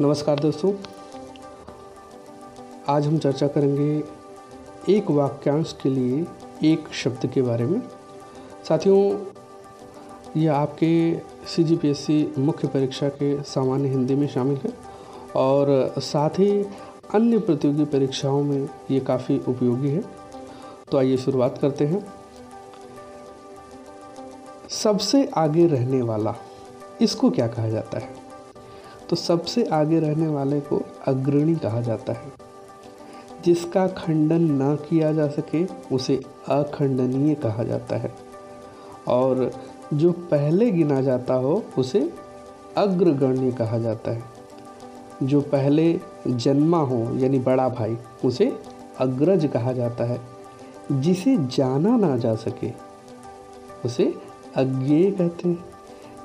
[0.00, 0.72] नमस्कार दोस्तों।
[2.88, 4.02] आज हम चर्चा करेंगे
[4.88, 6.26] एक वाक्यांश के लिए
[6.64, 7.80] एक शब्द के बारे में।
[8.68, 8.98] साथियों,
[10.36, 11.16] यह आपके
[11.46, 14.72] सी जी पी एस सी मुख्य परीक्षा के सामान्य हिंदी में शामिल है
[15.36, 16.50] और साथ ही
[17.14, 20.04] अन्य प्रतियोगी परीक्षाओं में ये काफ़ी उपयोगी है।
[20.90, 22.04] तो आइए शुरुआत करते हैं।
[24.68, 26.34] सबसे आगे रहने वाला,
[27.00, 28.15] इसको क्या कहा जाता है?
[29.10, 32.32] तो सबसे आगे रहने वाले को अग्रणी कहा जाता है।
[33.44, 38.14] जिसका खंडन ना किया जा सके, उसे अखंडनीय कहा जाता है।
[39.08, 39.50] और
[39.94, 42.12] जो पहले गिना जाता हो, उसे
[42.76, 44.22] अग्रगण्य कहा जाता है।
[45.22, 48.58] जो पहले जन्मा हो, यानी बड़ा भाई, उसे
[48.98, 50.20] अग्रज कहा जाता है।
[50.92, 52.72] जिसे जाना ना जा सके,
[53.84, 54.14] उसे
[54.56, 55.64] अज्ञेय कहते हैं।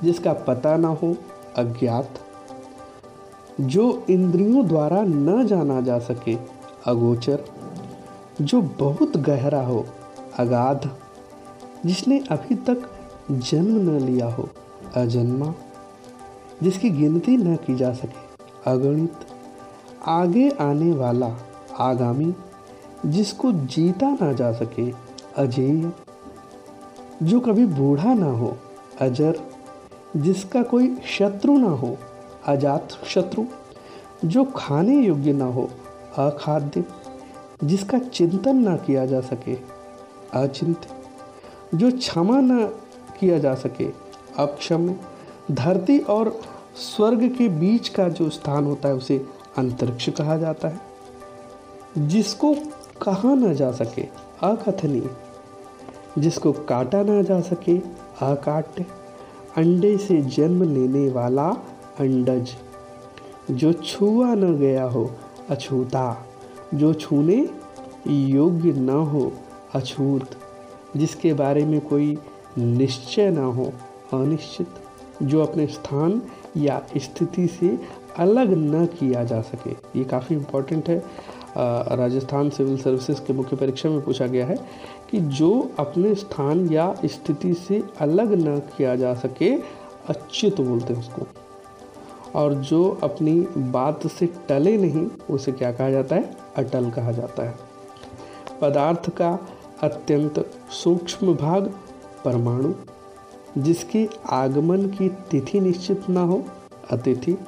[0.04, 1.16] जिसका पता ना हो,
[1.56, 2.10] अज्ञात
[3.60, 6.36] जो इंद्रियों द्वारा न जाना जा सके,
[6.86, 7.44] अगोचर।
[8.40, 9.86] जो बहुत गहरा हो,
[10.38, 10.96] अगाध।
[11.86, 12.90] जिसने अभी तक
[13.30, 14.48] जन्म न लिया हो,
[14.96, 15.54] अजन्मा।
[16.62, 19.12] जिसकी गिनती न की जा सके, अगणित।
[20.06, 21.36] आगे आने वाला,
[21.78, 22.34] आगामी।
[23.06, 24.92] जिसको जीता ना जा सके,
[25.36, 25.92] अजेय।
[27.22, 28.56] जो कभी बूढ़ा ना हो,
[29.00, 29.40] अजर।
[30.16, 31.96] जिसका कोई शत्रु ना हो
[32.46, 33.44] अजात शत्रु,
[34.24, 35.70] जो खाने योग्य ना हो,
[36.18, 36.84] अखाद्य,
[37.64, 39.56] जिसका चिंतन ना किया जा सके
[40.34, 40.80] अचिंत
[41.74, 42.66] जो क्षमा न
[43.20, 43.86] किया जा सके,
[44.38, 44.94] अक्षम,
[45.50, 46.40] धरती और
[46.76, 49.26] स्वर्ग के बीच का जो स्थान होता है, उसे
[49.58, 50.80] अंतरिक्ष कहा जाता है।
[51.98, 52.54] जिसको
[53.02, 54.02] कहा ना जा सके,
[54.42, 55.10] अकथनीय,
[56.18, 57.78] जिसको काटा ना जा सके,
[58.22, 58.86] अकाट्य,
[59.56, 61.52] अंडे से जन्म लेने वाला
[62.02, 62.54] अंडज
[63.50, 65.10] जो छुआ न गया हो,
[65.50, 66.26] अछूता।
[66.74, 67.48] जो छूने
[68.06, 69.32] योग्य न हो,
[69.74, 70.30] अछूत।
[70.96, 72.18] जिसके बारे में कोई
[72.58, 73.72] निश्चय ना हो,
[74.12, 74.66] अनिश्चित।
[75.22, 76.22] जो अपने स्थान
[76.56, 77.78] या स्थिति से
[78.16, 81.04] अलग न किया जा सके। ये काफ़ी इम्पोर्टेंट है।
[81.96, 84.56] राजस्थान सिविल सर्विसेज़ के मुख्य परीक्षा में पूछा गया है
[85.10, 89.56] कि जो अपने स्थान या स्थिति से अलग न किया जा सके,
[90.08, 91.41] अच्युत बोलते हैं उसको।
[92.34, 96.36] और जो अपनी बात से टले नहीं, उसे क्या कहा जाता है?
[96.56, 97.54] अटल कहा जाता है।
[98.60, 99.38] पदार्थ का
[99.82, 101.74] अत्यंत सूक्ष्म भाग
[102.24, 102.74] परमाणु,
[103.58, 106.44] जिसके आगमन की तिथि निश्चित न हो,
[106.90, 107.38] अतिथि,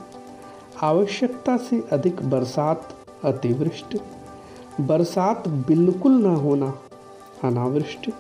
[0.83, 2.89] आवश्यकता से अधिक बरसात
[3.25, 4.01] अतिवृष्टि,
[4.81, 6.79] बरसात बिल्कुल ना होना
[7.45, 8.13] अनावृष्टि,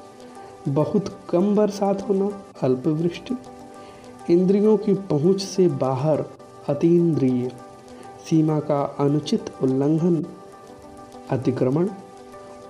[0.69, 3.37] बहुत कम बरसात होना अल्पवृष्टि,
[4.33, 6.25] इंद्रियों की पहुँच से बाहर
[6.69, 7.49] अतीन्द्रिय
[8.31, 10.27] सीमा का अनुचित उल्लंघन,
[11.31, 11.89] अतिक्रमण,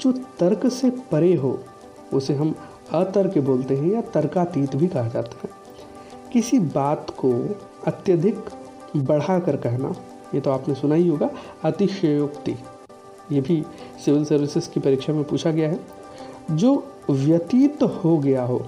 [0.00, 1.58] जो तर्क से परे हो,
[2.12, 2.54] उसे हम
[2.92, 5.50] अतर्क बोलते हैं या तर्कातीत भी कहा जाता है।
[6.32, 7.56] किसी बात को
[7.86, 8.44] अत्यधिक
[8.96, 9.94] बढ़ा कर कहना,
[10.34, 11.30] ये तो आपने सुना ही होगा,
[11.64, 12.52] अतिशयोक्ति।
[13.32, 13.64] ये भी
[14.04, 15.80] सिविल सर्विसेज़ की परीक्षा में पूछा गया है।
[16.50, 18.66] जो व्यतीत हो गया हो,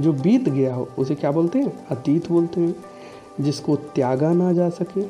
[0.00, 1.86] जो बीत गया हो, उसे क्या बोलते हैं?
[1.86, 2.76] अतीत बोलते हैं।
[3.40, 5.04] जिसको त्यागा ना जा सके,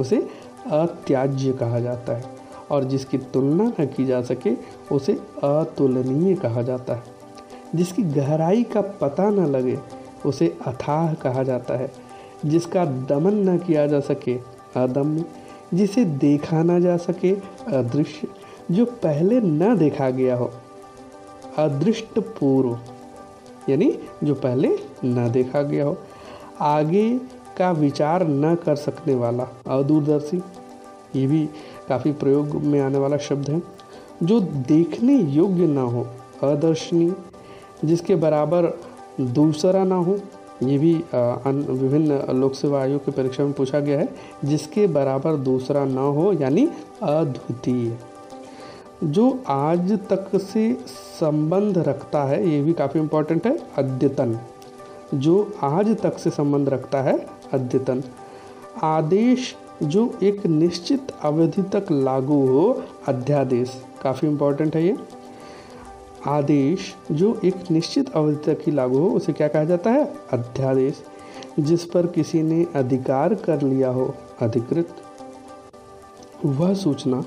[0.00, 0.28] उसे
[0.70, 2.24] अत्याज्य कहा जाता है।
[2.70, 4.50] और जिसकी तुलना न की जा सके,
[4.92, 5.12] उसे
[5.44, 7.02] अतुलनीय कहा जाता है।
[7.74, 9.78] जिसकी गहराई का पता न लगे,
[10.26, 11.92] उसे अथाह कहा जाता है।
[12.46, 14.38] जिसका दमन न किया जा सके,
[14.76, 15.24] अदम्य।
[15.74, 17.32] जिसे देखा ना जा सके,
[17.68, 18.28] अदृश्य।
[18.70, 20.52] जो पहले न देखा गया हो
[21.58, 22.78] अदृष्ट पूर्व
[23.68, 25.98] यानी जो पहले न देखा गया हो।
[26.60, 27.20] आगे
[27.56, 30.42] का विचार न कर सकने वाला अदूरदर्शी,
[31.16, 31.44] ये भी
[31.88, 33.62] काफ़ी प्रयोग में आने वाला शब्द है,
[34.22, 36.06] जो देखने योग्य ना हो,
[36.42, 37.14] अदर्शनीय,
[37.84, 38.72] जिसके बराबर
[39.20, 40.18] दूसरा ना हो,
[40.62, 44.08] ये भी विभिन्न लोक सेवा आयोग की परीक्षा में पूछा गया है,
[44.44, 46.68] जिसके बराबर दूसरा ना हो, यानी
[47.02, 47.96] अद्वितीय।
[49.04, 50.72] जो आज तक से
[51.20, 54.38] संबंध रखता है, ये भी काफ़ी इम्पोर्टेंट है, अद्यतन।
[55.14, 57.16] जो आज तक से संबंध रखता है
[57.52, 58.02] अद्यतन।
[58.82, 64.96] आदेश जो एक निश्चित अवधि तक लागू हो, अध्यादेश। काफ़ी इम्पोर्टेंट है ये।
[66.26, 70.14] आदेश जो एक निश्चित अवधि तक ही लागू हो, उसे क्या कहा जाता है?
[70.32, 71.02] अध्यादेश।
[71.60, 74.88] जिस पर किसी ने अधिकार कर लिया हो, अधिकृत।
[76.44, 77.24] वह सूचना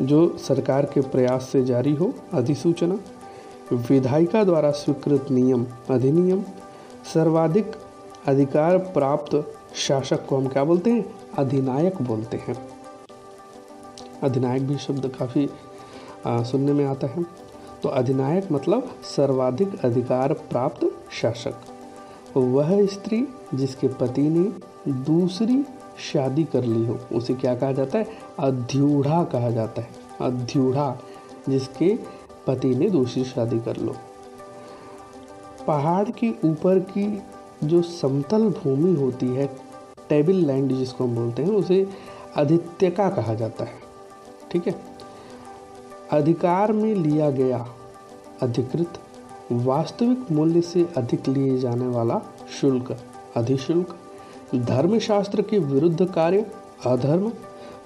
[0.00, 2.98] जो सरकार के प्रयास से जारी हो, अधिसूचना।
[3.72, 6.42] विधायिका द्वारा स्वीकृत नियम, अधिनियम।
[7.14, 7.72] सर्वाधिक
[8.26, 11.14] अधिकार प्राप्त शासक को हम क्या बोलते हैं?
[11.38, 12.54] अधिनायक बोलते हैं।
[14.22, 15.50] अधिनायक भी शब्द काफ़ी
[16.26, 17.22] सुनने में आता है।
[17.82, 21.54] तो अधिनायक मतलब सर्वाधिक अधिकार प्राप्त शासक।
[22.36, 24.44] वह स्त्री जिसके पति ने
[24.92, 25.64] दूसरी
[26.12, 28.06] शादी कर ली हो, उसे क्या कहा जाता है?
[28.38, 29.88] अध्यूढ़ा कहा जाता है।
[30.20, 30.98] अध्यूढ़ा,
[31.48, 31.98] जिसके
[32.46, 33.96] पति ने दूसरी शादी कर लो।
[35.66, 37.22] पहाड़ के ऊपर की
[37.64, 39.46] जो समतल भूमि होती है
[40.08, 41.88] टेबल लैंड जिसको हम बोलते हैं, उसे
[42.36, 43.74] अधित्यका कहा जाता है।
[44.50, 44.74] ठीक है?
[46.10, 47.68] अधिकार में लिया गया
[48.42, 48.98] अधिकृत,
[49.52, 52.22] वास्तविक मूल्य से अधिक लिए जाने वाला
[52.60, 52.96] शुल्क,
[53.36, 53.98] अधिशुल्क,
[54.54, 56.46] धर्मशास्त्र के विरुद्ध कार्य,
[56.86, 57.32] अधर्म,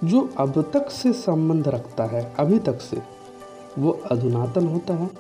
[0.05, 3.03] जो अब तक से संबंध रखता है, अभी तक से,
[3.79, 5.11] वो अधुनातन होता है,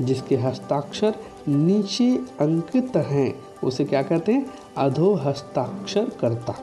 [0.00, 1.14] जिसके हस्ताक्षर
[1.48, 4.46] नीचे अंकित हैं। उसे क्या कहते हैं?
[4.76, 6.54] अधो हस्ताक्षर करता।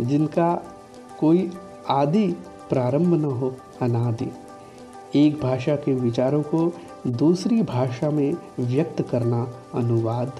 [0.00, 0.62] जिनका
[1.20, 1.50] कोई
[1.88, 2.32] आदि
[2.70, 4.32] प्रारंभ न हो, अनादि।
[5.14, 6.72] एक भाषा के विचारों को
[7.06, 10.32] दूसरी भाषा में व्यक्त करना अनुवाद।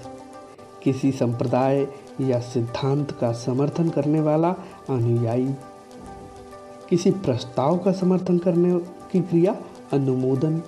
[0.83, 1.87] किसी संप्रदाय
[2.21, 4.55] या सिद्धांत का समर्थन करने वाला
[4.89, 5.53] अनुयायी।
[6.89, 9.55] किसी प्रस्ताव का समर्थन करने की क्रिया,
[9.93, 10.61] अनुमोदन।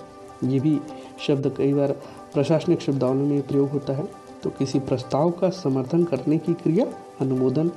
[0.44, 0.80] ये भी
[1.26, 1.92] शब्द कई बार
[2.34, 6.86] प्रशासनिक शब्दावली में प्रयोग होता है। तो किसी प्रस्ताव का समर्थन करने की क्रिया
[7.20, 7.70] अनुमोदन,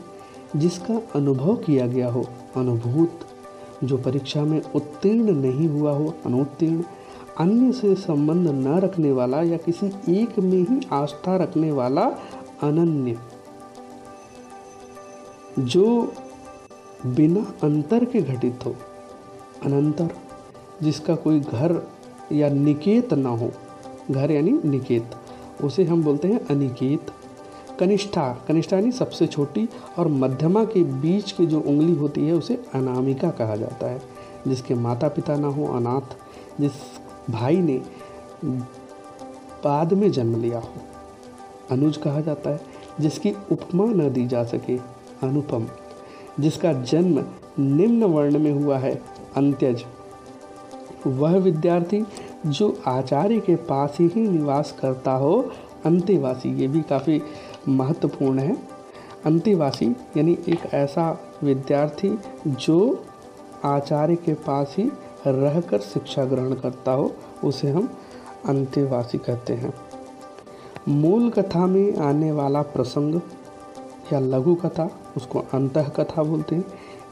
[0.56, 2.25] जिसका अनुभव किया गया हो,
[2.56, 3.19] अनुभूत,
[3.83, 6.83] जो परीक्षा में उत्तीर्ण नहीं हुआ हो, अनुत्तीर्ण,
[7.39, 12.06] अन्य से संबंध न रखने वाला या किसी एक में ही आस्था रखने वाला
[12.63, 13.17] अनन्य,
[15.59, 16.13] जो
[17.06, 18.75] बिना अंतर के घटित हो,
[19.63, 20.09] अनंतर,
[20.83, 21.81] जिसका कोई घर
[22.31, 23.51] या निकेत ना हो,
[24.11, 25.15] घर यानी निकेत।
[25.63, 27.11] उसे हम बोलते हैं अनिकेत।
[27.79, 32.61] कनिष्ठा। कनिष्ठा यानी सबसे छोटी और मध्यमा के बीच की जो उंगली होती है, उसे
[32.73, 34.01] अनामिका कहा जाता है,
[34.47, 36.15] जिसके माता पिता ना हो अनाथ,
[36.61, 36.71] जिस
[37.29, 37.81] भाई ने
[39.63, 40.73] बाद में जन्म लिया हो।
[41.71, 42.61] अनुज कहा जाता है,
[43.00, 44.77] जिसकी उपमा न दी जा सके,
[45.23, 45.67] अनुपम,
[46.39, 47.23] जिसका जन्म
[47.59, 49.01] निम्न वर्ण में हुआ है,
[49.35, 49.85] अंत्यज।
[51.07, 52.03] वह विद्यार्थी
[52.45, 55.51] जो आचार्य के पास ही निवास करता हो,
[55.86, 57.21] अंत्यवासी, ये भी काफ़ी
[57.68, 58.57] महत्वपूर्ण है।
[59.25, 59.86] अंत्यवासी,
[60.18, 63.06] यानी एक ऐसा विद्यार्थी जो
[63.63, 64.83] आचार्य के पास ही
[65.27, 67.12] रहकर शिक्षा ग्रहण करता हो,
[67.44, 67.89] उसे हम
[68.45, 69.74] अंत्यवासी कहते हैं।
[70.88, 73.21] मूल कथा में आने वाला प्रसंग
[74.13, 76.65] या लघु कथा, उसको अंत कथा बोलते हैं,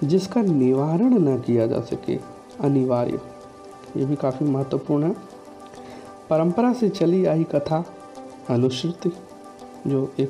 [0.03, 2.19] जिसका निवारण न किया जा सके,
[2.59, 3.19] अनिवार्य।
[3.97, 5.15] ये भी काफ़ी महत्वपूर्ण है।
[6.29, 7.83] परंपरा से चली आई कथा
[8.49, 9.11] अनुश्रुति
[9.87, 10.29] जो एक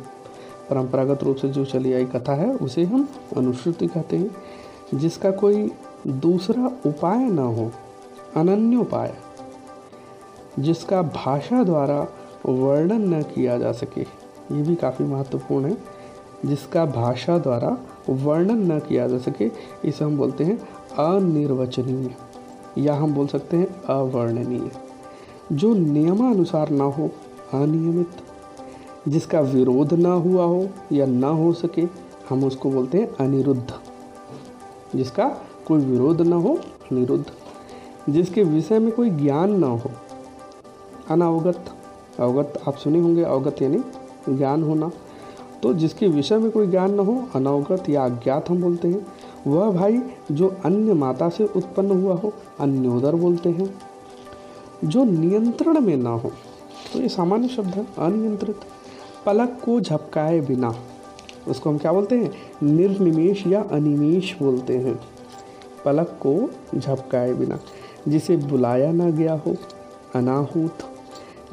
[0.69, 4.35] परंपरागत रूप से जो चली आई कथा है, उसे हम अनुश्रुति कहते हैं,
[4.93, 5.71] जिसका कोई
[6.07, 7.71] दूसरा उपाय न हो
[8.35, 9.17] अनन्य उपाय
[10.59, 12.07] जिसका भाषा द्वारा
[12.45, 15.77] वर्णन न किया जा सके, ये भी काफ़ी महत्वपूर्ण है,
[16.45, 17.77] जिसका भाषा द्वारा
[18.09, 19.51] वर्णन न किया जा सके,
[19.85, 20.57] इसे हम बोलते हैं
[20.99, 22.15] अनिर्वचनीय।
[22.77, 24.71] या हम बोल सकते हैं अवर्णनीय।
[25.51, 27.09] जो नियमानुसार ना हो,
[27.53, 28.09] अनियमित।
[29.07, 31.81] जिसका विरोध ना हुआ हो या ना हो सके,
[32.29, 33.73] हम उसको बोलते हैं अनिरुद्ध।
[34.95, 36.59] जिसका कोई विरोध ना हो,
[36.91, 37.25] अनिरुद्ध।
[38.09, 39.91] जिसके विषय में कोई ज्ञान ना हो,
[41.09, 41.65] अनावगत।
[42.19, 43.83] अवगत आप सुने होंगे, अवगत यानी
[44.29, 44.91] ज्ञान होना।
[45.63, 49.07] तो जिसके विषय में कोई ज्ञान ना हो, अनवगत या अज्ञात हम बोलते हैं।
[49.47, 50.01] वह भाई
[50.31, 53.69] जो अन्य माता से उत्पन्न हुआ हो अन्योदर बोलते हैं।
[54.83, 56.31] जो नियंत्रण में ना हो
[56.93, 58.59] तो ये सामान्य शब्द है, अनियंत्रित।
[59.25, 60.73] पलक को झपकाए बिना,
[61.47, 62.31] उसको हम क्या बोलते हैं?
[62.63, 64.99] निर्निमेश या अनिमेश बोलते हैं।
[65.85, 67.59] पलक को झपकाए बिना,
[68.07, 69.55] जिसे बुलाया ना गया हो,
[70.15, 70.77] अनाहूत।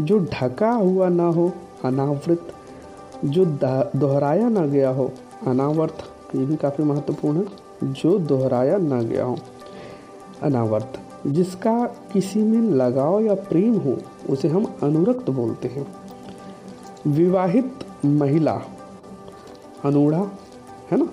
[0.01, 1.51] जो ढका हुआ ना हो,
[1.85, 2.53] अनावृत।
[3.25, 5.11] जो दोहराया ना गया हो,
[5.47, 5.99] अनावर्त।
[6.37, 9.37] ये भी काफ़ी महत्वपूर्ण है। जो दोहराया ना गया हो।
[10.43, 10.93] अनावर्त,
[11.27, 13.97] जिसका किसी में लगाव या प्रेम हो,
[14.31, 15.87] उसे हम अनुरक्त बोलते हैं।
[17.07, 17.73] विवाहित
[18.05, 18.61] महिला,
[19.85, 20.23] अनूढ़ा,
[20.91, 21.09] है ना?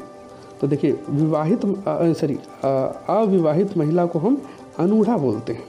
[0.61, 1.61] तो देखिए, विवाहित
[2.17, 2.39] सॉरी
[3.09, 4.41] अविवाहित महिला को हम
[4.79, 5.63] अनूढ़ा बोलते हैं।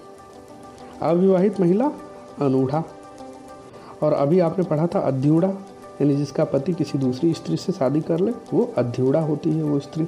[1.03, 1.91] अविवाहित महिला,
[2.41, 2.85] अनूढ़ा।
[4.03, 8.21] और अभी आपने पढ़ा था अध्यूढ़ा, यानी जिसका पति किसी दूसरी स्त्री से शादी कर
[8.21, 10.05] ले, वो अध्यूढ़ा होती है वो स्त्री।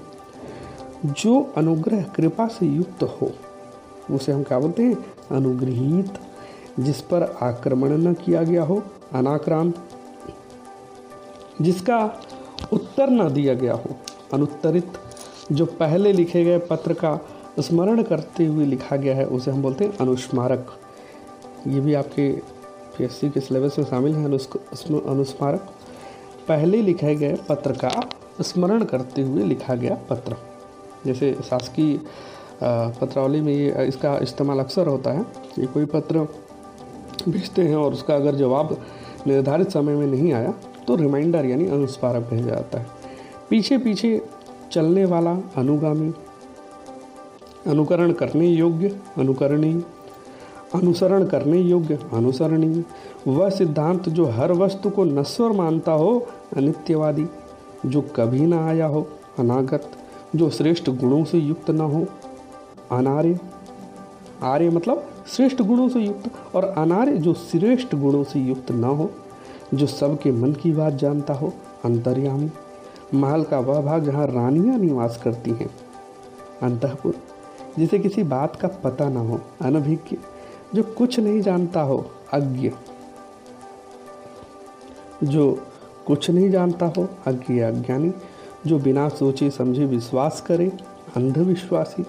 [1.06, 3.30] जो अनुग्रह कृपा से युक्त हो,
[4.11, 5.06] उसे हम क्या बोलते हैं?
[5.30, 6.14] अनुग्रहित,
[6.80, 8.82] जिस पर आक्रमण न किया गया हो,
[9.12, 9.88] अनाक्रांत,
[11.62, 12.20] जिसका
[12.73, 13.90] उत्तर न दिया गया हो,
[14.34, 14.92] अनुत्तरित,
[15.52, 17.20] जो पहले लिखे गए पत्र का
[17.61, 20.66] स्मरण करते हुए लिखा गया है, उसे हम बोलते हैं अनुस्मारक।
[21.66, 22.32] ये भी आपके
[22.99, 24.25] पीएससी के सिलेबस में शामिल है?
[24.25, 25.61] अनुस्मारक।
[26.49, 28.11] पहले लिखे गए पत्र का
[28.42, 30.53] स्मरण करते हुए लिखा गया पत्र।
[31.06, 31.99] जैसे शासकीय
[32.62, 36.26] पत्रावली में ये इसका इस्तेमाल अक्सर होता है कि कोई पत्र
[37.28, 38.76] भेजते हैं और उसका अगर जवाब
[39.26, 40.52] निर्धारित समय में नहीं आया
[40.87, 42.87] तो रिमाइंडर यानी अनुस्मारक भेजा जाता है।
[43.50, 44.20] पीछे पीछे
[44.73, 46.12] चलने वाला अनुगामी,
[47.66, 49.82] अनुकरण करने योग्य, अनुकरणीय,
[50.75, 52.84] अनुसरण करने योग्य, अनुसरणीय,
[53.26, 57.26] वह सिद्धांत जो हर वस्तु को नश्वर मानता हो, अनित्यवादी,
[57.87, 59.06] जो कभी ना आया हो,
[59.38, 59.90] अनागत
[60.35, 62.07] जो श्रेष्ठ गुणों से युक्त न हो,
[62.93, 63.41] अनार्य।
[64.43, 69.11] आर्य मतलब श्रेष्ठ गुणों से युक्त, और अनार्य जो श्रेष्ठ गुणों से युक्त न हो,
[69.75, 71.53] जो सबके मन की बात जानता हो,
[71.85, 72.50] अंतर्यामी।
[73.14, 75.71] महल का वह भाग जहाँ रानियाँ निवास करती हैं।
[76.62, 77.14] अंतपुर,
[77.79, 80.17] जिसे किसी बात का पता ना हो, अनभिज्ञ,
[80.75, 82.71] जो कुछ नहीं जानता हो, अज्ञ।
[85.25, 85.59] जो
[86.07, 88.12] कुछ नहीं जानता हो, अज्ञ अज्ञानी
[88.66, 90.73] जो बिना सोचे समझे विश्वास करे,
[91.16, 92.06] अंधविश्वासी।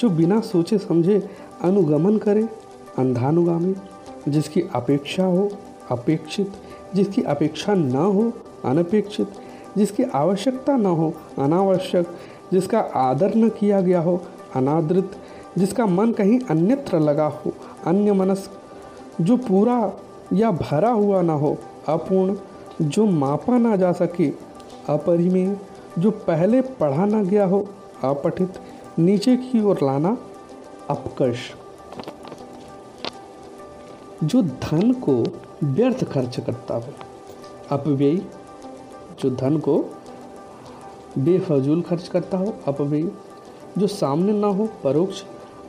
[0.00, 1.30] जो बिना सोचे समझे
[1.62, 2.48] अनुगमन करे,
[2.98, 3.74] अंधानुगामी,
[4.28, 5.50] जिसकी अपेक्षा हो,
[5.90, 6.52] अपेक्षित।
[6.94, 8.32] जिसकी अपेक्षा न हो,
[8.64, 9.28] अनपेक्षित।
[9.76, 12.06] जिसकी आवश्यकता न हो, अनावश्यक।
[12.52, 14.22] जिसका आदर न किया गया हो,
[14.56, 15.10] अनादृत।
[15.58, 17.52] जिसका मन कहीं अन्यत्र लगा हो
[17.86, 18.50] अन्य मनस
[19.20, 19.92] जो पूरा
[20.32, 21.58] या भरा हुआ ना हो,
[21.88, 22.36] अपूर्ण।
[22.82, 24.28] जो मापा ना जा सके,
[24.88, 25.56] अपरिमेय।
[25.98, 27.68] जो पहले पढ़ा ना गया हो
[28.04, 28.54] अपठित
[28.98, 30.18] नीचे की ओर लाना
[30.90, 31.38] अपकर्ष।
[34.24, 35.24] जो धन को
[35.64, 36.92] व्यर्थ खर्च करता हो,
[37.70, 38.16] अपव्यय।
[39.20, 39.84] जो धन को
[41.18, 43.10] बेफजूल खर्च करता हो, अपव्यय।
[43.78, 45.22] जो सामने ना हो, परोक्ष।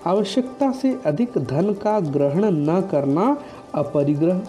[0.05, 3.37] आवश्यकता से अधिक धन का ग्रहण न करना
[3.75, 4.41] अपरिग्रह।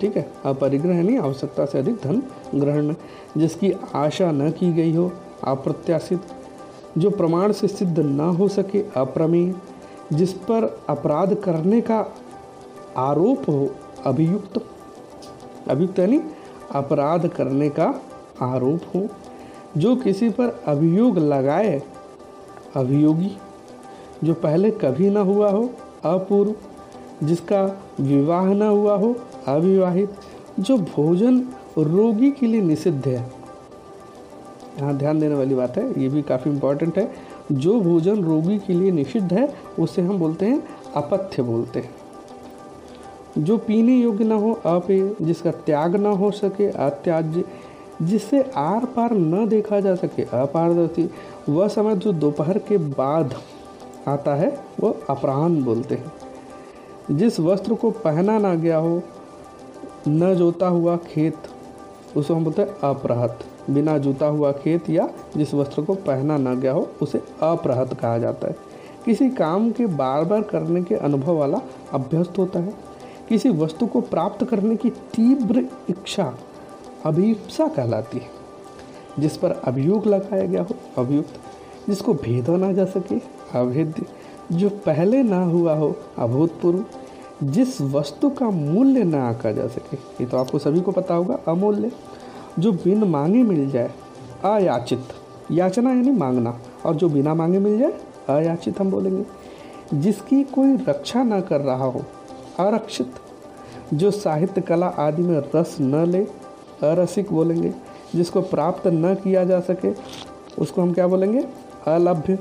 [0.00, 0.32] ठीक है?
[0.44, 2.22] अपरिग्रह यानी आवश्यकता से अधिक धन
[2.54, 2.94] ग्रहण
[3.36, 5.12] जिसकी आशा न की गई हो,
[5.44, 6.20] अप्रत्याशित,
[6.98, 9.54] जो प्रमाण से सिद्ध न हो सके, अप्रमेय,
[10.12, 12.06] जिस पर अपराध करने का
[12.96, 13.70] आरोप हो,
[14.06, 14.64] अभियुक्त
[15.68, 16.20] अभियुक्त यानी
[16.72, 18.02] अपराध करने का
[18.42, 19.08] आरोप हो,
[19.76, 21.82] जो किसी पर अभियोग लगाए,
[22.76, 23.36] अभियोगी,
[24.24, 25.70] जो पहले कभी ना हुआ हो,
[26.04, 26.54] अपूर्व,
[27.26, 29.16] जिसका विवाह न हुआ हो,
[29.48, 30.10] अविवाहित,
[30.60, 31.40] जो भोजन
[31.78, 33.32] रोगी के लिए निषिद्ध है।
[34.78, 37.12] यहाँ ध्यान देने वाली बात है, ये भी काफ़ी इम्पोर्टेंट है।
[37.52, 40.62] जो भोजन रोगी के लिए निषिद्ध है, उसे हम बोलते हैं
[40.96, 41.90] अपथ्य बोलते हैं।
[43.38, 47.44] जो पीने योग्य ना हो अपेय जिसका त्याग ना हो सके, अत्याज्य
[48.02, 51.10] जिससे आर पार न देखा जा सके, अपारदर्शी,
[51.48, 53.34] वह समय जो दोपहर के बाद
[54.08, 56.12] आता है, वो अपराह्न बोलते हैं।
[57.10, 59.02] जिस वस्त्र को पहना ना गया हो,
[60.08, 61.34] न जोता हुआ खेत
[62.16, 66.54] उसको हम बोलते हैं अपराहत। बिना जूता हुआ खेत या जिस वस्त्र को पहना ना
[66.54, 68.56] गया हो, उसे अपराहत कहा जाता है।
[69.04, 71.60] किसी काम के बार बार करने के अनुभव वाला
[71.92, 72.74] अभ्यस्त होता है।
[73.28, 76.32] किसी वस्तु को प्राप्त करने की तीव्र इच्छा
[77.04, 78.30] अभिप्सा कहलाती है,
[79.18, 81.34] जिस पर अभियोग लगाया गया हो, अभियुक्त,
[81.88, 83.18] जिसको भेदा ना जा सके,
[83.54, 84.06] अभेद्य,
[84.52, 86.84] जो पहले ना हुआ हो, अभूतपूर्व
[87.42, 91.38] जिस वस्तु का मूल्य ना आका जा सके, ये तो आपको सभी को पता होगा,
[91.48, 91.92] अमूल्य,
[92.58, 93.90] जो बिन मांगे मिल जाए,
[94.44, 95.04] अयाचित।
[95.50, 97.92] याचना यानी मांगना, और जो बिना मांगे मिल जाए,
[98.28, 99.24] अयाचित हम बोलेंगे।
[99.94, 102.04] जिसकी कोई रक्षा ना कर रहा हो,
[102.58, 103.12] अरक्षित,
[103.94, 106.24] जो साहित्य, कला आदि में रस न ले,
[106.82, 107.74] अरसिक बोलेंगे,
[108.14, 109.92] जिसको प्राप्त न किया जा सके,
[110.58, 111.44] उसको हम क्या बोलेंगे?
[111.86, 112.38] अलभ्य,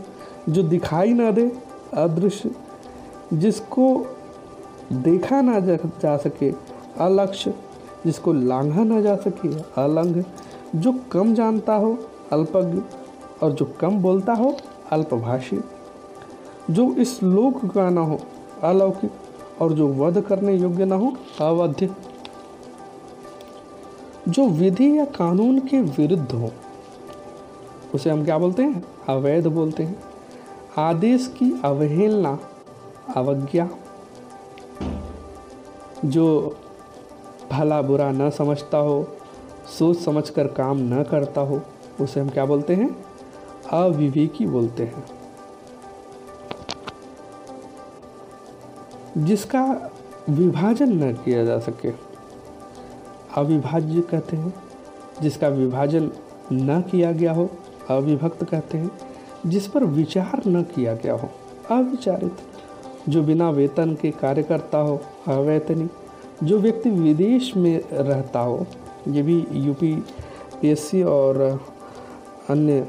[0.50, 1.52] जो दिखाई ना दे,
[1.94, 2.52] अदृश्य,
[3.34, 4.08] जिसको
[4.94, 6.52] देखा ना जा, जा सके
[7.00, 7.54] अलक्ष्य
[8.06, 9.50] जिसको लांघा ना जा सके
[9.82, 10.24] अलंघ
[10.76, 11.98] जो कम जानता हो
[12.32, 12.82] अल्पज्ञ
[13.44, 14.56] और जो कम बोलता हो
[14.92, 15.60] अल्पभाषी।
[16.72, 18.20] जो इस लोक का ना हो
[18.64, 21.90] अलौकिक और जो वध करने योग्य ना हो अवध्य।
[24.30, 26.52] जो विधि या कानून के विरुद्ध हो
[27.96, 28.84] उसे हम क्या बोलते हैं?
[29.10, 30.00] अवैध बोलते हैं।
[30.78, 32.40] आदेश की अवहेलना
[33.16, 33.70] अवज्ञा।
[36.06, 36.58] जो
[37.52, 39.08] भला बुरा न समझता हो,
[39.80, 41.62] सोच समझकर काम न करता हो,
[42.02, 43.06] उसे हम क्या बोलते हैं?
[43.72, 45.06] अविवेकी बोलते हैं।
[49.18, 49.92] जिसका
[50.30, 51.90] विभाजन न किया जा सके,
[53.36, 54.54] अविभाज्य कहते हैं।
[55.22, 56.12] जिसका विभाजन
[56.52, 57.50] न किया गया हो,
[57.90, 58.92] अविभक्त कहते हैं।
[59.46, 61.30] जिस पर विचार न किया गया हो,
[61.72, 62.38] अविचारित।
[63.10, 65.92] जो बिना वेतन के कार्य करता हो अवैतनिक
[66.44, 68.66] जो व्यक्ति विदेश में रहता हो,
[69.08, 71.42] ये भी यूपी और
[72.50, 72.88] अन्य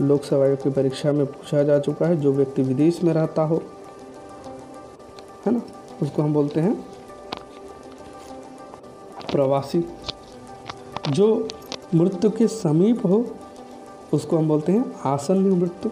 [0.00, 3.62] लोकसभा की परीक्षा में पूछा जा चुका है, जो व्यक्ति विदेश में रहता हो,
[5.46, 5.62] है ना?
[6.02, 6.74] उसको हम बोलते हैं
[9.32, 9.84] प्रवासी।
[11.08, 11.48] जो
[11.94, 13.24] मृत्यु के समीप हो,
[14.14, 15.90] उसको हम बोलते हैं आसन्न मृत्यु।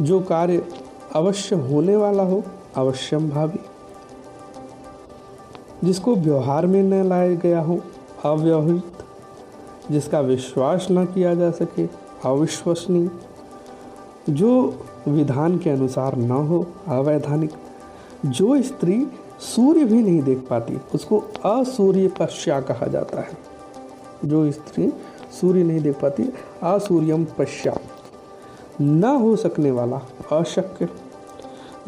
[0.00, 0.68] जो कार्य
[1.14, 2.42] अवश्य होने वाला हो,
[2.76, 3.58] अवश्यम भावी।
[5.84, 7.80] जिसको व्यवहार में न लाया गया हो,
[8.24, 8.82] अव्यवहित।
[9.90, 11.88] जिसका विश्वास न किया जा सके,
[12.24, 13.10] अविश्वसनीय।
[14.30, 14.74] जो
[15.08, 17.50] विधान के अनुसार न हो, अवैधानिक।
[18.26, 19.06] जो स्त्री
[19.40, 23.30] सूर्य भी नहीं देख पाती, उसको असूर्य पश्या कहा जाता है।
[24.24, 24.92] जो स्त्री
[25.40, 26.32] सूर्य नहीं देख पाती,
[26.62, 27.78] असूर्यम पश्या
[28.80, 30.00] न हो सकने वाला
[30.32, 30.88] अशक्य,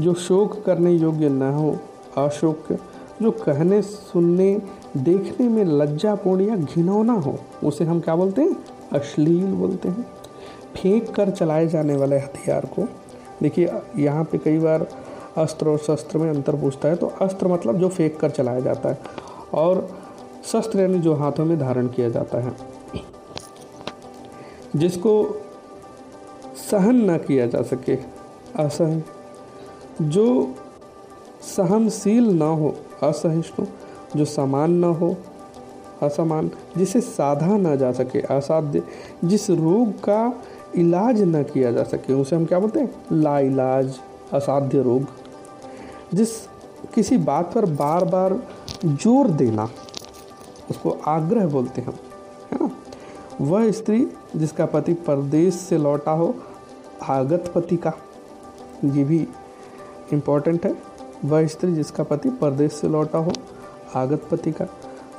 [0.00, 1.76] जो शोक करने योग्य न हो,
[2.19, 2.79] अशोक्य,
[3.23, 4.62] जो कहने, सुनने,
[4.97, 8.57] देखने में लज्जापूर्ण या घिनौना हो, उसे हम क्या बोलते हैं?
[8.93, 10.07] अश्लील बोलते हैं।
[10.75, 12.88] फेंक कर चलाए जाने वाले हथियार को।
[13.43, 14.87] देखिए, यहाँ पे कई बार
[15.37, 18.88] अस्त्र और शस्त्र में अंतर पूछता है तो अस्त्र मतलब जो फेंक कर चलाया जाता
[18.88, 18.99] है,
[19.55, 19.88] और
[20.45, 22.53] शस्त्र यानी जो हाथों में धारण किया जाता है।
[24.76, 25.25] जिसको
[26.71, 27.99] सहन ना किया जा सके।
[28.59, 29.02] असहन।
[30.02, 30.54] जो
[31.42, 33.66] सहनशील ना हो, असहिष्णु,
[34.16, 35.16] जो समान न हो,
[36.02, 38.83] असमान, जिसे साधा ना जा सके, असाध्य,
[39.25, 40.42] जिस रोग का
[40.76, 42.94] इलाज न किया जा सके, उसे हम क्या बोलते हैं?
[43.12, 43.99] ला इलाज
[44.33, 45.06] असाध्य रोग।
[46.14, 46.30] जिस
[46.94, 48.42] किसी बात पर बार बार
[48.85, 49.68] ज़ोर देना,
[50.71, 51.92] उसको आग्रह बोलते हैं
[52.52, 52.71] है ना?
[53.40, 54.06] वह स्त्री
[54.37, 56.35] जिसका पति परदेश से लौटा हो
[57.02, 57.92] आगत पति का।
[58.85, 59.26] ये भी
[60.12, 60.76] इम्पोर्टेंट है।
[61.24, 63.33] वह स्त्री जिसका पति परदेश से लौटा हो
[63.96, 64.66] आगत पति का,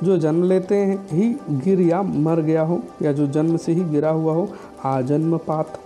[0.02, 3.84] जो जन्म लेते हैं ही गिर या मर गया हो, या जो जन्म से ही
[3.84, 4.48] गिरा हुआ हो
[4.84, 5.78] आजन्म पात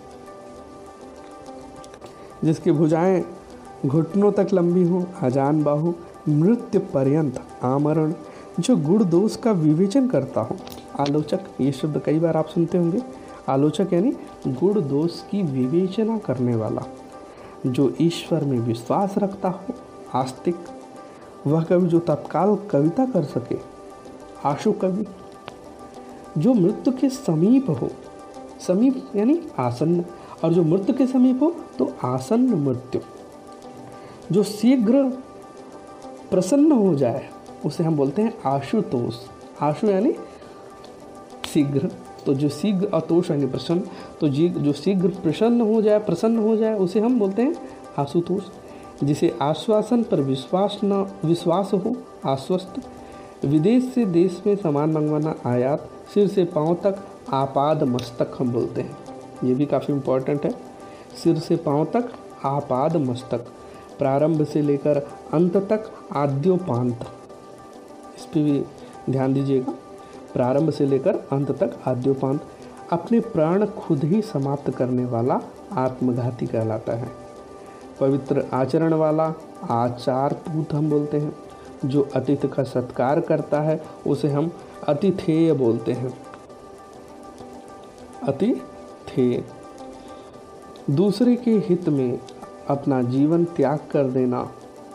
[2.45, 3.25] जिसकी भुजाएँ
[3.87, 5.93] घुटनों तक लंबी हो, अजान बाहु,
[6.29, 8.13] मृत्यु पर्यंत आमरण,
[8.61, 10.57] जो गुण दोष का विवेचन करता हो।
[11.01, 13.03] आलोचक, ये शब्द कई बार आप सुनते होंगे।
[13.51, 14.11] आलोचक यानी
[14.49, 16.83] गुण दोष की विवेचना करने वाला,
[17.67, 19.75] जो ईश्वर में विश्वास रखता हो,
[20.15, 20.57] आस्तिक,
[21.47, 23.57] वह कवि जो तत्काल कविता कर सके,
[24.45, 25.07] आशु कवि,
[26.39, 27.91] जो मृत्यु के समीप हो,
[28.67, 30.05] समीप यानी आसन्न,
[30.45, 33.01] और जो मृत्यु के समीप हो तो आसन्न मृत्यु।
[34.33, 35.03] जो शीघ्र
[36.31, 37.29] प्रसन्न हो जाए,
[37.67, 39.15] उसे हम बोलते हैं आशुतोष।
[39.63, 40.13] आशु यानी
[41.55, 41.91] शीघ्र।
[42.27, 43.83] तो जो शीघ्र अतोष यानी प्रसन्न
[44.21, 47.55] तो जी, जो शीघ्र प्रसन्न हो जाए, प्रसन्न हो जाए, उसे हम बोलते हैं
[47.99, 48.43] आशुतोष,
[49.05, 52.81] जिसे आश्वासन पर विश्वास न, विश्वास हो, आश्वस्त।
[53.45, 58.81] विदेश से देश में सामान मंगवाना आयात, सिर से पाँव तक आपाद मस्तक हम बोलते
[58.81, 58.97] हैं।
[59.45, 60.51] ये भी काफ़ी इम्पोर्टेंट है।
[61.23, 62.13] सिर से पाँव तक
[62.45, 63.47] आपाद मस्तक,
[63.99, 67.07] प्रारंभ से लेकर अंत तक आद्योपांत।
[68.19, 68.63] इस पर भी
[69.11, 69.75] ध्यान दीजिएगा।
[70.35, 72.45] प्रारंभ से लेकर अंत तक आद्योपांत
[72.93, 75.41] अपने प्राण खुद ही समाप्त करने वाला
[75.73, 77.09] आत्मघाती कहलाता है।
[78.01, 79.35] पवित्र आचरण वाला
[79.71, 81.37] आचार पूत हम बोलते हैं।
[81.85, 84.53] जो अतिथि का सत्कार करता है, उसे हम
[84.89, 86.19] अतिथेय बोलते हैं।
[88.23, 89.45] अतिथेय।
[90.91, 92.21] दूसरे के हित में
[92.69, 94.53] अपना जीवन त्याग कर देना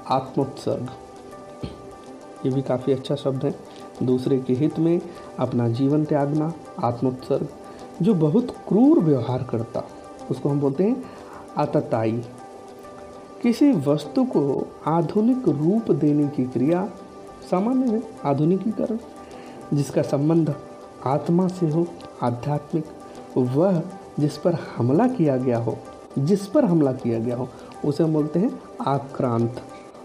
[0.10, 0.89] आत्मोत्सर्ग।
[2.45, 3.56] ये भी काफ़ी अच्छा शब्द है।
[4.04, 5.02] दूसरे के हित में
[5.39, 7.48] अपना जीवन त्यागना, आत्मोत्सर्ग,
[8.02, 9.84] जो बहुत क्रूर व्यवहार करता,
[10.32, 11.04] उसको हम बोलते हैं
[11.58, 12.24] आतताई
[13.43, 16.89] किसी वस्तु को आधुनिक रूप देने की क्रिया
[17.52, 18.98] सामान्य है, आधुनिकीकरण,
[19.74, 20.56] जिसका संबंध
[21.06, 21.88] आत्मा से हो,
[22.24, 22.86] आध्यात्मिक,
[23.38, 23.84] वह
[24.19, 25.78] जिस पर हमला किया गया हो,
[26.19, 27.50] जिस पर हमला किया गया हो,
[27.86, 29.56] उसे हम बोलते हैं आक्रांत।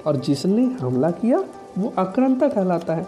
[0.07, 1.45] और जिसने हमला किया,
[1.79, 3.07] वो आक्रांता कहलाता है।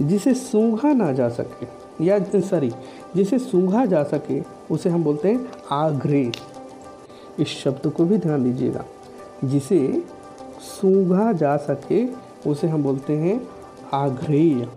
[0.00, 1.66] जिसे सूंघा ना जा सके,
[2.04, 2.72] या सॉरी
[3.16, 6.32] जिसे सूंघा जा सके, उसे हम बोलते हैं आघ्रे।
[7.38, 8.84] इस शब्द को भी ध्यान दीजिएगा।
[9.44, 10.04] जिसे
[10.60, 12.06] सूंघा जा सके,
[12.50, 13.48] उसे हम बोलते हैं
[13.92, 14.68] आग्रेय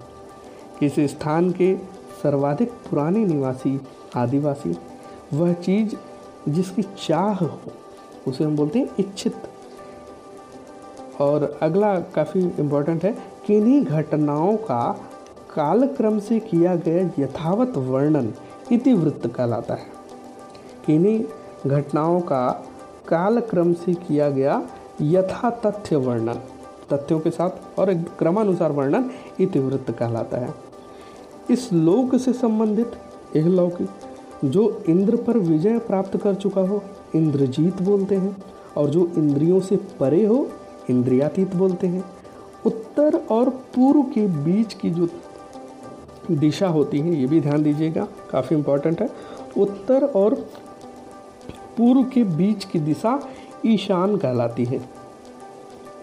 [0.84, 1.78] इस स्थान के
[2.24, 3.82] सर्वाधिक पुराने निवासी,
[4.16, 4.78] आदिवासी,
[5.34, 5.96] वह चीज़
[6.50, 7.60] जिसकी चाह हो,
[8.28, 9.36] उसे हम बोलते हैं इच्छित।
[11.22, 13.12] और अगला काफ़ी इम्पोर्टेंट है,
[13.48, 15.11] किन्हीं घटनाओं का
[15.56, 18.34] कालक्रम से किया गया यथावत वर्णन
[18.72, 19.86] इतिवृत्त कहलाता है।
[20.86, 21.24] किन्हीं
[21.68, 22.50] घटनाओं का
[23.08, 24.62] कालक्रम से किया गया
[25.02, 26.40] यथा तथ्य वर्णन,
[26.94, 29.10] तथ्यों के साथ और एक क्रमानुसार वर्णन
[29.40, 30.54] इतिवृत्त कहलाता है।
[31.52, 32.92] इस लोक से संबंधित,
[33.36, 33.90] यह लौकिक
[34.46, 36.84] जो इंद्र पर विजय प्राप्त कर चुका हो,
[37.16, 38.38] इंद्रजीत बोलते हैं,
[38.78, 40.48] और जो इंद्रियों से परे हो,
[40.90, 42.04] इंद्रियातीत बोलते हैं,
[42.66, 45.08] उत्तर और पूर्व के बीच की जो
[46.32, 49.10] दिशा होती है, ये भी ध्यान दीजिएगा, काफ़ी इम्पोर्टेंट है।
[49.58, 50.34] उत्तर और
[51.78, 53.20] पूर्व के बीच की दिशा
[53.66, 54.82] ईशान कहलाती है,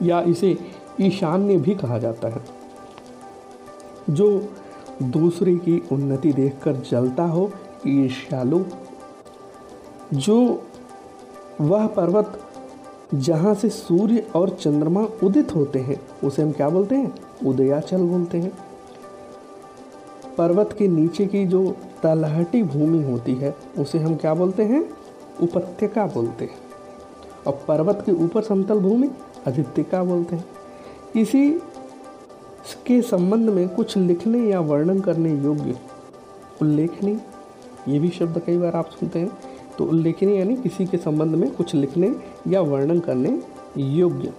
[0.02, 0.56] या इसे
[1.00, 2.44] ईशान्य भी कहा जाता है।
[4.10, 4.48] जो
[5.02, 7.50] दूसरे की उन्नति देखकर जलता हो,
[7.86, 8.64] ईर्ष्यालु,
[10.14, 10.62] जो
[11.60, 12.40] वह पर्वत
[13.14, 17.14] जहाँ से सूर्य और चंद्रमा उदित होते हैं, उसे हम क्या बोलते हैं?
[17.46, 18.52] उदयाचल बोलते हैं।
[20.38, 21.60] पर्वत के नीचे की जो
[22.02, 24.82] तलहटी भूमि होती है, उसे हम क्या बोलते हैं?
[25.42, 26.58] उपत्यका बोलते हैं।
[27.46, 29.10] और पर्वत के ऊपर समतल भूमि
[29.46, 30.44] अधित्यका बोलते हैं।
[31.16, 31.50] इसी
[32.86, 35.76] के संबंध में कुछ लिखने या वर्णन करने योग्य
[36.62, 37.20] उल्लेखनीय,
[37.88, 39.30] ये भी शब्द कई बार आप सुनते हैं
[39.78, 42.14] तो उल्लेखनीय यानी किसी के संबंध में कुछ लिखने
[42.48, 43.38] या वर्णन करने
[43.76, 44.32] योग्य।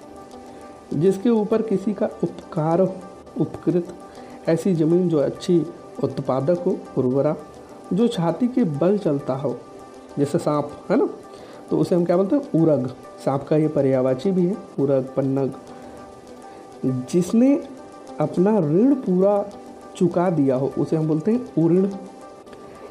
[0.94, 3.94] जिसके ऊपर किसी का उपकार उपकृत,
[4.50, 5.66] ऐसी ज़मीन जो अच्छी
[6.04, 7.36] उत्पादक हो, उर्वरा,
[7.94, 9.58] जो छाती के बल चलता हो,
[10.20, 11.10] जैसे सांप, है ना?
[11.70, 12.62] तो उसे हम क्या बोलते हैं?
[12.62, 12.88] उरग।
[13.26, 15.52] सांप का ये पर्यावाची भी है, उरग, पन्नग।
[16.86, 17.64] जिसने
[18.20, 19.46] अपना ऋण पूरा
[19.96, 21.88] चुका दिया हो, उसे हम बोलते हैं उऋण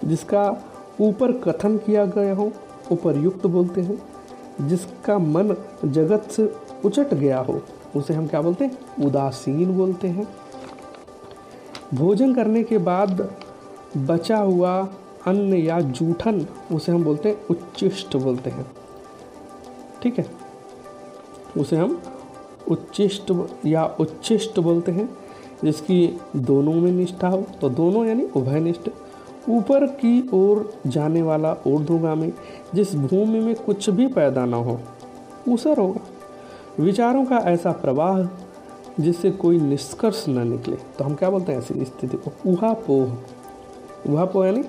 [0.05, 0.57] जिसका
[1.01, 2.53] ऊपर कथन किया गया हो,
[2.93, 4.03] उपरयुक्त बोलते हैं।
[4.69, 7.61] जिसका मन जगत से उचट गया हो,
[7.97, 9.05] उसे हम क्या बोलते हैं?
[9.07, 10.29] उदासीन बोलते हैं।
[11.95, 13.35] भोजन करने के बाद
[13.97, 14.89] बचा हुआ
[15.27, 18.67] अन्न या जूठन उसे हम बोलते हैं उच्चिष्ट बोलते हैं।
[20.03, 20.27] ठीक है?
[21.57, 22.03] उसे हम
[22.71, 23.33] उच्चिष्ट
[23.67, 25.09] या उच्चिष्ट बोलते हैं,
[25.65, 28.91] जिसकी दोनों में निष्ठा हो। तो दोनों यानी उभयनिष्ठ
[29.49, 32.33] ऊपर की ओर जाने वाला ऊर्ध्वगामी,
[32.75, 34.81] जिस भूमि में कुछ भी पैदा ना हो
[35.49, 36.01] ऊसर होगा
[36.83, 38.23] विचारों का ऐसा प्रवाह
[39.01, 42.33] जिससे कोई निष्कर्ष न निकले। तो हम क्या बोलते हैं ऐसी स्थिति को?
[42.47, 43.17] उहापोह
[44.07, 44.65] उहापोह यानी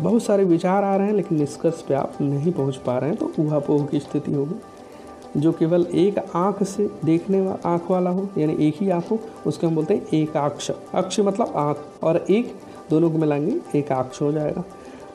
[0.00, 3.18] बहुत सारे विचार आ रहे हैं, लेकिन निष्कर्ष पे आप नहीं पहुँच पा रहे हैं
[3.18, 8.28] तो उहापोह की स्थिति होगी, जो केवल एक आँख से देखने वाला आँख वाला हो,
[8.38, 12.16] यानी एक ही आँख हो, उसके हम बोलते हैं एक अक्ष अक्ष मतलब आँख, और
[12.16, 12.54] एक,
[12.90, 14.64] दोनों को मिलाएँगे एक अक्ष हो जाएगा।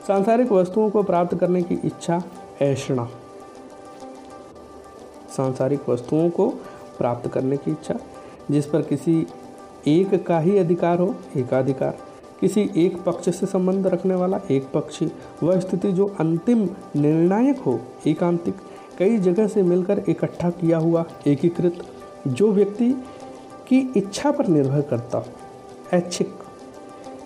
[0.06, 2.22] सांसारिक वस्तुओं को प्राप्त करने की इच्छा,
[2.62, 3.08] ऐषणा।
[5.36, 6.48] सांसारिक वस्तुओं को
[6.98, 7.94] प्राप्त करने की इच्छा
[8.50, 9.26] जिस पर किसी
[9.86, 11.98] एक का ही अधिकार हो, एकाधिकार।
[12.40, 17.80] किसी एक पक्ष से संबंध रखने वाला एक पक्षी, वह स्थिति जो अंतिम निर्णायक हो,
[18.06, 18.54] एकांतिक,
[18.98, 21.74] कई जगह से मिलकर इकट्ठा किया हुआ, एकीकृत,
[22.26, 22.90] जो व्यक्ति
[23.68, 25.26] की इच्छा पर निर्भर करता
[25.92, 26.28] ऐच्छिक।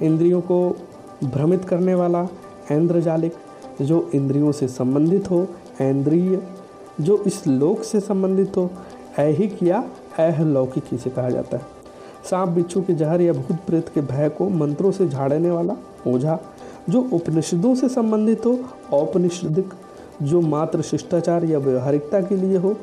[0.02, 0.76] इंद्रियों को
[1.24, 2.28] भ्रमित करने वाला,
[2.70, 3.34] ऐन्द्रजालिक,
[3.82, 5.48] जो इंद्रियों से संबंधित हो,
[5.80, 6.42] ऐन्द्रिय,
[7.00, 8.70] जो इस लोक से संबंधित हो,
[9.18, 9.84] ऐहिक या
[10.18, 11.66] अहलौकिक इसे कहा जाता है।
[12.30, 16.38] सांप बिच्छू के जहर या भूत प्रेत के भय को मंत्रों से झाड़ने वाला ओझा,
[16.88, 18.58] जो उपनिषदों से संबंधित हो,
[18.92, 19.72] औपनिषदिक,
[20.22, 22.74] जो मात्र शिष्टाचार या व्यवहारिकता के लिए हो,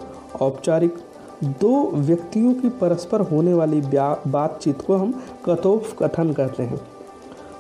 [0.41, 0.95] औपचारिक,
[1.43, 3.81] दो व्यक्तियों की परस्पर होने वाली
[4.27, 6.79] बातचीत को हम कथोप कथन कहते हैं।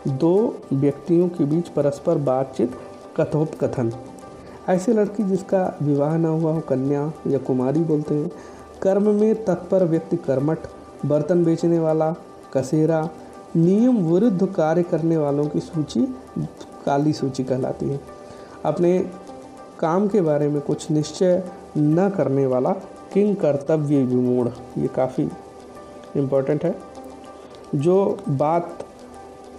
[0.07, 2.71] दो व्यक्तियों के बीच परस्पर बातचीत
[3.17, 3.91] कथोप कथन।
[4.69, 8.31] ऐसे लड़की जिसका विवाह न हुआ हो, कन्या या कुमारी बोलते हैं
[8.81, 10.57] कर्म में तत्पर व्यक्ति कर्मठ,
[11.05, 12.15] बर्तन बेचने वाला,
[12.53, 13.09] कसेरा,
[13.55, 16.15] नियम विरुद्ध कार्य करने वालों की सूची,
[16.85, 17.99] काली सूची कहलाती है।
[18.65, 18.99] अपने
[19.79, 21.43] काम के बारे में कुछ निश्चय
[21.77, 22.71] न करने वाला
[23.13, 25.29] किंग कर्तव्य विमूढ़, ये काफ़ी
[26.15, 26.75] इम्पोर्टेंट है।
[27.75, 28.85] जो बात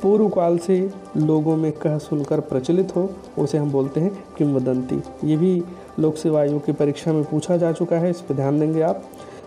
[0.02, 5.36] पूर्व काल से लोगों में कह सुनकर प्रचलित हो, उसे हम बोलते हैं किंवदंती। ये
[5.36, 5.62] भी
[6.00, 9.04] लोक सेवा आयोग की परीक्षा में पूछा जा चुका है, इस पर ध्यान देंगे आप।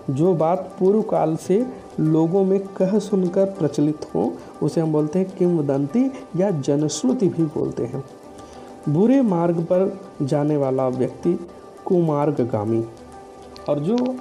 [0.09, 1.67] जो बात पूर्व काल से
[1.99, 7.85] लोगों में कह सुनकर प्रचलित हो, उसे हम बोलते हैं किंवदंती या जनश्रुति भी बोलते
[7.85, 8.03] हैं।
[8.89, 11.47] बुरे मार्ग पर जाने वाला व्यक्ति
[11.85, 12.85] कुमार्गामी
[13.69, 14.15] और जो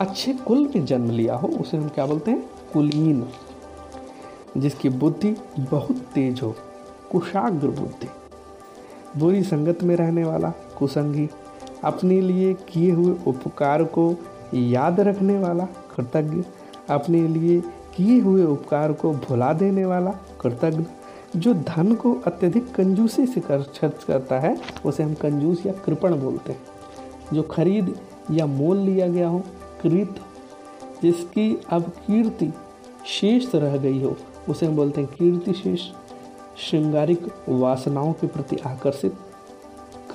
[0.00, 2.50] अच्छे कुल में जन्म लिया हो, उसे हम क्या बोलते हैं?
[2.72, 3.28] कुलीन।
[4.56, 6.54] जिसकी बुद्धि बहुत तेज हो,
[7.12, 8.08] कुशाग्र बुद्धि।
[9.20, 11.28] बुरी संगत में रहने वाला कुसंगी
[11.84, 14.14] अपने लिए किए हुए उपकार को
[14.56, 16.44] याद रखने वाला कृतज्ञ,
[16.90, 17.60] अपने लिए
[17.96, 20.84] किए हुए उपकार को भुला देने वाला कृतज्ञ,
[21.36, 26.20] जो धन को अत्यधिक कंजूसी से कर खर्च करता है, उसे हम कंजूस या कृपण
[26.20, 26.60] बोलते हैं।
[27.32, 27.98] जो खरीद
[28.30, 29.42] या मोल लिया गया हो,
[29.82, 30.20] कृत,
[31.02, 32.52] जिसकी अब कीर्ति
[33.06, 34.16] शेष रह गई हो,
[34.48, 35.80] उसे हम बोलते हैं कीर्ति शेष,
[36.58, 39.12] श्रृंगारिक वासनाओं के प्रति आकर्षित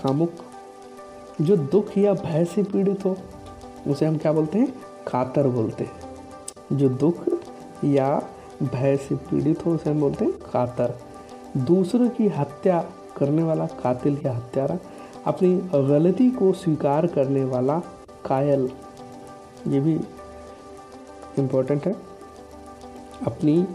[0.04, 0.32] कामुक
[1.42, 3.18] जो दुख या भय से पीड़ित हो
[3.88, 4.74] उसे हम क्या बोलते हैं?
[5.08, 7.16] कातर बोलते हैं। जो दुख
[7.84, 8.22] या
[8.64, 10.98] भय से पीड़ित हो उसे हम बोलते हैं कातर
[11.58, 12.86] दूसरों की हत्या
[13.18, 14.78] करने वाला, कातिल या हत्यारा,
[15.26, 17.80] अपनी गलती को स्वीकार करने वाला,
[18.26, 18.70] कायल,
[19.68, 20.00] ये भी
[21.40, 21.96] इम्पोर्टेंट है।
[23.28, 23.68] अपनी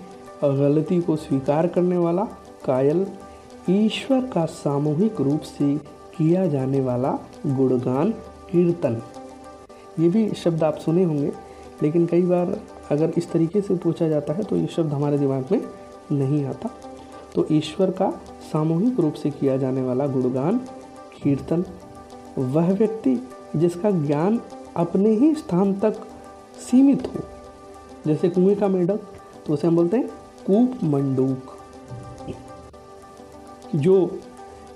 [0.45, 2.25] गलती को स्वीकार करने वाला,
[2.65, 3.07] कायल,
[3.71, 5.77] ईश्वर का सामूहिक रूप से
[6.19, 8.11] किया जाने वाला गुणगान,
[8.51, 9.03] कीर्तन।
[9.99, 11.33] ये भी शब्द आप सुने होंगे,
[11.83, 12.59] लेकिन कई बार
[12.91, 15.61] अगर इस तरीके से पूछा जाता है तो ये शब्द हमारे दिमाग में
[16.13, 16.71] नहीं आता।
[17.35, 18.11] तो ईश्वर का
[18.53, 20.59] सामूहिक रूप से किया जाने वाला गुणगान,
[21.23, 21.65] कीर्तन,
[22.39, 23.17] वह व्यक्ति
[23.57, 24.41] जिसका ज्ञान
[24.77, 26.07] अपने ही स्थान तक
[26.61, 27.21] सीमित हो,
[28.07, 29.01] जैसे कुएँ का मेढक
[29.47, 30.09] तो उसे हम बोलते हैं
[30.47, 31.57] कूप मंडूक,
[33.77, 34.07] जो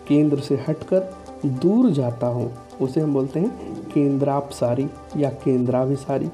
[0.09, 1.13] केंद्र से हटकर
[1.47, 6.29] दूर जाता हो, उसे हम बोलते हैं केंद्रापसारी या केंद्राभिसारी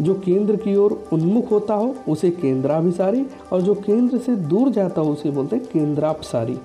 [0.00, 5.00] जो केंद्र की ओर उन्मुख होता हो, उसे केंद्राभिसारी और जो केंद्र से दूर जाता
[5.00, 6.58] हो, उसे बोलते हैं केंद्रापसारी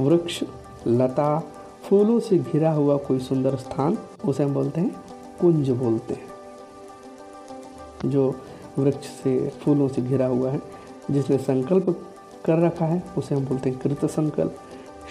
[0.00, 0.44] वृक्ष,
[0.86, 1.38] लता,
[1.82, 5.04] फूलों से घिरा हुआ कोई सुंदर स्थान, उसे हम बोलते हैं
[5.40, 8.34] कुंज बोलते हैं। जो
[8.78, 10.62] वृक्ष से, फूलों से घिरा हुआ है,
[11.10, 12.06] जिसने संकल्प
[12.44, 14.58] कर रखा है, उसे हम बोलते हैं कृत संकल्प।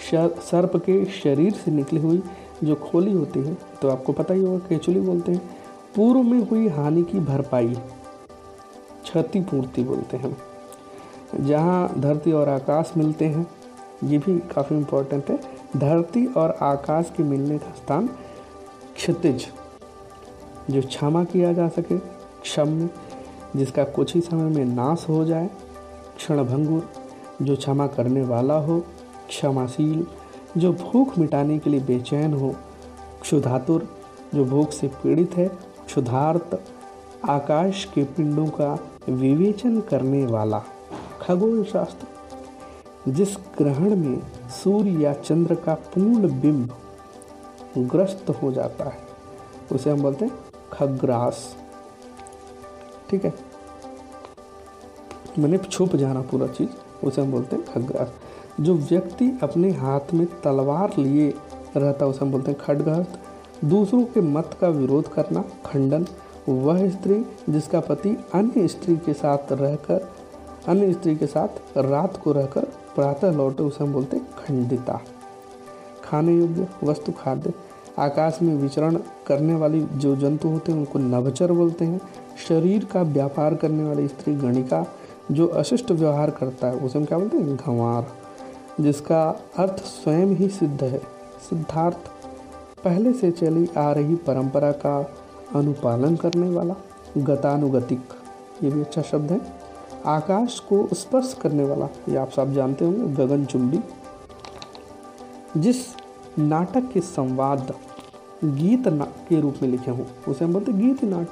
[0.00, 2.22] सर्प के शरीर से निकली हुई
[2.64, 5.40] जो खोली होती है तो आपको पता ही होगा, केचुली बोलते हैं।
[5.96, 7.74] पूर्व में हुई हानि की भरपाई
[9.04, 10.36] क्षतिपूर्ति बोलते हैं
[11.40, 13.46] जहाँ धरती और आकाश मिलते हैं,
[14.04, 15.38] ये भी काफ़ी इम्पोर्टेंट है।
[15.76, 18.06] धरती और आकाश के मिलने का स्थान
[18.96, 19.46] क्षतिज,
[20.70, 22.88] जो क्षमा किया जा सके क्षम
[23.56, 25.48] जिसका कुछ ही समय में नाश हो जाए,
[26.16, 26.88] क्षणभंगुर,
[27.42, 28.82] जो क्षमा करने वाला हो
[29.28, 30.06] क्षमाशील,
[30.56, 32.54] जो भूख मिटाने के लिए बेचैन हो।
[33.20, 33.88] क्षुधातुर,
[34.34, 35.48] जो भूख से पीड़ित है
[35.86, 36.58] क्षुधार्थ
[37.24, 40.62] आकाश के पिंडों का विवेचन करने वाला।
[41.20, 42.06] खगोल शास्त्र
[43.08, 46.70] जिस ग्रहण में सूर्य या चंद्र का पूर्ण बिंब
[47.78, 48.98] ग्रस्त हो जाता है,
[49.72, 50.32] उसे हम बोलते हैं
[50.72, 51.56] खग्रास।
[53.10, 53.32] ठीक है?
[55.38, 56.70] मैंने छुप जाना पूरा चीज़,
[57.06, 58.12] उसे हम बोलते हैं खग्रास।
[58.60, 61.34] जो व्यक्ति अपने हाथ में तलवार लिए
[61.76, 63.18] रहता है, उसे हम बोलते हैं खडगहस्त
[63.64, 66.06] दूसरों के मत का विरोध करना खंडन।
[66.48, 70.08] वह स्त्री जिसका पति अन्य स्त्री के साथ रहकर,
[70.68, 72.64] अन्य स्त्री के साथ रात को रहकर
[72.96, 75.00] प्रातः लौटे, उसे हम बोलते हैं खंडिता।
[76.04, 77.52] खाने योग्य वस्तु खाद्य।
[77.98, 82.00] आकाश में विचरण करने वाली जो जंतु होते हैं, उनको नवचर बोलते हैं।
[82.48, 84.86] शरीर का व्यापार करने वाली स्त्री गणिका,
[85.32, 87.56] जो अशिष्ट व्यवहार करता है, उसे हम क्या बोलते हैं?
[87.56, 88.06] घंवार
[88.80, 90.98] जिसका अर्थ स्वयं ही सिद्ध है,
[91.50, 91.96] सिद्धार्थ।
[92.84, 95.10] पहले से चली आ रही परंपरा का
[95.54, 96.74] अनुपालन करने वाला,
[97.18, 98.00] गतानुगतिक।
[98.62, 99.40] ये भी अच्छा शब्द है।
[100.06, 103.80] आकाश को स्पर्श करने वाला, ये आप सब जानते होंगे, गगन चुंबी।
[105.56, 105.76] जिस
[106.38, 107.74] नाटक के संवाद,
[108.44, 111.28] गीत ना के रूप में लिखे हों, उसे हम बोलते गीत नाट।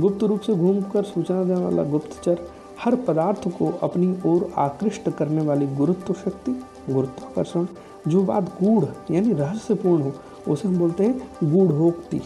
[0.00, 2.48] गुप्त रूप से घूमकर सूचना देने वाला गुप्तचर
[2.84, 7.66] हर पदार्थ को अपनी ओर आकृष्ट करने वाली गुरुत्व शक्ति गुरुत्वाकर्षण
[8.08, 10.12] जो बात गूढ़, यानी रहस्यपूर्ण हो,
[10.48, 12.20] उसे हम बोलते हैं गूढ़ोक्ति।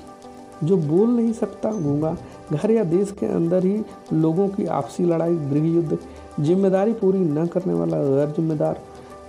[0.64, 2.16] जो बोल नहीं सकता, गूँगा,
[2.52, 5.98] घर या देश के अंदर ही लोगों की आपसी लड़ाई, गृह युद्ध,
[6.40, 8.80] ज़िम्मेदारी पूरी न करने वाला गैर जिम्मेदार,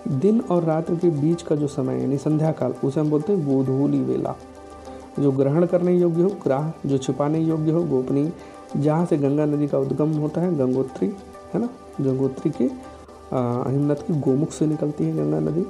[0.08, 3.46] दिन और रात्र के बीच का जो समय, यानी संध्या काल उसे हम बोलते हैं
[3.46, 4.36] गोधूली वेला।
[5.20, 8.34] जो ग्रहण करने योग्य हो, ग्राह, जो छिपाने योग्य हो, गोपनीय,
[8.78, 11.08] जहाँ से गंगा नदी का उद्गम होता है, गंगोत्री,
[11.54, 11.70] है ना?
[12.02, 12.93] गंगोत्री के
[13.34, 15.66] हिम्मत की गोमुख से निकलती है गंगा नदी।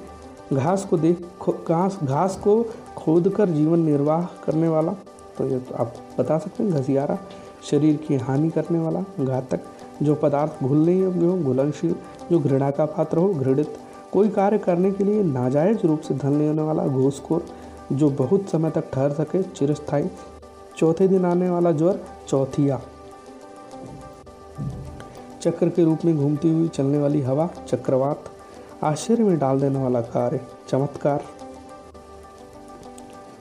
[0.54, 2.62] घास को देख घास घास को
[2.98, 4.92] खोद कर जीवन निर्वाह करने वाला
[5.38, 7.18] तो ये तो आप बता सकते हैं, घसियारा,
[7.64, 9.60] शरीर की हानि करने वाला, घातक,
[10.04, 11.96] जो पदार्थ घुलने योग्य हो, घुलनशील,
[12.32, 13.78] जो घृणा का पात्र हो, घृणित।
[14.14, 17.46] कोई कार्य करने के लिए नाजायज रूप से धन लेने वाला घूसखोर
[17.92, 20.10] जो बहुत समय तक ठहर सके चिरस्थाई
[20.78, 22.80] चौथे दिन आने वाला ज्वर, चौथिया।
[25.44, 28.24] चक्र के रूप में घूमती हुई चलने वाली हवा चक्रवात
[28.84, 31.24] आश्चर्य में डाल देने वाला कार्य चमत्कार।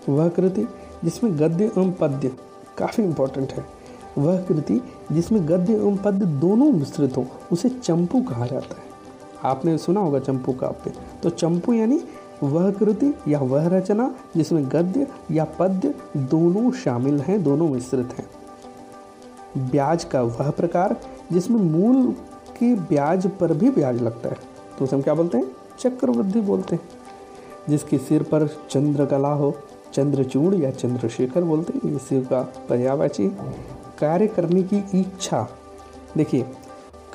[0.09, 0.69] वह कृति
[1.05, 2.33] जिसमें गद्य एवं पद्य
[2.79, 3.65] काफ़ी इम्पोर्टेंट है।
[4.19, 4.81] वह कृति
[5.13, 8.83] जिसमें गद्य एवं पद्य दोनों मिश्रित हो, उसे चंपू कहा जाता है।
[9.45, 12.05] आपने सुना होगा चंपू काव्य। तो चंपू यानी
[12.43, 18.31] वह कृति या वह रचना जिसमें गद्य या पद्य दोनों शामिल हैं, दोनों मिश्रित हैं।
[19.71, 20.97] ब्याज का वह प्रकार
[21.33, 22.13] जिसमें मूल
[22.59, 24.37] के ब्याज पर भी ब्याज लगता है।
[24.79, 25.57] तो उसे हम क्या बोलते हैं?
[25.79, 26.89] चक्रवृद्धि बोलते हैं।
[27.69, 29.55] जिसके सिर पर चंद्रकला हो,
[29.95, 33.29] चंद्रचूड़ या चंद्रशेखर बोलते हैं इसी का पर्यावाची
[33.99, 35.49] कार्य करने की इच्छा।
[36.17, 36.43] देखिए,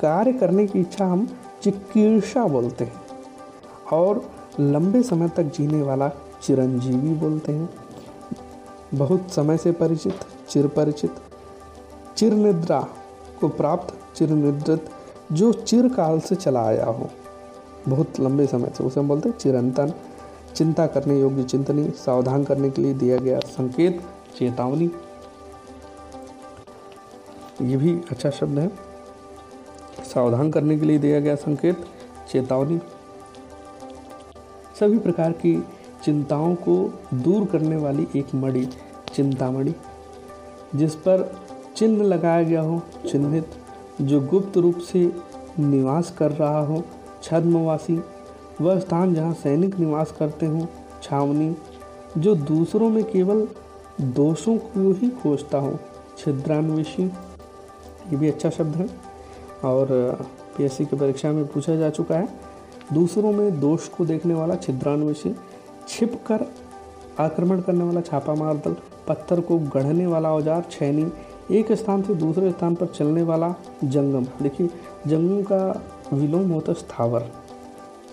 [0.00, 1.28] कार्य करने की इच्छा हम
[1.62, 2.92] चिकित्सा बोलते हैं
[3.92, 6.10] और लंबे समय तक जीने वाला
[6.42, 7.70] चिरंजीवी बोलते हैं।
[8.94, 10.14] बहुत समय से परिचित
[10.48, 11.14] चिर परिचित
[12.16, 12.88] चिर निद्रा
[13.40, 14.90] को प्राप्त चिर निद्रित
[15.32, 17.10] जो चिर काल से चला आया हो।
[17.88, 19.92] बहुत लंबे समय से उसे हम बोलते हैं चिरंतन।
[20.54, 24.00] चिंता करने योग्य चिंतनी, सावधान करने के लिए दिया गया संकेत,
[24.38, 24.90] चेतावनी।
[27.62, 28.68] ये भी अच्छा शब्द है।
[30.14, 31.84] सावधान करने के लिए दिया गया संकेत,
[32.32, 32.78] चेतावनी।
[34.80, 35.64] सभी प्रकार की
[36.04, 38.68] चिंताओं को दूर करने वाली एक मणि,
[39.14, 39.74] चिंतामणि,
[40.74, 41.40] जिस पर
[41.76, 43.50] चिन्ह लगाया गया हो, चिन्हित।
[44.00, 45.12] जो गुप्त रूप से
[45.58, 46.84] निवास कर रहा हो,
[47.22, 48.02] छद्मवासी,
[48.60, 50.66] वह स्थान जहाँ सैनिक निवास करते हों,
[51.02, 51.56] छावनी,
[52.18, 53.48] जो दूसरों में केवल
[54.00, 55.78] दोषों को ही खोजता हो,
[56.18, 58.88] छिद्रान्वेषी। ये भी अच्छा शब्द है।
[59.64, 59.88] और,
[60.56, 62.28] पीएससी की परीक्षा में पूछा जा चुका है,
[62.92, 65.36] दूसरों में दोष को देखने वाला छिद्रान्वेषी,
[65.88, 66.46] छिप कर
[67.18, 68.76] आक्रमण करने वाला छापा मार दल,
[69.08, 71.12] पत्थर को गढ़ने वाला औज़ार, छैनी
[71.50, 74.68] एक स्थान से दूसरे स्थान पर चलने वाला जंगम। देखिए,
[75.06, 75.82] जंगम का
[76.12, 77.24] विलोम होता है स्थावर।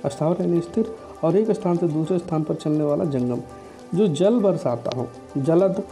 [0.06, 3.42] स्थावर यानी स्थिर, और एक स्थान से दूसरे स्थान पर चलने वाला जंगम।
[3.96, 5.84] जो जल बरसाता हो, जलद,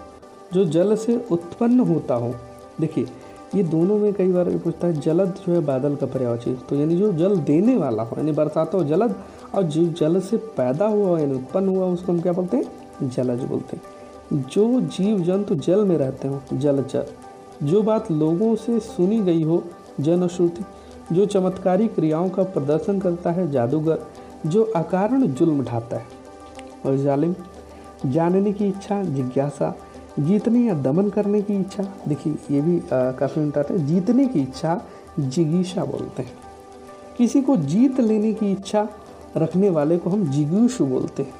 [0.53, 2.34] जो जल से उत्पन्न होता हो।
[2.82, 3.08] देखिए,
[3.56, 6.95] ये दोनों में कई बार पूछता है, जलद जो है बादल का पर्यावाची तो यानी
[6.95, 9.15] जो जल देने वाला हो, यानी बरसाता हो जलद,
[9.56, 13.10] और जो जल से पैदा हुआ हो, यानी उत्पन्न हुआ उसको हम क्या बोलते हैं?
[13.10, 17.06] जलज बोलते हैं। जो जीव जंतु जल में रहते हो, जलचर
[17.63, 19.63] जो बात लोगों से सुनी गई हो,
[19.99, 20.63] जनश्रुति,
[21.15, 23.99] जो चमत्कारी क्रियाओं का प्रदर्शन करता है जादूगर,
[24.45, 26.06] जो अकारण जुल्म ढाता है।
[26.86, 27.36] और जालिम,
[28.06, 29.78] जानने की इच्छा, जिज्ञासा,
[30.19, 34.82] जीतने या दमन करने की इच्छा, देखिए, ये भी काफ़ी इम्पोर्टेंट है, जीतने की इच्छा,
[35.19, 36.34] जिगीशा बोलते हैं।
[37.17, 38.89] किसी को जीत लेने की इच्छा
[39.38, 41.34] रखने वाले को हम जिगीशु बोलते हैं।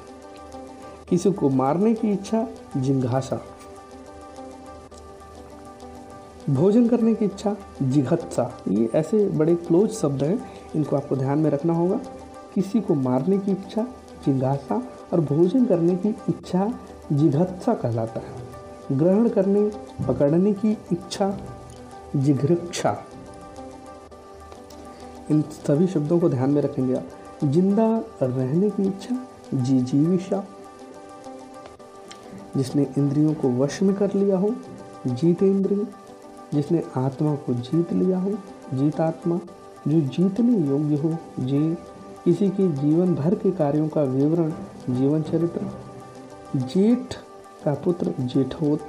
[1.08, 3.40] किसी को मारने की इच्छा, जिंघासा।
[6.50, 10.38] भोजन करने की इच्छा जिघत्सा ये ऐसे बड़े क्लोज शब्द हैं,
[10.76, 12.00] इनको आपको ध्यान में रखना होगा।
[12.54, 13.86] किसी को मारने की इच्छा
[14.24, 16.72] जिंघासा और भोजन करने की इच्छा,
[17.12, 19.70] जिघत्सा कहलाता है। ग्रहण करने,
[20.08, 21.32] पकड़ने की इच्छा,
[22.16, 22.96] जिघृक्षा।
[25.30, 27.88] इन सभी शब्दों को ध्यान में रखेंगे आप। ज़िंदा
[28.22, 29.16] रहने की इच्छा
[29.54, 30.44] जीजीविशा
[32.56, 34.54] जिसने इंद्रियों को वश में कर लिया हो
[35.06, 35.86] जीत इंद्रिय
[36.54, 38.30] जिसने आत्मा को जीत लिया हो
[38.74, 39.38] जीत आत्मा
[39.88, 41.74] जो जीतने योग्य हो, जी,
[42.24, 44.50] किसी के जीवन भर के कार्यों का विवरण,
[44.90, 45.70] जीवन चरित्र।
[46.56, 47.14] जेठ
[47.64, 48.86] का पुत्र जेठोत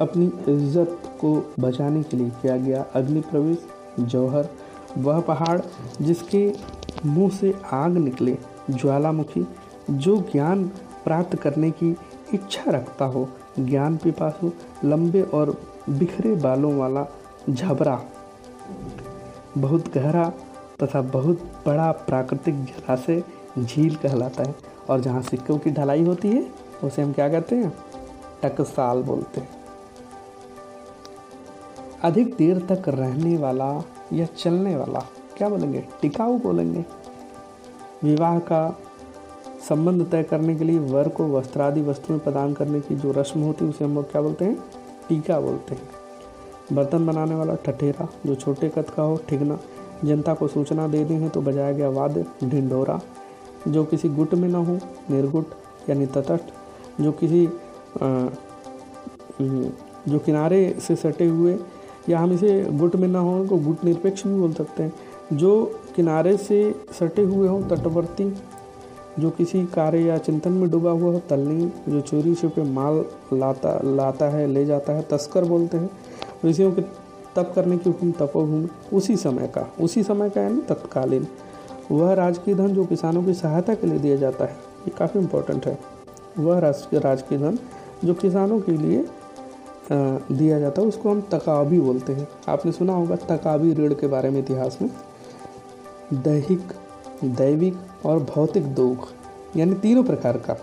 [0.00, 3.66] अपनी इज़्ज़त को बचाने के लिए किया गया अग्नि प्रवेश
[4.00, 4.48] जौहर,
[4.98, 5.60] वह पहाड़
[6.02, 6.52] जिसके
[7.06, 8.36] मुँह से आग निकले,
[8.70, 9.46] ज्वालामुखी,
[9.90, 10.64] जो ज्ञान
[11.04, 11.90] प्राप्त करने की
[12.34, 14.50] इच्छा रखता हो ज्ञान पिपासु,
[14.84, 17.06] लंबे और बिखरे बालों वाला
[17.50, 18.02] झबरा,
[19.58, 20.32] बहुत गहरा
[20.82, 23.22] तथा बहुत बड़ा प्राकृतिक जलाशय
[23.58, 24.54] झील कहलाता है।
[24.90, 26.50] और जहाँ सिक्कों की ढलाई होती है,
[26.84, 27.72] उसे हम क्या कहते हैं?
[28.42, 29.48] टकसाल बोलते हैं।
[32.02, 35.84] अधिक देर तक रहने वाला या चलने वाला, क्या बोलेंगे?
[36.02, 36.84] टिकाऊ बोलेंगे।
[38.02, 38.78] विवाह का
[39.68, 43.40] संबंध तय करने के लिए वर को वस्त्र वस्त्रादि वस्तुएँ प्रदान करने की जो रस्म
[43.40, 44.56] होती है उसे हम लोग क्या बोलते हैं?
[45.08, 45.88] टीका बोलते हैं।
[46.72, 49.58] बर्तन बनाने वाला ठठेरा जो छोटे कद का हो ठिगना
[50.04, 53.00] जनता को सूचना दे दी है तो बजाया गया वाद्य ढिंडोरा
[53.68, 54.78] जो किसी गुट में ना हो
[55.10, 55.46] निर्गुट
[55.90, 56.52] यानी तटस्थ
[57.00, 58.28] जो किसी आ,
[60.08, 61.58] जो किनारे से सटे हुए
[62.08, 64.92] या हम इसे गुट में ना हो तो गुट निरपेक्ष भी बोल सकते हैं।
[65.32, 68.34] जो किनारे से सटे हुए हों तटवर्ती
[69.18, 73.78] जो किसी कार्य या चिंतन में डूबा हुआ हो तलनी जो चोरी, छुपे माल लाता
[73.86, 75.90] लाता है, ले जाता है, तस्कर बोलते हैं
[76.44, 76.82] ऋषियों के
[77.36, 81.26] तप करने की हुक्म तपोभूमि, उसी समय का, उसी समय का यानी तत्कालीन।
[81.90, 84.56] वह राजकीय धन जो किसानों की सहायता के लिए दिया जाता है,
[84.86, 85.78] ये काफ़ी इम्पोर्टेंट है।
[86.38, 87.58] वह राजकीय राजकीय धन
[88.04, 89.04] जो किसानों के लिए
[89.90, 94.30] दिया जाता है, उसको हम तकाबी बोलते हैं। आपने सुना होगा तकाबी ऋण के बारे
[94.30, 94.90] में इतिहास में।
[96.14, 96.72] दैहिक,
[97.24, 97.74] दैविक
[98.04, 99.08] और भौतिक दुख,
[99.56, 100.56] यानी तीनों प्रकार का।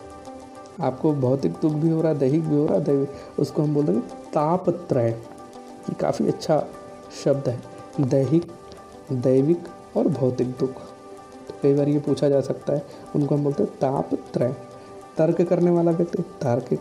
[0.81, 3.73] आपको भौतिक दुख भी हो रहा है दैहिक भी हो रहा है दैविक उसको हम
[3.73, 3.99] बोलेंगे
[4.33, 6.63] तापत्रय ये काफ़ी अच्छा
[7.23, 7.59] शब्द है।
[8.01, 8.51] दैहिक,
[9.11, 9.67] दैविक
[9.97, 10.81] और भौतिक दुख।
[11.47, 12.85] तो कई बार ये पूछा जा सकता है,
[13.15, 14.55] उनको हम बोलते हैं तापत्रय
[15.17, 16.79] तर्क करने वाला व्यक्ति, तार्किक।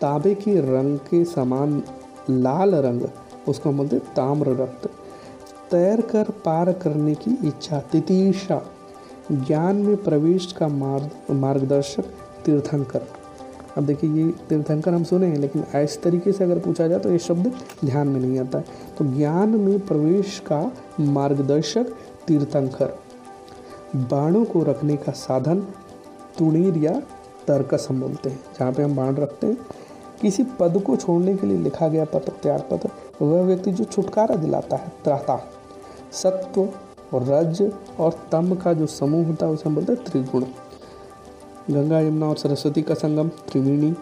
[0.00, 1.82] ताबे के रंग के समान
[2.30, 3.02] लाल रंग,
[3.48, 4.86] उसको हम बोलते हैं ताम्र रक्त।
[5.70, 8.62] तैर कर पार करने की इच्छा, तितीशा।
[9.30, 12.04] ज्ञान में प्रवेश का मार्ग, मार्गदर्शक
[12.44, 13.02] तीर्थंकर।
[13.76, 17.10] अब देखिए, ये तीर्थंकर हम सुने हैं, लेकिन इस तरीके से अगर पूछा जाए तो
[17.10, 17.52] ये शब्द
[17.84, 18.64] ध्यान में नहीं आता। है
[18.98, 20.60] तो ज्ञान में प्रवेश का
[21.00, 21.94] मार्गदर्शक
[22.26, 22.98] तीर्थंकर।
[23.96, 25.60] बाणों को रखने का साधन
[26.38, 26.92] तुणीर या
[27.48, 29.56] तर्कस हम बोलते हैं, जहाँ पे हम बाण रखते हैं।
[30.20, 32.90] किसी पद को छोड़ने के लिए लिखा गया पत्र त्याग पत्र
[33.22, 35.38] वह व्यक्ति जो छुटकारा दिलाता है, त्राता।
[36.12, 36.68] सत्व
[37.14, 40.44] और रज और तम का जो समूह होता है उसे हम बोलते हैं त्रिगुण।
[41.70, 43.94] गंगा, यमुना और सरस्वती का संगम, त्रिवेणी,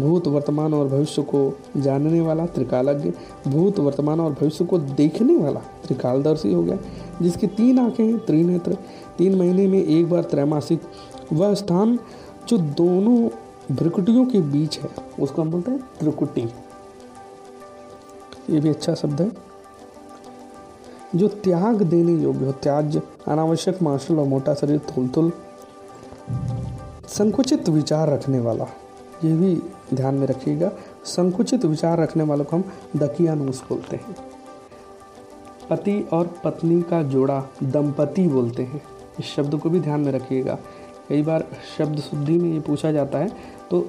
[0.00, 3.12] भूत वर्तमान और भविष्य को जानने वाला त्रिकालज्ञ,
[3.48, 6.78] भूत वर्तमान और भविष्य को देखने वाला त्रिकालदर्शी हो गया,
[7.22, 8.76] जिसकी तीन आँखें हैं, त्रिनेत्र।
[9.18, 10.82] तीन महीने में एक बार त्रैमासिक।
[11.32, 11.98] वह स्थान
[12.48, 13.28] जो दोनों
[13.76, 14.90] भ्रिकुटियों के बीच है,
[15.20, 16.48] उसको हम बोलते हैं त्रिकुटी।
[18.50, 19.51] ये भी अच्छा शब्द है।
[21.14, 22.96] जो त्याग देने योग्य हो त्याज
[23.28, 25.32] अनावश्यक मार्शल और मोटा शरीर थुल
[27.08, 28.66] संकुचित विचार रखने वाला,
[29.24, 29.54] ये भी
[29.94, 30.70] ध्यान में रखिएगा,
[31.04, 32.64] संकुचित विचार रखने वालों को हम
[32.96, 34.14] दकियानूस बोलते हैं।
[35.70, 38.82] पति और पत्नी का जोड़ा दंपति बोलते हैं।
[39.20, 40.58] इस शब्द को भी ध्यान में रखिएगा।
[41.08, 41.44] कई बार
[41.76, 43.28] शब्द शुद्धि में ये पूछा जाता है
[43.70, 43.86] तो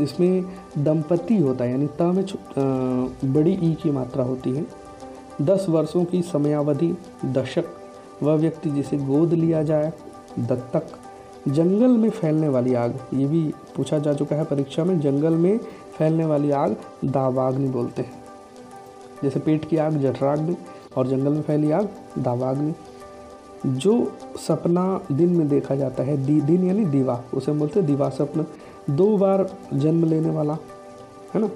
[0.00, 0.44] इसमें
[0.78, 2.24] दंपति होता है, यानी त में
[3.24, 4.66] बड़ी ई की मात्रा होती है।
[5.40, 7.64] दस वर्षों की समयावधि दशक
[8.22, 9.92] वह व्यक्ति जिसे गोद लिया जाए
[10.38, 10.86] दत्तक।
[11.48, 13.42] जंगल में फैलने वाली आग ये भी
[13.76, 15.58] पूछा जा चुका है परीक्षा में जंगल में
[15.98, 18.22] फैलने वाली आग दावाग्नि बोलते हैं।
[19.22, 20.56] जैसे पेट की आग जठराग्नि
[20.96, 21.88] और जंगल में फैली आग
[22.18, 22.74] दावाग्नि।
[23.66, 23.94] जो
[24.38, 28.44] सपना दिन में देखा जाता है दी, दिन यानी दीवा उसे बोलते हैं दीवा स्वप्न
[28.90, 30.56] दो बार जन्म लेने वाला
[31.34, 31.48] है ना?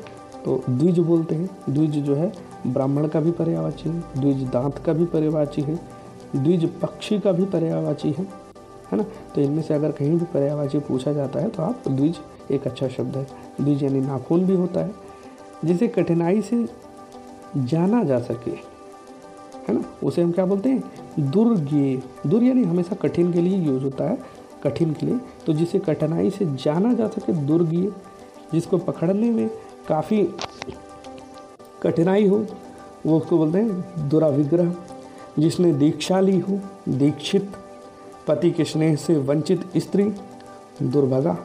[0.45, 2.32] तो द्विज बोलते हैं द्विज जो है
[2.67, 5.79] ब्राह्मण का भी पर्यावाची है, द्विज दांत का भी पर्यावाची है,
[6.37, 8.27] द्विज पक्षी का भी पर्यावाची है
[8.85, 9.05] है ना?
[9.35, 12.19] तो इनमें से अगर कहीं भी पर्यावाची पूछा जाता है तो आप द्विज
[12.51, 13.27] एक अच्छा शब्द है।
[13.61, 14.95] द्विज यानी नाखून भी होता है,
[15.65, 16.65] जिसे कठिनाई से
[17.57, 19.85] जाना जा सके, है ना?
[20.03, 21.31] उसे हम क्या बोलते हैं?
[21.31, 21.97] दुर्गे।
[22.27, 24.19] दुर यानी हमेशा कठिन के लिए यूज़ होता है,
[24.65, 27.91] कठिन के लिए। तो जिसे कठिनाई से जाना जा सके दुर्गीय
[28.53, 29.49] जिसको पकड़ने में
[29.89, 30.23] काफ़ी
[31.85, 32.47] कठिनाई हो,
[33.07, 34.74] वो उसको बोलते हैं दुराविग्रह,
[35.39, 37.53] जिसने दीक्षा ली हो, दीक्षित,
[38.26, 40.05] पति के स्नेह से वंचित स्त्री,
[40.82, 41.37] दुर्भगा,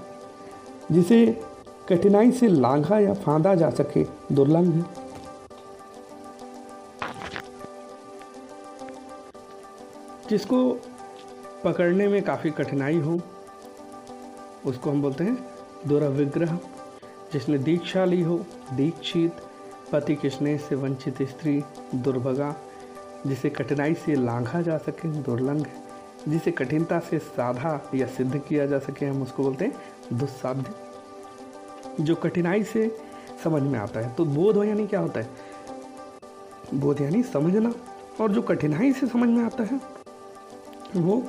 [0.92, 1.42] जिसे
[1.90, 4.84] कठिनाई से लांघा या फांदा जा सके, दुर्लंघ
[10.30, 10.72] जिसको
[11.64, 13.20] पकड़ने में काफ़ी कठिनाई हो,
[14.66, 15.38] उसको हम बोलते हैं
[15.88, 16.60] दुराविग्रह,
[17.34, 19.32] जिसने दीक्षा ली हो, दीक्षित
[19.92, 21.62] पति के स्नेह से वंचित स्त्री
[21.96, 22.56] दुर्भगा,
[23.28, 25.66] जिसे कठिनाई से लांघा जा सके, दुर्लंघ
[26.28, 29.74] जिसे कठिनता से साधा या सिद्ध किया जा सके, हम उसको बोलते हैं
[30.14, 32.96] दुस्साध्य। जो कठिनाई से
[33.44, 35.30] समझ में आता है तो बोध हो यानी क्या होता है?
[36.74, 37.74] बोध यानी समझना,
[38.22, 39.80] और जो कठिनाई से समझ में आता है,
[40.96, 41.24] वो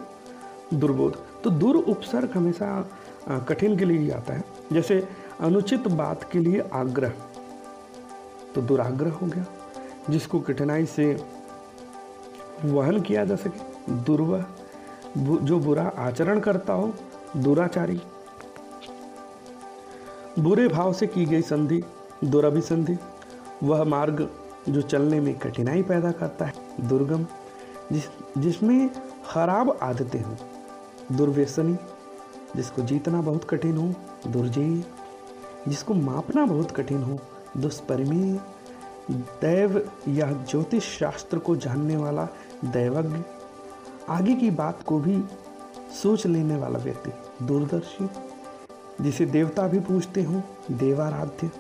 [0.75, 2.89] दुर्बोध। तो दुर उपसर्ग हमेशा
[3.49, 5.07] कठिन के लिए ही आता है। जैसे
[5.41, 7.13] अनुचित बात के लिए आग्रह।
[8.55, 9.47] तो दुराग्रह हो गया,
[10.11, 11.25] जिसको कठिनाई से
[12.65, 14.45] वहन किया जा सके। दुर्वह
[15.19, 16.95] जो बुरा आचरण करता हो,
[17.37, 18.01] दुराचारी।
[20.39, 21.83] बुरे भाव से की गई संधि,
[22.25, 22.99] दुराभिसंधि,
[23.63, 24.31] वह मार्ग
[24.69, 26.55] जो चलने में कठिनाई पैदा करता है।
[26.89, 27.27] दुर्गम,
[27.93, 28.03] जिस,
[28.39, 28.91] जिसमें
[29.31, 30.37] खराब आदतें हों।
[31.17, 31.77] दुर्व्यसनी,
[32.57, 33.95] जिसको जीतना बहुत कठिन हो,
[34.31, 34.85] दुर्जयी,
[35.69, 37.19] जिसको मापना बहुत कठिन हो
[37.57, 38.41] दुष्परिमेय
[39.41, 42.29] दैव या ज्योतिष शास्त्र को जानने वाला
[42.65, 43.23] दैवज्ञ,
[44.09, 45.25] आगे की बात को भी
[46.03, 47.11] सोच लेने वाला व्यक्ति
[47.45, 48.11] दूरदर्शी,
[49.01, 50.41] जिसे देवता भी पूछते हों,
[50.71, 51.51] देवाराध्य।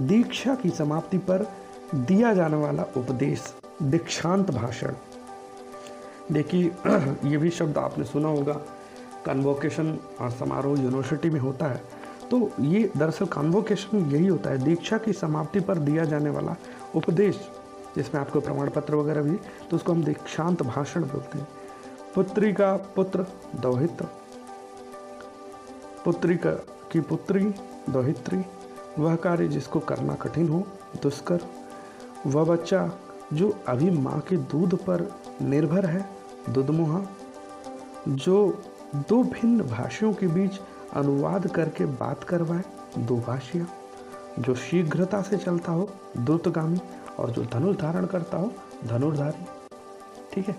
[0.00, 1.52] दीक्षा की समाप्ति पर
[1.94, 4.92] दिया जाने वाला उपदेश, दीक्षांत भाषण।
[6.32, 6.72] देखिए,
[7.24, 8.52] ये भी शब्द आपने सुना होगा।
[9.26, 11.95] कन्वोकेशन और समारोह यूनिवर्सिटी में होता है।
[12.30, 16.56] तो ये दरअसल कॉन्वोकेशन यही होता है। दीक्षा की समाप्ति पर दिया जाने वाला
[16.94, 17.40] उपदेश,
[17.96, 19.36] जिसमें आपको प्रमाण पत्र वगैरह भी
[19.70, 21.48] तो उसको हम दीक्षांत भाषण बोलते हैं।
[22.14, 24.06] पुत्री का पुत्र, दौहित्र।
[26.04, 26.50] पुत्री का,
[26.92, 27.44] की पुत्री,
[27.90, 28.44] दौहित्री,
[28.98, 30.66] वह कार्य जिसको करना कठिन हो,
[31.02, 31.40] दुष्कर।
[32.26, 32.90] वह बच्चा,
[33.32, 35.08] जो अभी माँ के दूध पर
[35.42, 36.08] निर्भर है,
[36.50, 37.06] दुधमुहा।
[38.08, 38.62] जो
[39.08, 40.60] दो भिन्न भाषियों के बीच
[40.92, 42.62] अनुवाद करके बात करवाए,
[42.98, 43.66] दो भाषिया,
[44.38, 46.80] जो शीघ्रता से चलता हो, द्रुतगामी,
[47.18, 48.52] और जो धनुष धारण करता हो,
[48.84, 49.44] धनुर्धारी।
[50.32, 50.56] ठीक है?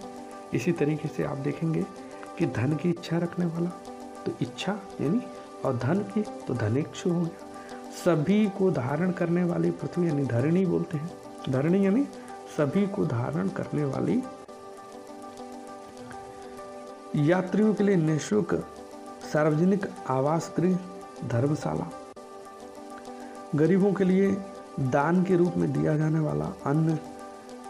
[0.54, 1.86] इसी तरीके से आप देखेंगे
[2.38, 3.70] कि धन की इच्छा रखने वाला
[4.26, 5.22] तो इच्छा, यानी,
[5.66, 7.46] और धन की तो धनेक्षु हो गया।
[8.06, 11.12] सभी को धारण करने वाली पृथ्वी, यानी धरणी बोलते हैं।
[11.50, 12.04] धरणी, यानी
[12.58, 14.22] सभी को धारण करने वाली
[17.16, 18.54] यात्रियों के लिए निःशुल्क
[19.34, 20.78] सार्वजनिक आवास गृह
[21.28, 21.90] धर्मशाला।
[23.56, 24.32] गरीबों के लिए
[24.80, 26.98] दान के रूप में दिया जाने वाला अन्न,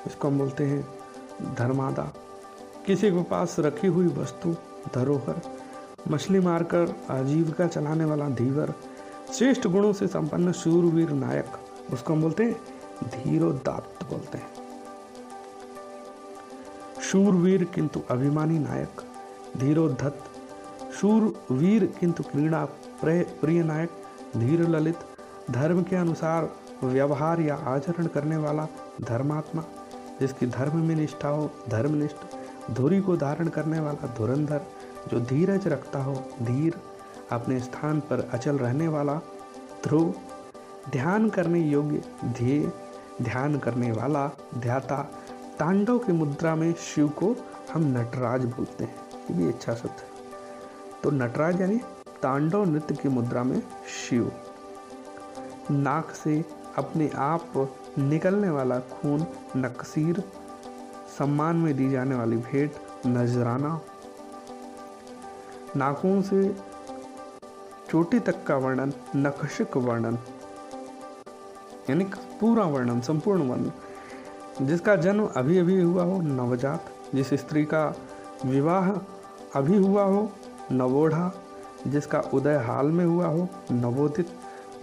[0.07, 0.81] इसको हम बोलते हैं
[1.55, 2.11] धर्मादा।
[2.85, 4.55] किसी के पास रखी हुई वस्तु,
[4.95, 5.41] धरोहर,
[6.09, 8.73] मछली मारकर आजीविका चलाने वाला धीवर,
[9.33, 11.57] श्रेष्ठ गुणों से संपन्न शूरवीर नायक,
[11.93, 12.55] उसको हम बोलते हैं
[13.03, 14.49] धीरोदात्त बोलते हैं।
[17.01, 19.01] शूरवीर किंतु अभिमानी नायक
[19.57, 20.23] धीरोद्धत
[21.01, 22.63] शूरवीर किंतु क्रीड़ा
[23.03, 23.89] प्रिय नायक,
[24.37, 24.99] धीर ललित,
[25.51, 26.49] धर्म के अनुसार
[26.83, 28.67] व्यवहार या आचरण करने वाला
[29.01, 29.63] धर्मात्मा,
[30.19, 32.35] जिसकी धर्म में निष्ठा हो, धर्मनिष्ठ,
[32.71, 34.61] धुरी को धारण करने वाला धुरंधर,
[35.07, 36.79] जो धीरज रखता हो, धीर,
[37.31, 39.15] अपने स्थान पर अचल रहने वाला
[39.83, 40.13] ध्रुव,
[40.91, 42.71] ध्यान करने योग्य ध्येय,
[43.21, 45.01] ध्यान करने वाला ध्याता,
[45.59, 47.35] तांडव की मुद्रा में शिव को
[47.73, 48.95] हम नटराज बोलते हैं।
[49.29, 50.16] ये भी अच्छा शब्द है।
[51.03, 51.77] तो नटराज यानी
[52.23, 54.31] तांडव नृत्य की मुद्रा में शिव।
[55.71, 56.43] नाक से
[56.77, 57.53] अपने आप
[57.97, 59.25] निकलने वाला खून,
[59.57, 60.23] नकसीर,
[61.17, 62.71] सम्मान में दी जाने वाली भेंट,
[63.07, 63.79] नजराना।
[65.75, 66.55] नाकों से
[67.89, 70.17] चोटी तक का वर्णन, नखशिक वर्णन,
[71.89, 72.05] यानी
[72.39, 73.71] पूरा वर्णन, संपूर्ण वर्णन,
[74.61, 77.85] जिसका जन्म अभी अभी हुआ हो, नवजात, जिस स्त्री का
[78.45, 78.91] विवाह
[79.55, 80.29] अभी हुआ हो
[80.71, 81.31] नवोढ़ा,
[81.87, 84.27] जिसका उदय हाल में हुआ हो, नवोदित,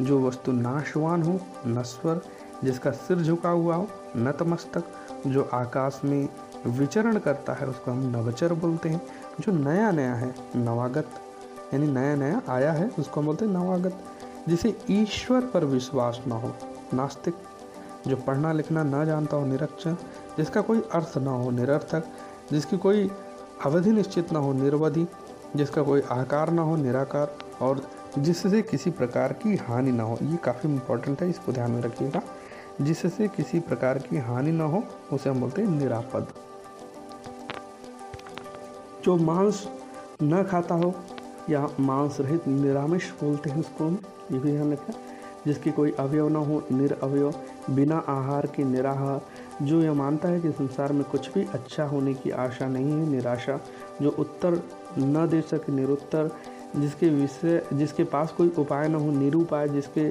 [0.01, 2.21] जो वस्तु नाशवान हो नस्वर
[2.65, 4.85] जिसका सिर झुका हुआ हो, नतमस्तक,
[5.27, 6.29] जो आकाश में
[6.67, 9.01] विचरण करता है, उसको हम नवचर बोलते हैं,
[9.41, 11.07] जो नया नया है, नवागत,
[11.75, 13.99] यानी नया नया आया है, उसको हम बोलते हैं नवागत,
[14.49, 16.55] जिसे ईश्वर पर विश्वास ना हो,
[16.95, 17.35] नास्तिक,
[18.07, 19.97] जो पढ़ना लिखना ना जानता हो, निरक्षर,
[20.39, 22.05] जिसका कोई अर्थ ना हो, निरर्थक,
[22.53, 23.11] जिसकी कोई
[23.65, 25.07] अवधि निश्चित ना हो, निर्वधि
[25.57, 30.37] जिसका कोई आकार ना हो, निराकार, और जिससे किसी प्रकार की हानि ना हो। ये
[30.37, 32.23] काफ़ी इम्पोर्टेंट है, इसको ध्यान में रखिएगा।
[32.81, 36.27] जिससे किसी प्रकार की हानि ना हो, उसे हम बोलते हैं निरापद।
[39.05, 39.69] जो मांस
[40.23, 40.95] न खाता हो,
[41.51, 43.91] या मांस रहित निरामिष बोलते हैं उसको
[44.33, 44.95] ये भी ध्यान रखें।
[45.47, 47.35] जिसकी कोई अवयव ना हो निरअवयव
[47.71, 49.21] बिना आहार के निराहार
[49.63, 53.09] जो यह मानता है कि संसार में कुछ भी अच्छा होने की आशा नहीं है,
[53.09, 53.61] निराशा,
[54.03, 54.63] जो उत्तर
[54.99, 56.31] न दे सके, निरुत्तर,
[56.77, 60.11] जिसके विषय, जिसके पास कोई उपाय न हो, निरुपाय, जिसके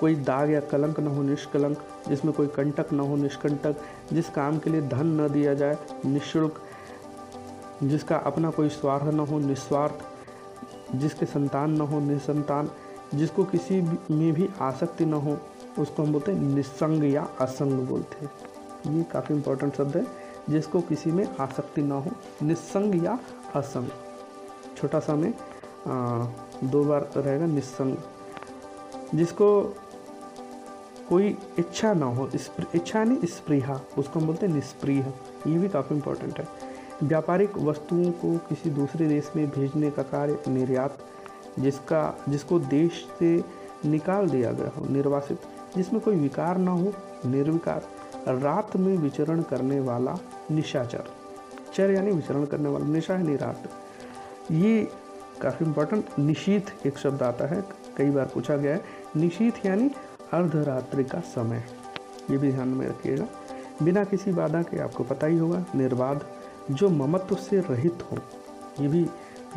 [0.00, 1.78] कोई दाग या कलंक न हो, निष्कलंक,
[2.08, 3.76] जिसमें कोई कंटक न हो, निष्कंटक,
[4.12, 6.62] जिस काम के लिए धन न दिया जाए, निःशुल्क,
[7.82, 9.94] जिसका अपना कोई स्वार्थ न हो, निस्वार्थ,
[10.96, 12.70] जिसके संतान न हो, निसंतान,
[13.14, 13.80] जिसको किसी
[14.10, 15.38] में भी आसक्ति न हो,
[15.78, 18.49] उसको हम बोलते हैं निसंग या असंग बोलते हैं।
[18.86, 20.06] ये काफ़ी इंपॉर्टेंट शब्द है
[20.50, 22.10] जिसको किसी में आसक्ति ना हो
[22.42, 23.18] निसंग या
[23.54, 23.88] असंग।
[24.76, 25.32] छोटा सा में
[25.88, 26.26] आ,
[26.64, 27.96] दो बार रहेगा निसंग
[29.14, 29.62] जिसको
[31.08, 32.28] कोई इच्छा ना हो
[32.74, 34.98] इच्छा नहीं स्प्रीहा उसको हम बोलते हैं निष्प्रिय
[35.46, 36.46] ये भी काफ़ी इंपॉर्टेंट है।
[37.02, 40.98] व्यापारिक वस्तुओं को किसी दूसरे देश में भेजने का कार्य निर्यात
[41.58, 43.32] जिसका जिसको देश से
[43.84, 45.42] निकाल दिया गया हो निर्वासित
[45.76, 46.92] जिसमें कोई विकार ना हो
[47.26, 47.82] निर्विकार।
[48.28, 50.18] रात में विचरण करने वाला
[50.50, 51.04] निशाचर।
[51.74, 53.62] चर यानी विचरण करने वाला, निशा यानी रात।
[54.50, 54.88] ये
[55.40, 57.64] काफ़ी इंपॉर्टेंट निशीथ एक शब्द आता है,
[57.96, 58.84] कई बार पूछा गया है।
[59.16, 59.90] निशीत यानी
[60.32, 61.64] अर्धरात्रि का समय।
[62.30, 63.26] ये भी ध्यान में रखिएगा।
[63.82, 66.26] बिना किसी बाधा के आपको पता ही होगा निर्बाध
[66.70, 68.18] जो ममत्व से रहित हो।
[68.80, 69.06] ये भी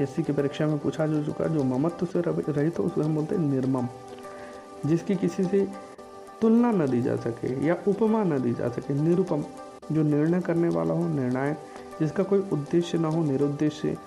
[0.02, 3.36] एस की परीक्षा में पूछा जा चुका जो ममत्व से रहित हो, उसको हम बोलते
[3.36, 3.88] हैं निर्मम।
[4.86, 5.68] जिसकी किसी से
[6.44, 9.44] तुलना न दी जा सके या उपमा न दी जा सके, निरुपम।
[9.92, 11.58] जो निर्णय करने वाला हो, निर्णायक,
[12.00, 13.98] जिसका कोई उद्देश्य ना हो, निरुद्देश्य,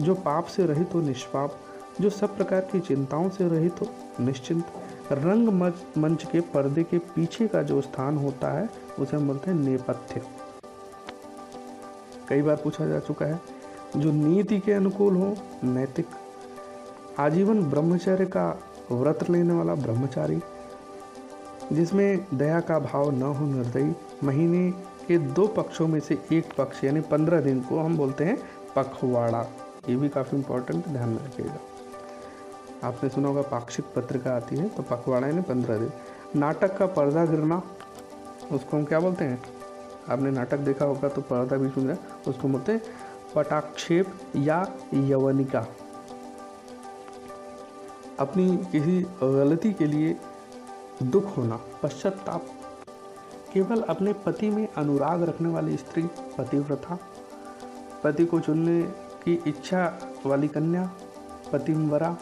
[0.00, 1.58] जो पाप से रहित हो, निष्पाप,
[2.00, 3.86] जो सब प्रकार की चिंताओं से रहित हो,
[4.20, 4.64] निश्चिंत,
[5.12, 5.48] रंग
[5.98, 8.68] मंच के पर्दे के पीछे का जो स्थान होता है,
[8.98, 10.22] उसे हम बोलते हैं नेपथ्य।
[12.28, 13.40] कई बार पूछा जा चुका है,
[13.96, 16.06] जो नीति के अनुकूल हो, नैतिक,
[17.18, 18.58] आजीवन ब्रह्मचर्य का
[18.92, 20.40] व्रत लेने वाला ब्रह्मचारी
[21.72, 23.94] जिसमें दया का भाव न हो निर्दयी
[24.24, 24.70] महीने
[25.08, 28.38] के दो पक्षों में से एक पक्ष, यानी पंद्रह दिन को हम बोलते हैं
[28.76, 29.46] पखवाड़ा।
[29.88, 31.58] ये भी काफ़ी इंपॉर्टेंट ध्यान में रखिएगा।
[32.84, 35.90] आपने सुना होगा पाक्षिक पत्रिका आती है तो पखवाड़ा, यानी पंद्रह दिन।
[36.36, 37.62] नाटक का पर्दा गिरना,
[38.52, 39.42] उसको हम क्या बोलते हैं?
[40.08, 42.82] आपने नाटक देखा होगा तो पर्दा भी सुन रहा उसको बोलते हैं
[43.34, 44.60] पटाक्षेप या
[44.94, 45.66] यवनिका।
[48.18, 50.16] अपनी किसी गलती के लिए
[51.02, 52.46] दुख होना पश्चाताप।
[53.54, 56.02] केवल अपने पति में अनुराग रखने वाली स्त्री
[56.38, 56.98] पतिव्रता,
[58.04, 58.80] पति को चुनने
[59.24, 59.84] की इच्छा
[60.26, 60.90] वाली कन्या
[61.52, 62.16] पतिमवरा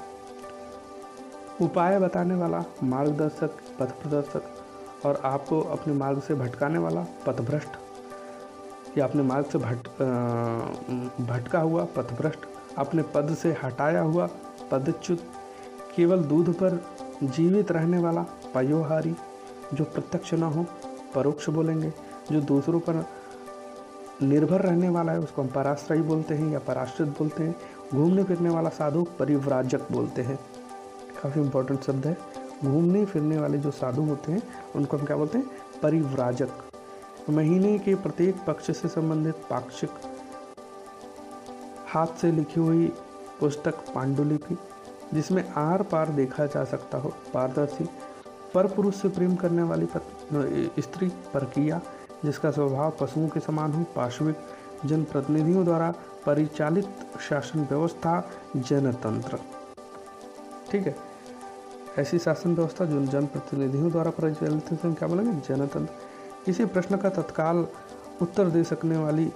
[1.61, 9.05] उपाय बताने वाला, मार्गदर्शक पथ प्रदर्शक और आपको अपने मार्ग से भटकाने वाला पथभ्रष्ट या
[9.05, 9.89] अपने मार्ग से भट
[11.22, 12.47] भटका हुआ पथभ्रष्ट,
[12.79, 14.29] अपने पद से हटाया हुआ
[14.70, 15.20] पदच्युत,
[15.97, 16.81] केवल दूध पर
[17.24, 18.24] जीवित रहने वाला
[18.57, 19.17] पयोहारी,
[19.75, 20.67] जो प्रत्यक्ष ना हो,
[21.15, 21.93] परोक्ष बोलेंगे।
[22.33, 23.07] जो दूसरों पर
[24.23, 27.57] निर्भर रहने वाला है, उसको हम पराश्रयी बोलते हैं या पराश्रित बोलते हैं।
[27.95, 30.41] घूमने फिरने वाला साधु परिव्राजक बोलते हैं।
[31.23, 32.19] काफ़ी इंपॉर्टेंट शब्द है।
[32.65, 34.43] घूमने फिरने वाले जो साधु होते हैं,
[34.77, 35.51] उनको हम क्या बोलते हैं?
[35.83, 36.49] परिव्राजक।
[37.31, 39.91] महीने के प्रत्येक पक्ष से संबंधित पाक्षिक
[41.89, 42.93] हाथ से लिखी हुई
[43.41, 44.59] पुस्तक पांडुलिपि,
[45.15, 47.89] जिसमें आर पार देखा जा सकता हो, पारदर्शी।
[48.55, 49.87] पर पुरुष से प्रेम करने वाली
[50.83, 51.81] स्त्री परकिया,
[52.25, 54.37] जिसका स्वभाव पशुओं के समान हो, पार्श्विक
[54.85, 55.95] जनप्रतिनिधियों द्वारा
[56.27, 56.89] परिचालित
[57.21, 59.39] शासन व्यवस्था, जनतंत्र।
[60.71, 60.97] ठीक है?
[61.99, 65.41] ऐसी शासन व्यवस्था जो जनप्रतिनिधियों द्वारा परिचालित है, क्या बोलेंगे?
[65.49, 65.95] जनतंत्र।
[66.49, 67.67] इसी प्रश्न का तत्काल
[68.23, 69.33] उत्तर दे सकने वाली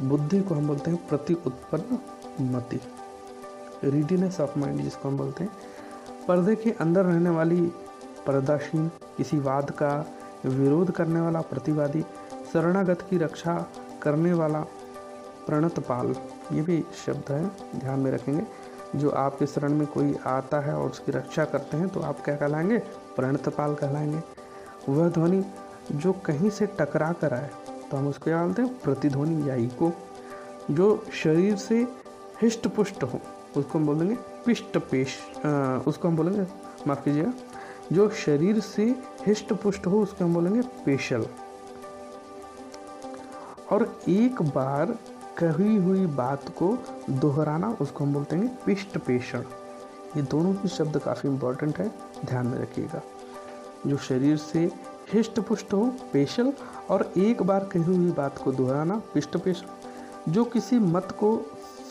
[0.00, 1.98] बुद्धि को हम बोलते हैं प्रति उत्पन्न
[2.54, 2.80] मति।
[3.84, 5.52] रीडीनेस ऑफ़ माइंड जिसको हम बोलते हैं।
[6.28, 7.72] पर्दे के अंदर रहने वाली
[8.26, 9.92] पर्दाशीन किसी वाद का
[10.46, 12.02] विरोध करने वाला प्रतिवादी,
[12.52, 13.54] शरणागत की रक्षा
[14.02, 14.60] करने वाला
[15.46, 16.14] प्रणतपाल,
[16.52, 17.44] ये भी शब्द है,
[17.78, 18.46] ध्यान में रखेंगे।
[18.96, 22.36] जो आपके शरण में कोई आता है और उसकी रक्षा करते हैं तो आप क्या
[22.36, 22.78] कहलाएँगे?
[23.16, 24.22] प्रणतपाल कहलाएँगे।
[24.88, 25.42] वह ध्वनि
[25.92, 27.50] जो कहीं से टकरा कर आए
[27.90, 29.92] तो हम उसको क्या बोलते हैं, प्रतिध्वनि या इको
[30.70, 31.86] जो शरीर से
[32.42, 33.20] हिष्ट पुष्ट हो,
[33.56, 34.16] उसको हम बोलेंगे
[34.46, 35.16] पिष्ट पेश
[35.86, 36.46] उसको हम बोलेंगे,
[36.86, 37.32] माफ़ कीजिएगा
[37.92, 38.84] जो शरीर से
[39.26, 41.26] हिष्ट पुष्ट हो, उसको हम बोलेंगे पेशल।
[43.70, 44.98] और एक बार
[45.38, 46.76] कही हुई बात को
[47.10, 49.44] दोहराना, उसको हम बोलते हैं पिष्ट पेशण
[50.16, 51.88] ये दोनों ही शब्द काफ़ी इंपॉर्टेंट है,
[52.24, 53.02] ध्यान में रखिएगा।
[53.86, 54.70] जो शरीर से
[55.12, 56.52] हिष्ट पुष्ट हो, पेशल,
[56.90, 61.30] और एक बार कही हुई बात को दोहराना पिष्ट पेशल जो किसी मत को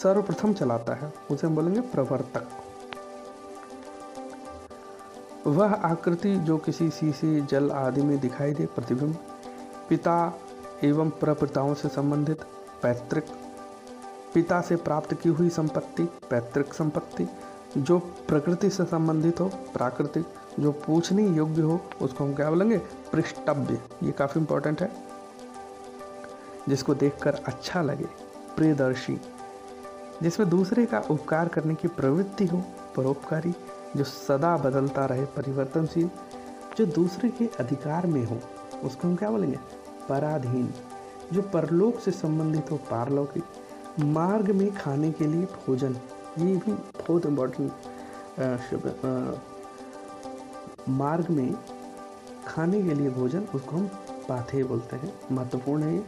[0.04, 2.48] सर्वप्रथम चलाता है, उसे हम बोलेंगे प्रवर्तक।
[5.48, 9.18] वह आकृति जो किसी शीशे, जल आदि में दिखाई दे, प्रतिबिंब,
[9.90, 10.40] पिता
[10.84, 12.42] एवं प्रपिताओं से संबंधित,
[12.84, 13.26] पैतृक,
[14.34, 17.28] पिता से प्राप्त की हुई संपत्ति, पैतृक संपत्ति,
[17.78, 20.26] जो प्रकृति से संबंधित हो प्राकृतिक
[20.60, 22.78] जो पूछने योग्य हो, उसको हम क्या बोलेंगे?
[23.12, 24.92] पृष्ठव्य ये काफ़ी इंपॉर्टेंट है।
[26.70, 28.06] जिसको देखकर अच्छा लगे,
[28.56, 29.22] प्रियदर्शी।
[30.24, 32.64] जिसमें दूसरे का उपकार करने की प्रवृत्ति हो,
[32.96, 33.56] परोपकारी
[33.98, 36.10] जो सदा बदलता रहे, परिवर्तनशील,
[36.78, 38.40] जो दूसरे के अधिकार में हो,
[38.84, 39.60] उसको हम क्या बोलेंगे?
[40.10, 40.74] पराधीन।
[41.34, 43.44] जो परलोक से संबंधित हो, पारलौकिक।
[44.00, 45.98] मार्ग में खाने के लिए भोजन,
[46.40, 47.72] ये भी बहुत इम्पोर्टेंट
[50.90, 51.56] मार्ग में
[52.48, 53.88] खाने के लिए भोजन, उसको हम
[54.30, 56.06] पाथे बोलते हैं। महत्वपूर्ण है ये।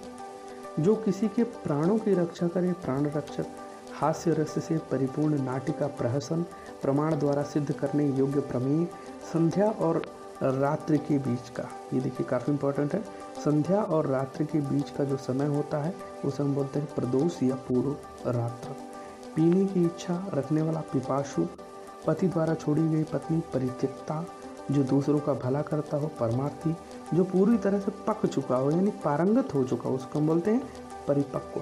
[0.79, 3.45] जो किसी के प्राणों की रक्षा करे, प्राण रक्षक
[4.01, 6.45] हास्य रस से परिपूर्ण नाट्य का प्रहसन,
[6.81, 8.85] प्रमाण द्वारा सिद्ध करने योग्य प्रमेय,
[9.33, 10.01] संध्या और
[10.43, 13.01] रात्रि के बीच का। ये देखिए काफ़ी इंपॉर्टेंट है।
[13.45, 15.93] संध्या और रात्रि के बीच का जो समय होता है,
[16.25, 18.75] उसे हम बोलते हैं प्रदोष या पूर्व रात्र।
[19.35, 21.45] पीने की इच्छा रखने वाला पिपाशु,
[22.07, 24.25] पति द्वारा छोड़ी गई पत्नी परित्यक्ता,
[24.71, 26.75] जो दूसरों का भला करता हो, परमार्थी,
[27.13, 30.51] जो पूरी तरह से पक चुका हो, यानी पारंगत हो चुका हो, उसको हम बोलते
[30.51, 30.61] हैं
[31.07, 31.61] परिपक्व,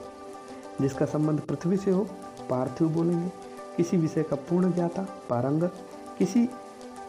[0.82, 2.08] जिसका संबंध पृथ्वी से हो
[2.50, 3.32] पार्थिव बोलेंगे।
[3.78, 5.74] किसी विषय का पूर्ण ज्ञाता पारंगत
[6.20, 6.50] किसी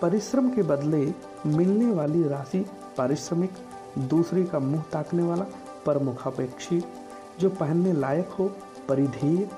[0.02, 1.14] परिश्रम के बदले
[1.46, 2.64] मिलने वाली राशि
[2.98, 3.50] पारिश्रमिक,
[3.98, 5.46] दूसरे का मुँह ताकने वाला,
[5.86, 6.82] परमुखापेक्षी,
[7.40, 8.50] जो पहनने लायक हो
[8.88, 9.48] परिधेय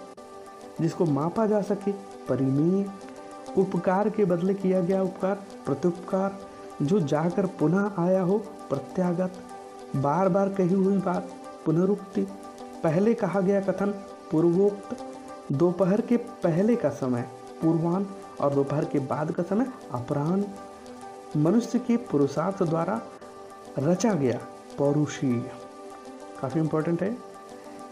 [0.80, 1.92] जिसको मापा जा सके
[2.28, 2.86] परिमेय
[3.58, 5.34] उपकार के बदले किया गया उपकार,
[5.66, 6.38] प्रत्युपकार,
[6.82, 9.32] जो जाकर पुनः आया हो, प्रत्यागत।
[9.96, 11.28] बार बार कही हुई बात,
[11.66, 12.22] पुनरुक्ति।
[12.82, 13.90] पहले कहा गया कथन,
[14.30, 14.96] पूर्वोक्त
[15.52, 17.28] दोपहर के पहले का समय
[17.62, 18.06] पूर्वान
[18.40, 20.44] और दोपहर के बाद का समय अपराह्न।
[21.36, 23.02] मनुष्य के पुरुषार्थ द्वारा
[23.78, 24.40] रचा गया
[24.78, 25.50] पौरुषीय
[26.42, 27.16] काफ़ी इंपॉर्टेंट है।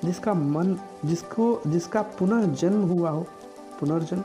[0.04, 3.26] जिसका मन, जिसको, जिसका पुनः जन्म हुआ हो,
[3.80, 4.20] पुनर्जन्म,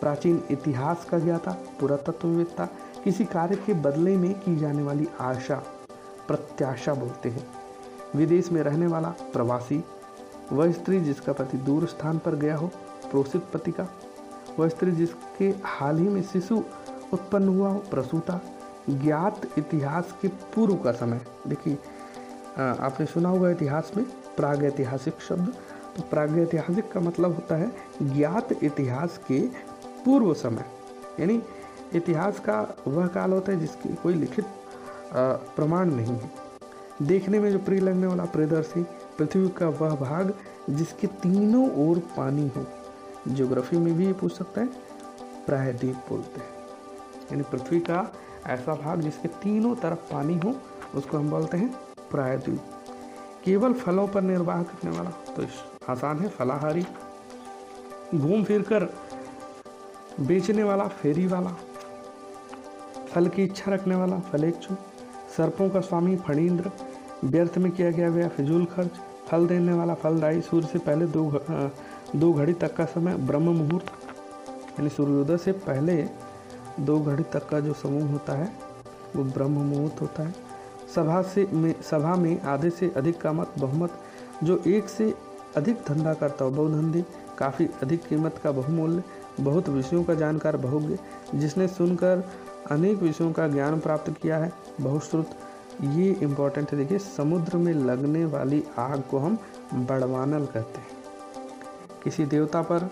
[0.00, 1.50] प्राचीन इतिहास का ज्ञाता,
[1.80, 2.68] पुरातत्ववेत्ता,
[3.04, 5.62] किसी कार्य के बदले में की जाने वाली आशा,
[6.28, 7.46] प्रत्याशा बोलते हैं।
[8.16, 9.84] विदेश में रहने वाला प्रवासी
[10.52, 12.66] वह स्त्री जिसका पति दूर स्थान पर गया हो
[13.10, 13.86] प्रोषित पति का,
[14.58, 16.62] वह स्त्री जिसके हाल ही में शिशु
[17.12, 18.40] उत्पन्न हुआ हो, प्रसूता,
[18.90, 21.78] ज्ञात इतिहास के पूर्व का समय। देखिए
[22.58, 24.04] आपने सुना होगा इतिहास में
[24.36, 25.54] प्राग ऐतिहासिक शब्द।
[25.96, 27.70] तो प्राग ऐतिहासिक का मतलब होता है
[28.04, 29.40] ज्ञात इतिहास के
[30.04, 30.64] पूर्व समय।
[31.20, 31.40] यानी
[31.94, 34.44] इतिहास का वह काल होता है जिसकी कोई लिखित
[35.14, 36.30] प्रमाण नहीं है।
[37.02, 38.84] देखने में जो प्रिय लगने वाला प्रियदर्शी
[39.18, 40.34] पृथ्वी का वह भाग
[40.70, 42.66] जिसके तीनों ओर पानी हो।
[43.28, 44.66] ज्योग्राफी में भी ये पूछ सकता है।
[45.46, 46.48] प्रायद्वीप बोलते हैं।
[47.24, 48.14] यानी पृथ्वी का
[48.46, 50.54] ऐसा भाग जिसके तीनों तरफ़ पानी हो,
[50.94, 51.74] उसको हम बोलते हैं
[52.10, 52.60] प्रायद्वीप।
[53.44, 55.46] केवल फलों पर निर्वाह करने वाला। तो
[55.88, 56.86] आसान है, फलाहारी।
[58.14, 58.94] घूम फिर कर
[60.20, 61.56] बेचने वाला, फेरी वाला,
[63.10, 64.74] फल की इच्छा रखने वाला, फलेच्छु,
[65.36, 66.70] सर्पों का स्वामी फणीन्द्र
[67.24, 68.90] व्यर्थ में किया गया गया फिजूल खर्च,
[69.28, 71.40] फल देने वाला फलदायी सूर्य से पहले दो
[72.16, 73.86] दो घड़ी तक का समय, ब्रह्म मुहूर्त।
[74.78, 76.08] यानी सूर्योदय से पहले
[76.80, 78.52] दो घड़ी तक का जो समूह होता है,
[79.16, 80.34] वो ब्रह्म मुहूर्त होता है।
[80.94, 83.90] सभा से में, सभा में आधे से अधिक का मत, बहुमत,
[84.44, 85.14] जो एक से
[85.56, 87.04] अधिक धंधा करता हो, बहुधंधे,
[87.38, 89.02] काफ़ी अधिक कीमत का बहुमूल्य,
[89.40, 90.98] बहुत विषयों का जानकार बहुज्ञ,
[91.34, 92.24] जिसने सुनकर
[92.70, 95.30] अनेक विषयों का ज्ञान प्राप्त किया है, बहुश्रुत
[95.82, 99.38] ये इम्पोर्टेंट है, देखिए, समुद्र में लगने वाली आग को हम
[99.74, 100.86] बड़वानल कहते हैं।
[102.04, 102.88] किसी देवता पर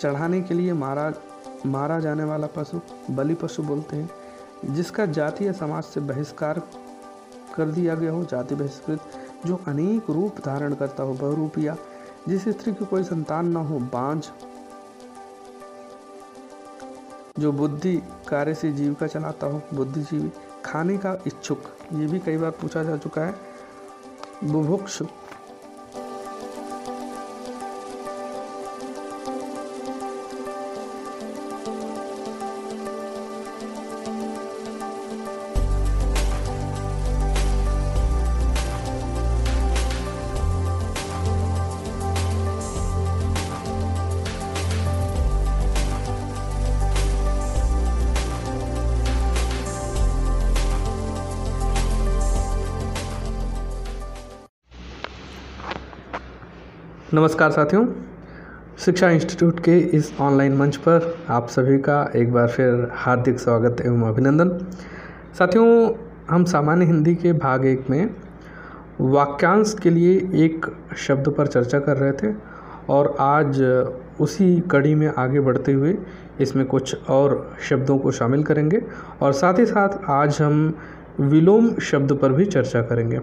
[0.00, 1.12] चढ़ाने के लिए मारा
[1.66, 2.80] मारा जाने वाला पशु,
[3.10, 4.10] बलि पशु बोलते हैं,
[4.74, 6.58] जिसका जाति या समाज से बहिष्कार
[7.54, 9.00] कर दिया गया हो, जाति बहिष्कृत,
[9.46, 11.76] जो अनेक रूप धारण करता हो, बहुरूपिया,
[12.28, 14.24] जिस स्त्री की कोई संतान ना हो, बांझ,
[17.38, 17.96] जो बुद्धि
[18.28, 20.30] कार्य से जीविका चलाता हो, बुद्धिजीवी,
[20.64, 21.62] खाने का इच्छुक
[21.92, 23.34] ये भी कई बार पूछा जा चुका है।
[24.44, 25.02] बुभुक्ष
[57.14, 57.86] नमस्कार साथियों।
[58.78, 63.80] शिक्षा इंस्टीट्यूट के इस ऑनलाइन मंच पर आप सभी का एक बार फिर हार्दिक स्वागत
[63.80, 64.48] एवं अभिनंदन।
[65.38, 65.92] साथियों,
[66.30, 68.10] हम सामान्य हिंदी के भाग एक में
[69.00, 72.34] वाक्यांश के लिए एक शब्द पर चर्चा कर रहे थे
[72.88, 73.62] और आज
[74.20, 75.96] उसी कड़ी में आगे बढ़ते हुए
[76.40, 78.82] इसमें कुछ और शब्दों को शामिल करेंगे
[79.22, 80.74] और साथ ही साथ आज हम
[81.20, 83.20] विलोम शब्द पर भी चर्चा करेंगे।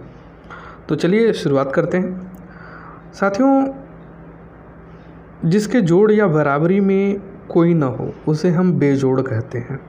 [0.89, 2.26] तो चलिए शुरुआत करते हैं।
[3.13, 3.67] साथियों,
[5.49, 9.79] जिसके जोड़ या बराबरी में कोई ना हो, उसे हम बेजोड़ कहते हैं।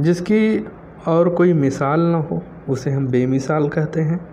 [0.00, 0.68] जिसकी
[1.08, 4.28] और कोई मिसाल ना हो, उसे हम बेमिसाल कहते हैं।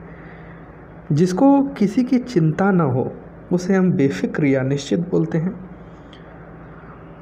[1.11, 3.13] जिसको किसी की चिंता ना हो,
[3.53, 5.69] उसे हम बेफिक्र या निश्चित बोलते हैं।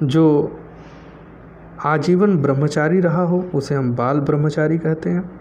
[0.04, 0.58] जो
[1.86, 5.35] आजीवन ब्रह्मचारी रहा हो, उसे हम बाल ब्रह्मचारी कहते हैं।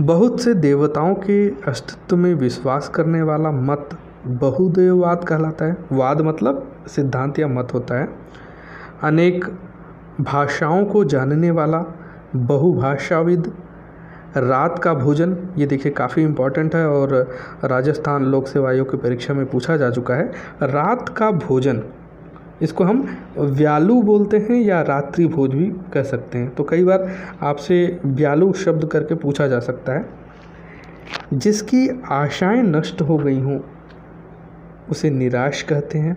[0.00, 3.88] बहुत से देवताओं के अस्तित्व में विश्वास करने वाला मत
[4.26, 8.08] बहुदेववाद कहलाता है। वाद मतलब सिद्धांत या मत होता है।
[9.02, 9.44] अनेक
[10.20, 11.84] भाषाओं को जानने वाला
[12.36, 13.52] बहुभाषाविद,
[14.36, 17.14] रात का भोजन, ये देखिए काफ़ी इंपॉर्टेंट है और
[17.64, 20.32] राजस्थान लोक सेवा आयोग की परीक्षा में पूछा जा चुका है।
[20.62, 21.82] रात का भोजन
[22.62, 27.10] इसको हम व्यालू बोलते हैं या रात्रि भोज भी कह सकते हैं। तो कई बार
[27.42, 30.06] आपसे व्यालू शब्द करके पूछा जा सकता है।
[31.34, 33.60] जिसकी आशाएँ नष्ट हो गई हों,
[34.90, 36.16] उसे निराश कहते हैं।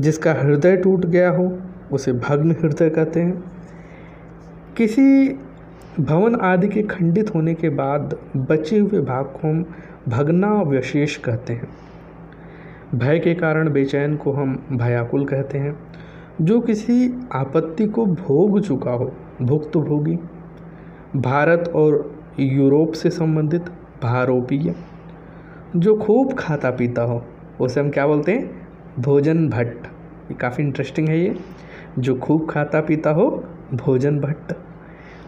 [0.00, 1.58] जिसका हृदय टूट गया हो,
[1.92, 3.44] उसे भग्न हृदय कहते हैं।
[4.76, 5.28] किसी
[6.00, 9.64] भवन आदि के खंडित होने के बाद बचे हुए भाग को हम
[10.08, 11.68] भगना व्यशेष कहते हैं।
[12.96, 15.78] भय के कारण बेचैन को हम भयाकुल कहते हैं।
[16.40, 20.18] जो किसी आपत्ति को भोग चुका हो, भुक्त भोगी,
[21.16, 23.62] भारत और यूरोप से संबंधित
[24.02, 24.74] भारोपीय,
[25.76, 27.24] जो खूब खाता पीता हो,
[27.60, 28.68] उसे हम क्या बोलते हैं?
[28.98, 29.86] भोजन भट्ट।
[30.30, 31.36] ये काफ़ी इंटरेस्टिंग है ये।
[31.98, 33.44] जो खूब खाता पीता हो,
[33.74, 34.52] भोजन भट्ट।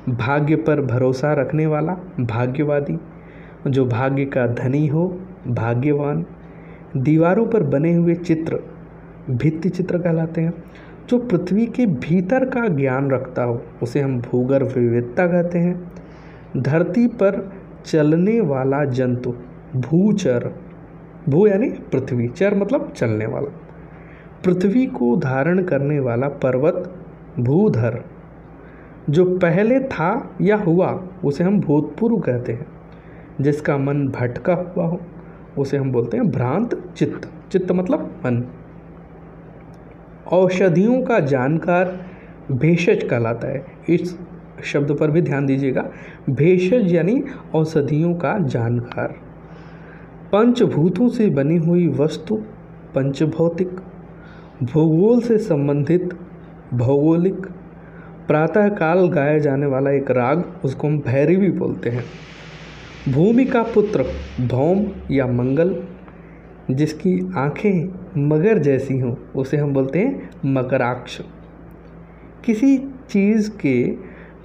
[0.09, 2.99] भाग्य पर भरोसा रखने वाला, भाग्यवादी।
[3.66, 6.27] जो भाग्य का धनी हो, भाग्यवान।
[6.97, 8.59] दीवारों पर बने हुए चित्र,
[9.30, 10.64] भित्ति चित्र कहलाते हैं,
[11.09, 15.93] जो पृथ्वी के भीतर का ज्ञान रखता हो, उसे हम भूगर्भ विविधता कहते हैं।
[16.57, 17.53] धरती पर
[17.84, 19.34] चलने वाला जंतु,
[19.76, 20.53] भूचर,
[21.28, 23.61] भू यानी पृथ्वी, चर मतलब चलने वाला।
[24.45, 26.95] पृथ्वी को धारण करने वाला पर्वत,
[27.39, 28.05] भूधर,
[29.11, 32.66] जो पहले था या हुआ, उसे हम भूतपूर्व कहते हैं,
[33.41, 35.01] जिसका मन भटका हुआ हो।
[35.59, 38.43] उसे हम बोलते हैं भ्रांत चित्त। चित्त मतलब मन।
[40.33, 42.07] औषधियों का जानकार
[42.53, 44.19] भेषज कहलाता है। इस
[44.65, 45.91] शब्द पर भी ध्यान दीजिएगा।
[46.31, 47.23] भेषज यानी
[47.55, 49.15] औषधियों का जानकार।
[50.33, 52.37] पंचभूतों से बनी हुई वस्तु
[52.95, 53.69] पंचभौतिक,
[54.63, 56.15] भूगोल से संबंधित
[56.75, 57.47] भौगोलिक,
[58.27, 62.05] प्रातःकाल गाया जाने वाला एक राग, उसको हम भैरवी बोलते हैं।
[63.09, 64.05] भूमि का पुत्र
[64.47, 65.83] भौम या मंगल,
[66.71, 67.89] जिसकी आँखें
[68.29, 71.21] मगर जैसी हों, उसे हम बोलते हैं मकराक्ष।
[72.45, 72.79] किसी
[73.11, 73.93] चीज़ के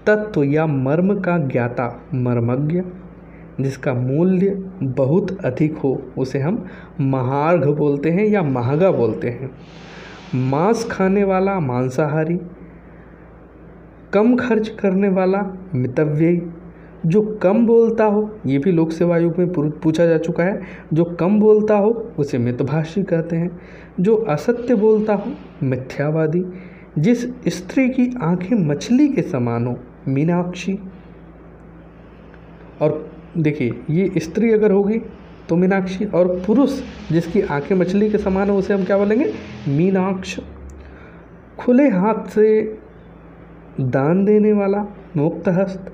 [0.06, 2.82] तत्व या मर्म का ज्ञाता मर्मज्ञ,
[3.62, 6.66] जिसका मूल्य बहुत अधिक हो, उसे हम
[7.02, 9.52] महार्घ बोलते हैं या महँगा बोलते हैं।
[10.36, 12.40] मांस खाने वाला मांसाहारी,
[14.14, 16.42] कम खर्च करने वाला मितव्ययी
[17.06, 20.62] जो कम बोलता हो, ये भी लोक सेवा आयोग में पूछा जा चुका है,
[20.94, 23.62] जो कम बोलता हो, उसे मितभाषी कहते हैं।
[24.00, 25.32] जो असत्य बोलता हो,
[25.64, 26.46] मिथ्यावादी।
[27.00, 30.80] जिस स्त्री की आँखें मछली के समान हो, मीनाक्षी।
[32.82, 35.02] और देखिए, ये स्त्री अगर होगी
[35.50, 36.82] तो मीनाक्षी। और पुरुष
[37.12, 39.34] जिसकी आँखें मछली के समान हो, उसे हम क्या बोलेंगे?
[39.68, 40.40] मीनाक्ष।
[41.60, 42.78] खुले हाथ से
[43.82, 44.86] दान देने वाला
[45.18, 45.94] मुक्त हस्त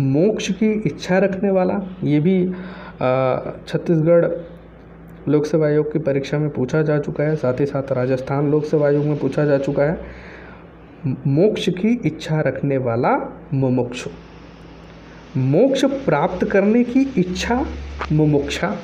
[0.00, 1.74] मोक्ष की इच्छा रखने वाला,
[2.04, 2.46] ये भी
[3.68, 4.26] छत्तीसगढ़
[5.28, 8.64] लोक सेवा आयोग की परीक्षा में पूछा जा चुका है, साथ ही साथ राजस्थान लोक
[8.64, 9.98] सेवा आयोग में पूछा जा चुका है,
[11.06, 13.16] मोक्ष की इच्छा रखने वाला
[13.54, 14.10] मुमुक्षु।
[15.36, 17.64] मोक्ष प्राप्त करने की इच्छा
[18.12, 18.74] मुमुक्षा।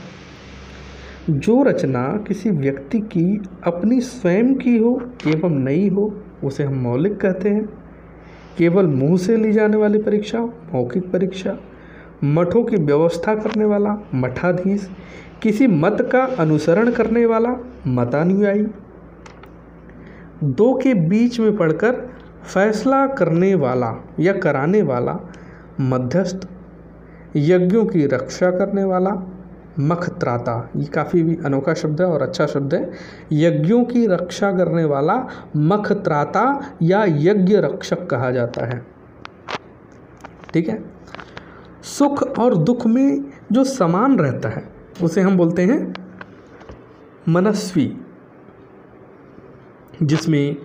[1.31, 6.13] जो रचना किसी व्यक्ति की अपनी स्वयं की हो एवं नहीं हो,
[6.45, 7.69] उसे हम मौलिक कहते हैं।
[8.59, 10.41] केवल मुँह से ली जाने वाली परीक्षा,
[10.75, 11.57] मौखिक परीक्षा,
[12.25, 14.91] मठों की व्यवस्था करने वाला, मठाधीश,
[15.43, 18.67] किसी मत का अनुसरण करने वाला मतानुयायी।
[20.45, 21.93] दो के बीच में पढ़कर
[22.55, 25.19] फैसला करने वाला या कराने वाला
[25.81, 26.49] मध्यस्थ,
[27.37, 29.36] यज्ञों की रक्षा करने वाला
[29.81, 32.93] मखत्राता। ये काफ़ी भी अनोखा शब्द है और अच्छा शब्द है।
[33.33, 38.87] यज्ञों की रक्षा करने वाला मखत्राता या यज्ञ रक्षक कहा जाता है।
[40.53, 40.85] ठीक है?
[41.83, 44.69] सुख और दुख में जो समान रहता है,
[45.03, 45.95] उसे हम बोलते हैं
[47.29, 48.01] मनस्वी,
[50.03, 50.57] जिसमें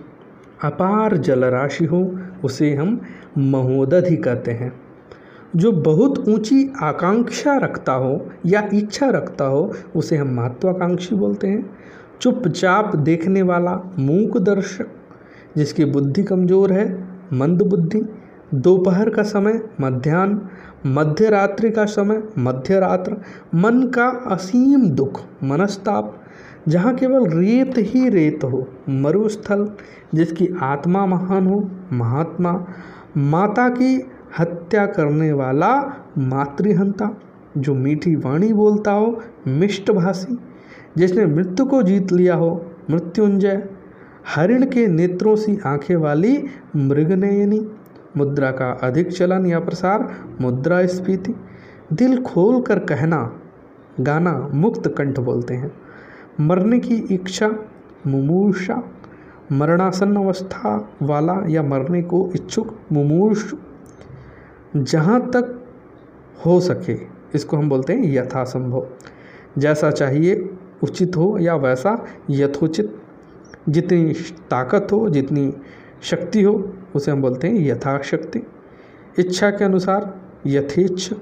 [0.64, 3.00] अपार जलराशि हो, उसे हम
[3.38, 4.81] महोदधि कहते हैं।
[5.56, 11.70] जो बहुत ऊँची आकांक्षा रखता हो या इच्छा रखता हो, उसे हम महत्वाकांक्षी बोलते हैं।
[12.20, 14.86] चुपचाप देखने वाला मूक दर्शक,
[15.56, 16.90] जिसकी बुद्धि कमज़ोर है,
[17.32, 18.02] मंद बुद्धि,
[18.54, 20.40] दोपहर का समय मध्यान्ह
[20.86, 23.16] मध्य रात्रि का समय मध्य रात्र
[23.54, 26.14] मन का असीम दुख, मनस्ताप,
[26.68, 29.68] जहाँ केवल रेत ही रेत हो, मरुस्थल,
[30.14, 32.52] जिसकी आत्मा महान हो, महात्मा,
[33.16, 33.96] माता की
[34.38, 37.16] हत्या करने वाला मातृहंता,
[37.58, 40.38] जो मीठी वाणी बोलता हो, मिष्टभाषी,
[40.96, 43.68] जिसने मृत्यु को जीत लिया हो, मृत्युंजय,
[44.34, 46.44] हरिण के नेत्रों सी आँखें वाली
[46.76, 47.70] मृगनयनी,
[48.16, 51.34] मुद्रा का अधिक चलन या प्रसार, मुद्रा स्फीति
[51.92, 53.40] दिल खोल कर कहना,
[54.00, 55.72] गाना मुक्त कंठ बोलते हैं।
[56.40, 57.50] मरने की इच्छा,
[58.06, 58.82] मुमूर्षा
[59.52, 63.54] मरणासन अवस्था वाला या मरने को इच्छुक, मुमूर्ष।
[64.76, 65.64] जहाँ तक
[66.46, 66.96] हो सके,
[67.34, 68.86] इसको हम बोलते हैं यथासंभव।
[69.58, 70.50] जैसा चाहिए,
[70.82, 72.98] उचित हो या वैसा यथोचित।
[73.68, 74.12] जितनी
[74.50, 75.54] ताकत हो, जितनी
[76.02, 78.40] शक्ति हो, उसे हम बोलते हैं यथाशक्ति।
[79.18, 81.14] इच्छा के अनुसार यथेच्छ।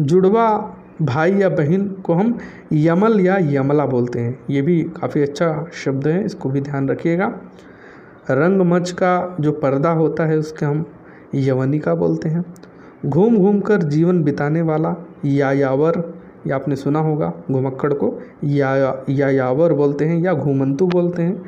[0.00, 2.38] जुड़वा भाई या बहन को हम
[2.72, 7.26] यमल या यमला बोलते हैं। ये भी काफ़ी अच्छा शब्द है, इसको भी ध्यान रखिएगा।
[8.30, 10.86] रंगमंच का जो पर्दा होता है, उसके हम
[11.34, 12.44] यवनिका बोलते हैं।
[13.06, 16.14] घूम घूम कर जीवन बिताने वाला यायावर,
[16.46, 21.42] या आपने सुना होगा, घुमक्कड़ को, या, यायावर बोलते हैं, या घूमंतु बोलते हैं।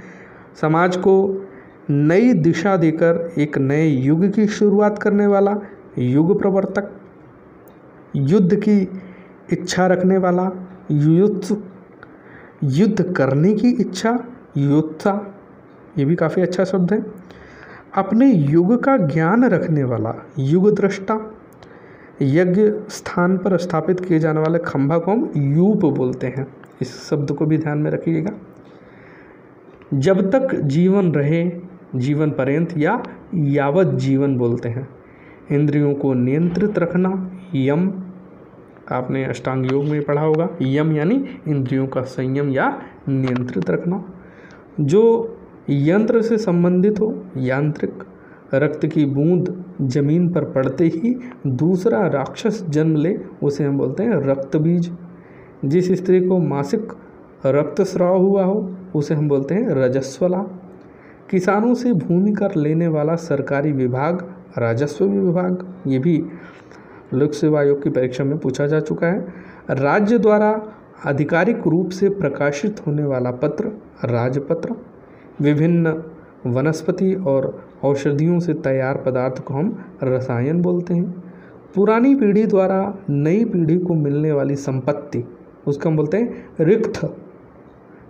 [0.60, 1.44] समाज को
[1.90, 5.56] नई दिशा देकर एक नए युग की शुरुआत करने वाला,
[5.98, 6.90] युग प्रवर्तक,
[8.16, 9.02] युद्ध की
[9.52, 10.50] इच्छा रखने वाला,
[10.90, 11.62] युद्ध
[12.64, 14.18] युद्ध करने की इच्छा,
[14.56, 15.34] योद्धा,
[15.98, 17.06] ये भी काफ़ी अच्छा शब्द है।
[17.96, 21.34] अपने युग का ज्ञान रखने वाला युग दृष्टा
[22.22, 26.46] यज्ञ स्थान पर स्थापित किए जाने वाले खंभा को हम यूप बोलते हैं।
[26.80, 28.30] इस शब्द को भी ध्यान में रखिएगा।
[29.94, 31.50] जब तक जीवन रहे,
[31.96, 33.02] जीवन पर्यंत या
[33.34, 34.88] यावत जीवन बोलते हैं।
[35.52, 37.94] इंद्रियों को नियंत्रित रखना, यम,
[38.92, 44.04] आपने अष्टांग योग में पढ़ा होगा। यम यानी इंद्रियों का संयम या नियंत्रित रखना।
[44.80, 45.36] जो
[45.70, 48.02] यंत्र से संबंधित हो, यांत्रिक
[48.54, 51.14] रक्त की बूंद ज़मीन पर पड़ते ही
[51.46, 54.92] दूसरा राक्षस जन्म ले, उसे हम बोलते हैं रक्त बीज
[55.64, 56.92] जिस स्त्री को मासिक
[57.46, 60.38] रक्तस्राव हुआ हो, उसे हम बोलते हैं रजस्वला।
[61.30, 66.24] किसानों से भूमि कर लेने वाला सरकारी विभाग, राजस्व विभाग, ये भी
[67.14, 69.26] लोक सेवा आयोग की परीक्षा में पूछा जा चुका है।
[69.70, 70.62] राज्य द्वारा
[71.06, 73.64] आधिकारिक रूप से प्रकाशित होने वाला पत्र,
[74.04, 74.74] राजपत्र,
[75.40, 76.02] विभिन्न
[76.46, 81.22] वनस्पति और औषधियों से तैयार पदार्थ को हम रसायन बोलते हैं।
[81.74, 85.24] पुरानी पीढ़ी द्वारा नई पीढ़ी को मिलने वाली संपत्ति,
[85.66, 87.00] उसको हम बोलते हैं रिक्त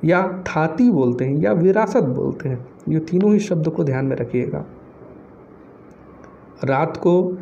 [0.05, 4.17] या थाती बोलते हैं या विरासत बोलते हैं। ये तीनों ही शब्द को ध्यान में
[4.17, 4.65] रखिएगा।
[6.65, 7.39] रात को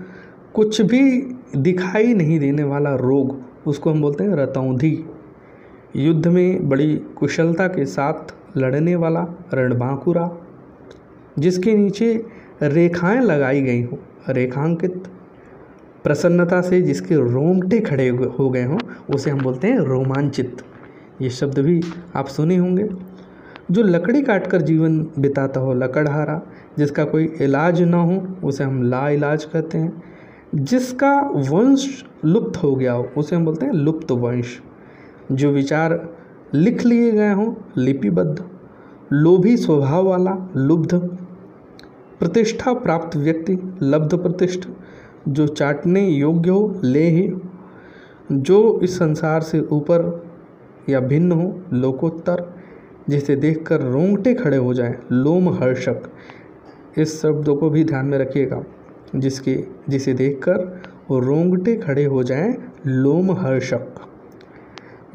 [0.55, 1.21] कुछ भी
[1.57, 5.05] दिखाई नहीं देने वाला रोग, उसको हम बोलते हैं रतौंधी।
[5.97, 10.42] युद्ध में बड़ी कुशलता के साथ लड़ने वाला रणबांकुरा।
[11.39, 12.27] जिसके नीचे
[12.63, 13.97] रेखाएँ लगाई गई हों,
[14.33, 15.05] रेखांकित
[16.05, 18.79] प्रसन्नता से जिसके रोमटे खड़े हो गए, हों
[19.15, 20.57] उसे हम बोलते हैं रोमांचित।
[21.23, 21.83] ये शब्द भी
[22.17, 22.89] आप सुने होंगे।
[23.71, 26.43] जो लकड़ी काट कर जीवन बिताता हो, लकड़हारा,
[26.79, 30.03] जिसका कोई इलाज ना हो, उसे हम ला इलाज कहते हैं।
[30.55, 34.61] जिसका वंश लुप्त हो गया हो, उसे हम बोलते हैं लुप्त वंश।
[35.33, 36.09] जो विचार
[36.55, 38.45] लिख लिए गए हों, लिपिबद्ध,
[39.13, 41.19] लोभी स्वभाव वाला, लुब्ध
[42.23, 44.69] प्रतिष्ठा प्राप्त व्यक्ति, लब्ध प्रतिष्ठ,
[45.29, 47.33] जो चाटने योग्य हो, ले ही।
[48.33, 50.25] जो इस संसार से ऊपर
[50.89, 52.55] या भिन्न हो, लोकोत्तर,
[53.09, 56.03] जिसे देखकर रोंगटे खड़े हो जाएँ, लोम हर्षक,
[56.99, 58.65] इस शब्दों को भी ध्यान में रखिएगा,
[59.17, 62.55] जिसके, जिसे देखकर रोंगटे खड़े हो जाएँ,
[62.87, 63.95] लोम हर्षक।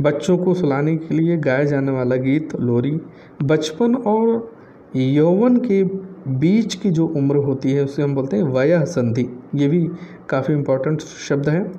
[0.02, 3.00] बच्चों को सुलाने के लिए गाया जाने वाला गीत लोरी,
[3.44, 4.52] बचपन और
[4.96, 9.68] यौवन के बीच की जो उम्र होती है, उसे हम बोलते हैं वयः संधि। ये
[9.68, 9.90] भी
[10.30, 11.72] काफ़ी इम्पोर्टेंट शब्द है।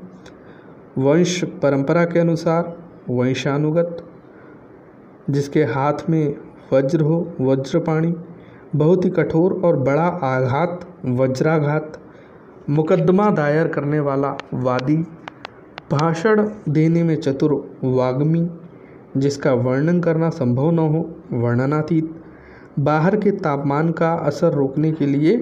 [0.99, 2.79] वंश परंपरा के अनुसार,
[3.11, 4.05] वंशानुगत,
[5.31, 6.37] जिसके हाथ में
[6.73, 8.15] वज्र हो, वज्रपाणी,
[8.77, 11.99] बहुत ही कठोर और बड़ा आघात, वज्राघात,
[12.71, 14.97] मुकदमा दायर करने वाला वादी,
[15.93, 18.51] भाषण देने में चतुर वाग्मी,
[19.17, 22.18] जिसका वर्णन करना संभव न हो, वर्णनातीत।
[22.79, 25.37] बाहर के तापमान का असर रोकने के लिए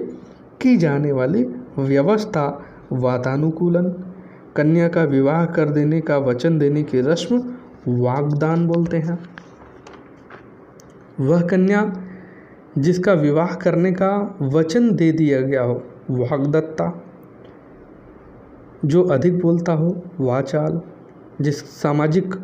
[0.61, 1.43] की जाने वाली
[1.79, 2.63] व्यवस्था,
[2.93, 3.89] वातानुकूलन,
[4.55, 7.43] कन्या का विवाह कर देने का वचन देने की रस्म
[7.87, 9.19] वागदान बोलते हैं।
[11.19, 11.93] वह कन्या
[12.77, 17.03] जिसका विवाह करने का वचन दे दिया गया हो, वागदत्ता,
[18.85, 20.81] जो अधिक बोलता हो, वाचाल,
[21.41, 22.35] जिस सामाजिक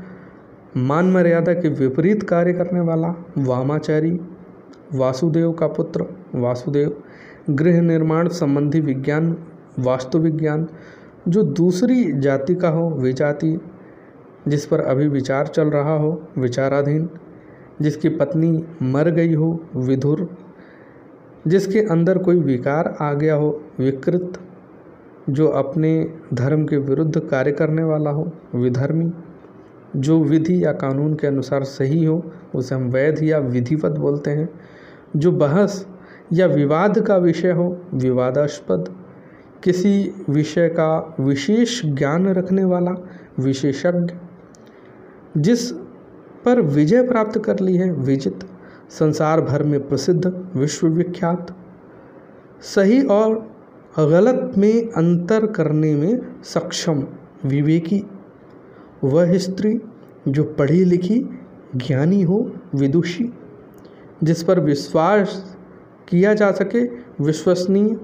[0.78, 4.20] मान मर्यादा के विपरीत कार्य करने वाला, वामाचारी
[4.94, 7.04] वासुदेव का पुत्र, वासुदेव,
[7.50, 9.38] गृह निर्माण संबंधी विज्ञान,
[9.80, 10.68] वास्तु विज्ञान,
[11.28, 13.60] जो दूसरी जाति का हो विजाति
[14.48, 17.10] जिस पर अभी विचार चल रहा हो, विचाराधीन,
[17.82, 20.30] जिसकी पत्नी मर गई हो, विधुर,
[21.48, 24.34] जिसके अंदर कोई विकार आ गया हो, विकृत,
[25.30, 29.14] जो अपने धर्म के विरुद्ध कार्य करने वाला हो, विधर्मी,
[29.96, 34.50] जो विधि या कानून के अनुसार सही हो, उसे हम वैध या विधिवत बोलते हैं।
[35.16, 35.88] जो बहस
[36.34, 38.96] या विवाद का विषय हो, विवादास्पद।
[39.64, 42.92] किसी विषय का विशेष ज्ञान रखने वाला
[43.40, 44.14] विशेषज्ञ,
[45.38, 45.72] जिस
[46.46, 48.40] पर विजय प्राप्त कर ली है, विजित,
[48.90, 51.56] संसार भर में प्रसिद्ध, विश्वविख्यात,
[52.62, 53.36] सही और
[54.00, 57.08] गलत में अंतर करने में सक्षम,
[57.46, 58.04] विवेकी।
[59.04, 59.80] वह स्त्री
[60.28, 61.20] जो पढ़ी लिखी,
[61.76, 63.34] ज्ञानी हो, विदुषी
[64.24, 65.58] जिस पर विश्वास
[66.10, 66.86] किया जा सके,
[67.24, 67.98] विश्वसनीय।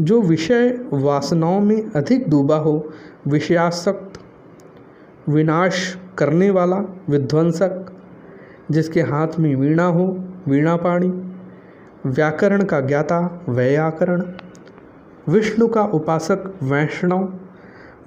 [0.00, 2.92] जो विषय वासनाओं में अधिक डूबा हो,
[3.28, 4.20] विषयासक्त,
[5.28, 7.86] विनाश करने वाला, विध्वंसक,
[8.70, 11.08] जिसके हाथ में वीणा हो वीणा पाणी
[12.06, 14.22] व्याकरण का ज्ञाता व्याकरण
[15.28, 17.34] विष्णु का उपासक, वैष्णव,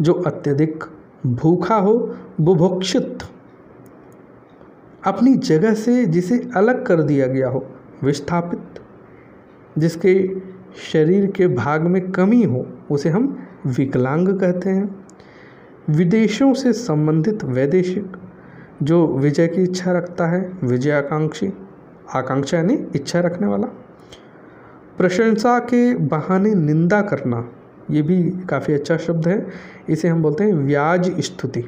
[0.01, 0.83] जो अत्यधिक
[1.25, 3.17] भूखा हो, बुभुक्षित
[5.05, 7.65] अपनी जगह से जिसे अलग कर दिया गया हो,
[8.03, 8.81] विस्थापित,
[9.77, 10.13] जिसके
[10.91, 15.05] शरीर के भाग में कमी हो, उसे हम विकलांग कहते हैं।
[15.89, 18.17] विदेशों से संबंधित वैदेशिक,
[18.83, 21.53] जो विजय की इच्छा रखता है विजय आकांक्षी
[22.15, 23.67] आकांक्षा यानी इच्छा रखने वाला।
[24.97, 27.49] प्रशंसा के बहाने निंदा करना,
[27.91, 29.47] ये भी काफ़ी अच्छा शब्द है।
[29.89, 31.63] इसे हम बोलते हैं व्याज स्तुति।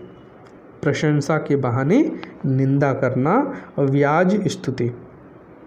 [0.86, 2.12] प्रशंसा के बहाने
[2.46, 4.92] निंदा करना व्याज स्तुति।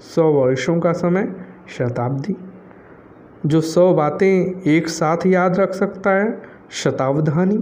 [0.01, 1.37] सौ वर्षों का समय,
[1.79, 2.37] शताब्दी।
[3.47, 7.57] जो सौ बातें एक साथ याद रख सकता है, शतावधानी।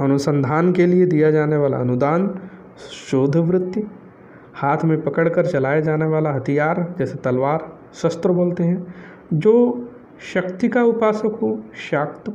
[0.00, 2.40] अनुसंधान के लिए दिया जाने वाला अनुदान
[3.10, 3.82] शोध वृत्ति
[4.54, 8.94] हाथ में पकड़कर चलाए जाने वाला हथियार, जैसे तलवार, शस्त्र बोलते हैं,
[9.32, 9.88] जो
[10.34, 12.32] शक्ति का उपासक हो, शाक्त।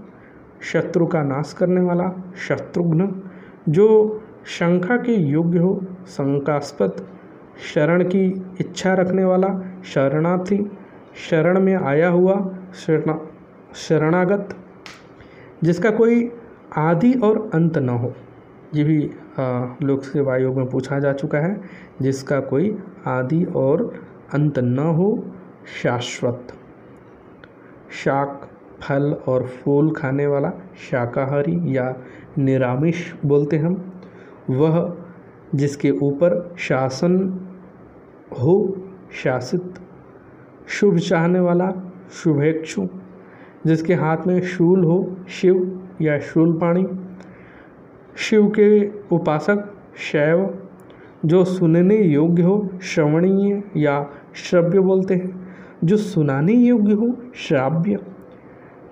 [0.61, 3.30] शत्रु का नाश करने वाला, शत्रुघ्न।
[3.69, 7.05] जो शंका के योग्य हो, शंकास्पद,
[7.73, 8.25] शरण की
[8.59, 9.49] इच्छा रखने वाला,
[9.85, 10.71] शरणार्थी,
[11.29, 12.35] शरण में आया हुआ,
[12.75, 13.17] शरणा,
[13.75, 14.55] शरणागत,
[15.63, 16.31] जिसका कोई
[16.77, 18.13] आदि और अंत न हो।
[18.75, 19.11] ये भी
[19.85, 21.61] लोक सेवा आयोग में पूछा जा चुका है,
[22.01, 23.93] जिसका कोई आदि और
[24.33, 25.25] अंत न हो,
[25.83, 26.53] शाश्वत।
[28.03, 28.49] शाक,
[28.81, 30.51] फल और फूल खाने वाला,
[30.89, 31.93] शाकाहारी या
[32.37, 33.91] निरामिष बोलते हम,
[34.49, 34.97] वह
[35.55, 37.17] जिसके ऊपर शासन
[38.39, 38.77] हो,
[39.23, 39.73] शासित,
[40.67, 41.73] शुभ चाहने वाला,
[42.11, 42.87] शुभेक्षु,
[43.67, 46.87] जिसके हाथ में शूल हो, शिव या शूल पाणी,
[48.15, 50.59] शिव के उपासक, शैव,
[51.25, 55.47] जो सुनने योग्य हो, श्रवणीय या श्रव्य बोलते हैं,
[55.83, 57.99] जो सुनाने योग्य हो, श्राव्य,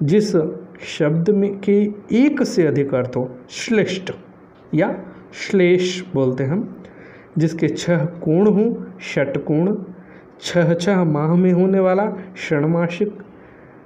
[0.04, 0.36] जिस
[0.80, 1.82] शब्द में के
[2.16, 4.12] एक से अधिक अर्थ हो, श्लिष्ट
[4.76, 4.96] या
[5.34, 6.84] श्लेष बोलते हैं हम,
[7.38, 9.76] जिसके छह कोण हो षटकोण
[10.42, 12.06] छह छह माह में होने वाला
[12.38, 13.18] षणमासिक,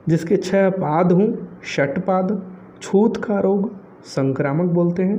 [0.09, 1.27] जिसके छह पाद हों
[1.65, 3.71] षटपाद छूत का रोग,
[4.05, 5.17] संक्रामक बोलते हैं,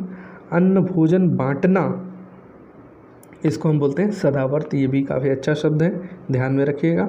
[0.52, 1.84] अन्न भोजन बांटना,
[3.44, 7.08] इसको हम बोलते हैं सदावर्त, ये भी काफ़ी अच्छा शब्द है, ध्यान में रखिएगा।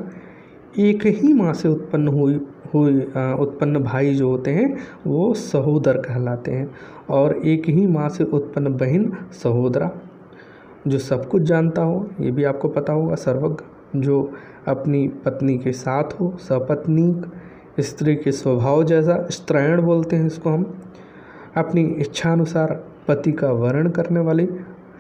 [0.80, 2.40] एक ही माँ से उत्पन्न हुई
[2.80, 3.02] हुई
[3.40, 6.70] उत्पन्न भाई जो होते हैं, वो सहोदर कहलाते हैं।
[7.10, 9.12] और एक ही माँ से उत्पन्न बहन
[9.44, 9.92] सहोदरा,
[10.88, 13.64] जो सब कुछ जानता हो, ये भी आपको पता होगा, सर्वज्ञ,
[14.00, 14.32] जो
[14.68, 20.64] अपनी पत्नी के साथ हो सपत्नी स्त्री के स्वभाव जैसा स्त्रायण बोलते हैं इसको हम,
[21.58, 22.74] अपनी इच्छानुसार
[23.08, 24.48] पति का वर्ण करने वाली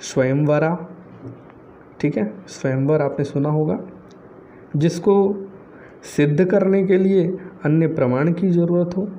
[0.02, 0.78] स्वयंवरा,
[2.00, 2.34] ठीक है?
[2.48, 3.80] स्वयंवर आपने सुना होगा,
[4.76, 5.16] जिसको
[6.16, 9.10] सिद्ध करने के लिए अन्य प्रमाण की ज़रूरत हो?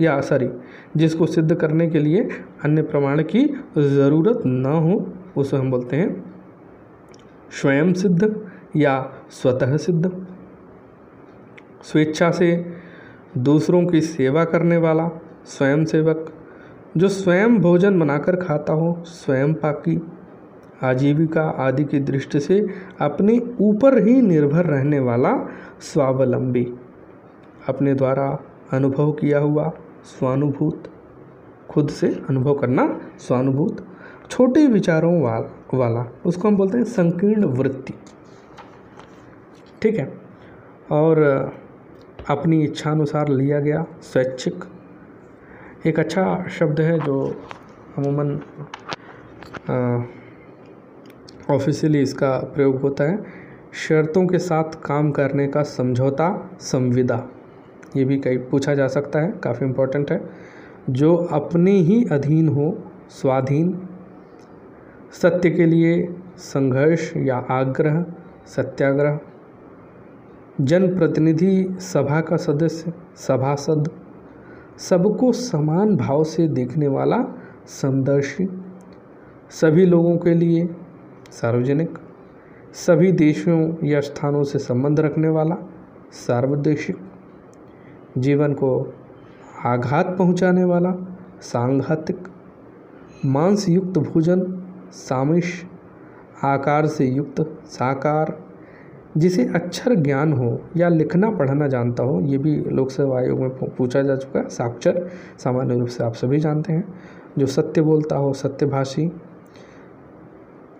[0.00, 0.48] या सॉरी
[0.96, 2.28] जिसको सिद्ध करने के लिए
[2.64, 3.44] अन्य प्रमाण की
[3.78, 6.24] ज़रूरत न हो, उसे हम बोलते हैं
[7.50, 8.40] स्वयं सिद्ध
[8.76, 10.26] या स्वतः सिद्ध।
[11.82, 12.66] स्वेच्छा से
[13.38, 15.08] दूसरों की सेवा करने वाला
[15.44, 16.32] स्वयं सेवक,
[16.96, 20.02] जो स्वयं भोजन बनाकर खाता हो, स्वयं पाकी,
[20.82, 22.66] आजीविका आदि की दृष्टि से
[23.00, 25.48] अपने ऊपर ही निर्भर रहने वाला
[25.80, 26.74] स्वावलंबी।
[27.68, 28.38] अपने द्वारा
[28.72, 29.72] अनुभव किया हुआ
[30.04, 30.84] स्वानुभूत,
[31.70, 33.86] खुद से अनुभव करना स्वानुभूत,
[34.30, 35.44] छोटे विचारों वाल,
[35.74, 37.94] वाला, उसको हम बोलते हैं संकीर्ण वृत्ति।
[39.82, 40.20] ठीक है?
[40.90, 41.18] और
[42.30, 44.64] अपनी इच्छानुसार लिया गया स्वैच्छिक।
[45.86, 47.36] एक अच्छा शब्द है जो
[47.98, 48.40] अमूमन
[51.50, 53.24] ऑफिशियली इसका प्रयोग होता है,
[53.72, 57.28] शर्तों के साथ काम करने का समझौता, संविदा।
[57.96, 60.20] ये भी कई, पूछा जा सकता है, काफ़ी इम्पोर्टेंट है।
[60.90, 63.88] जो अपने ही अधीन हो, स्वाधीन,
[65.12, 68.04] सत्य के लिए संघर्ष या आग्रह,
[68.46, 69.18] सत्याग्रह,
[70.60, 73.90] जनप्रतिनिधि, सभा का सदस्य, सभासद,
[74.78, 77.24] सबको समान भाव से देखने वाला
[77.66, 78.48] समदर्शी,
[79.50, 80.68] सभी लोगों के लिए
[81.30, 81.98] सार्वजनिक,
[82.72, 85.56] सभी देशों या स्थानों से संबंध रखने वाला
[86.12, 86.96] सार्वदेशिक
[88.18, 88.94] जीवन को
[89.64, 92.18] आघात पहुँचाने वाला, सांघातिक
[93.24, 94.62] मांस युक्त भोजन,
[94.92, 95.64] सामिश,
[96.44, 98.38] आकार से युक्त, साकार,
[99.16, 103.50] जिसे अक्षर ज्ञान हो या लिखना पढ़ना जानता हो, ये भी लोक सेवा आयोग में
[103.50, 105.08] पूछा जा चुका है। साक्षर,
[105.38, 106.94] सामान्य रूप से आप सभी जानते हैं।
[107.38, 109.12] जो सत्य बोलता हो, सत्यभाषी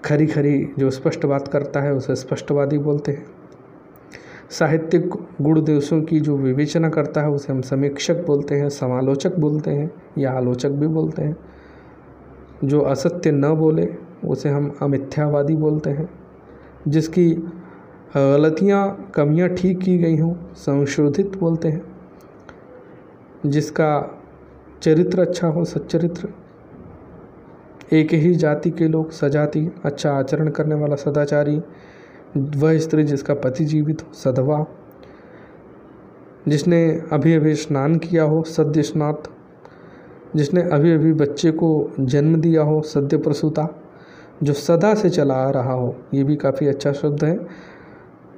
[0.04, 3.26] खरी खरी जो स्पष्ट बात करता है, उसे स्पष्टवादी बोलते हैं।
[4.58, 5.10] साहित्यिक
[5.40, 9.90] गुण दिवसों की जो विवेचना करता है, उसे हम समीक्षक बोलते हैं, समालोचक बोलते हैं,
[10.18, 11.36] या आलोचक भी बोलते हैं।
[12.64, 13.88] जो असत्य न बोले,
[14.24, 16.10] उसे हम अमिथ्यावादी बोलते हैं।
[16.88, 17.30] जिसकी
[18.16, 21.82] गलतियाँ, कमियाँ ठीक की गई हों, संशोधित बोलते हैं।
[23.46, 24.20] जिसका
[24.82, 26.28] चरित्र अच्छा हो, सच्चरित्र।
[27.92, 31.60] एक ही जाति के लोग, सजाति अच्छा आचरण करने वाला, सदाचारी
[32.36, 34.66] वह स्त्री जिसका पति जीवित हो, सधवा,
[36.48, 39.22] जिसने अभी अभी स्नान किया हो सद्य स्नात
[40.36, 43.68] जिसने अभी अभी बच्चे को जन्म दिया हो सद्य प्रसूता
[44.42, 47.38] जो सदा से चला आ रहा हो, ये भी काफ़ी अच्छा शब्द है,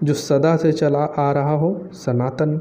[0.04, 2.60] जो सदा से चला आ रहा हो, सनातन,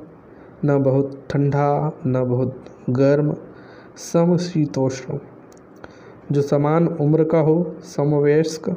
[0.65, 3.35] न बहुत ठंडा, न बहुत गर्म,
[3.97, 5.17] समशीतोष्ण,
[6.31, 8.69] जो समान उम्र का हो, समवयस्क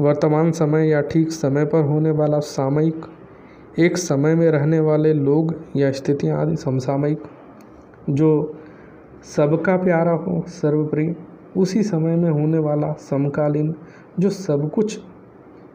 [0.00, 3.06] वर्तमान समय या ठीक समय पर होने वाला सामयिक,
[3.78, 7.22] एक समय में रहने वाले लोग या स्थितियाँ आदि समसामयिक,
[8.10, 8.56] जो
[9.36, 11.16] सबका प्यारा हो सर्वप्रिय
[11.56, 13.74] उसी समय में होने वाला समकालीन,
[14.18, 15.00] जो सब कुछ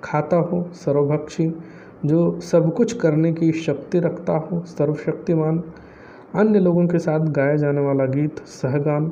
[0.04, 1.54] खाता हो सर्वभक्षी,
[2.06, 5.64] जो सब कुछ करने की शक्ति रखता हो सर्वशक्तिमान,
[6.36, 9.12] अन्य लोगों के साथ गाया जाने वाला गीत, सहगान,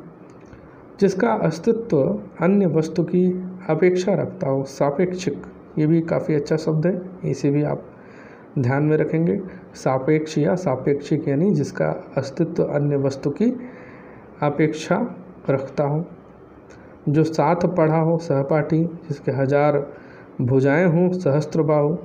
[0.99, 5.41] जिसका अस्तित्व अन्य वस्तु की अपेक्षा रखता हो, सापेक्षिक।
[5.77, 7.84] ये भी काफ़ी अच्छा शब्द है, इसे भी आप
[8.60, 9.40] ध्यान में रखेंगे।
[9.76, 13.49] सापेक्ष या सापेक्षिक यानी जिसका अस्तित्व अन्य वस्तु की
[14.44, 14.98] अपेक्षा
[15.49, 16.06] रखता हो।
[17.10, 19.77] जो साथ पढ़ा हो, सहपाठी, जिसके हज़ार
[20.41, 21.98] भुजाएँ हों, सहस्त्र बाहु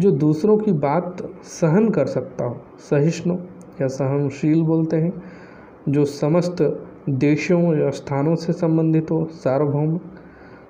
[0.00, 3.36] जो दूसरों की बात सहन कर सकता हो, सहिष्णु
[3.80, 5.12] या सहनशील बोलते हैं,
[5.88, 6.62] जो समस्त
[7.08, 9.98] देशों या स्थानों से संबंधित हो, सार्वभौम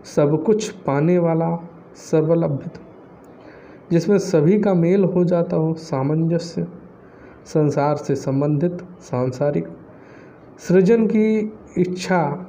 [0.04, 2.70] सब कुछ पाने वाला सर्वलभ्य
[3.92, 6.66] जिसमें सभी का मेल हो जाता हो सामंजस्य,
[7.44, 9.68] संसार से संबंधित, सांसारिक।
[10.58, 12.46] सृजन की इच्छा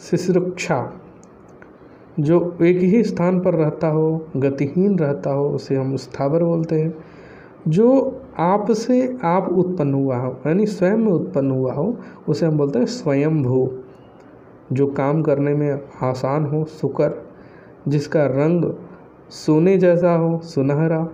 [0.00, 0.92] शिश्रुक्षा
[2.20, 6.94] जो एक ही स्थान पर रहता हो, गतिहीन रहता हो, उसे हम स्थावर बोलते हैं,
[7.68, 11.96] जो आप से आप उत्पन्न हुआ हो, यानी स्वयं में उत्पन्न हुआ हो,
[12.28, 13.83] उसे हम बोलते हैं स्वयंभू।
[14.72, 17.26] जो काम करने में आसान हो, सुकर,
[17.88, 18.74] जिसका रंग
[19.30, 21.08] सोने जैसा हो, सुनहरा,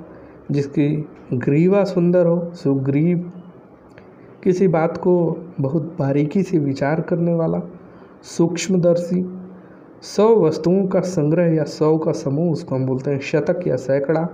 [0.51, 3.33] जिसकी ग्रीवा सुंदर हो, सुग्रीव,
[4.45, 7.63] किसी बात को बहुत बारीकी से विचार करने वाला,
[8.23, 9.41] सूक्ष्मदर्शी,
[10.03, 14.29] सौ वस्तुओं का संग्रह या सौ का समूह, उसको हम बोलते हैं शतक या सैकड़ा,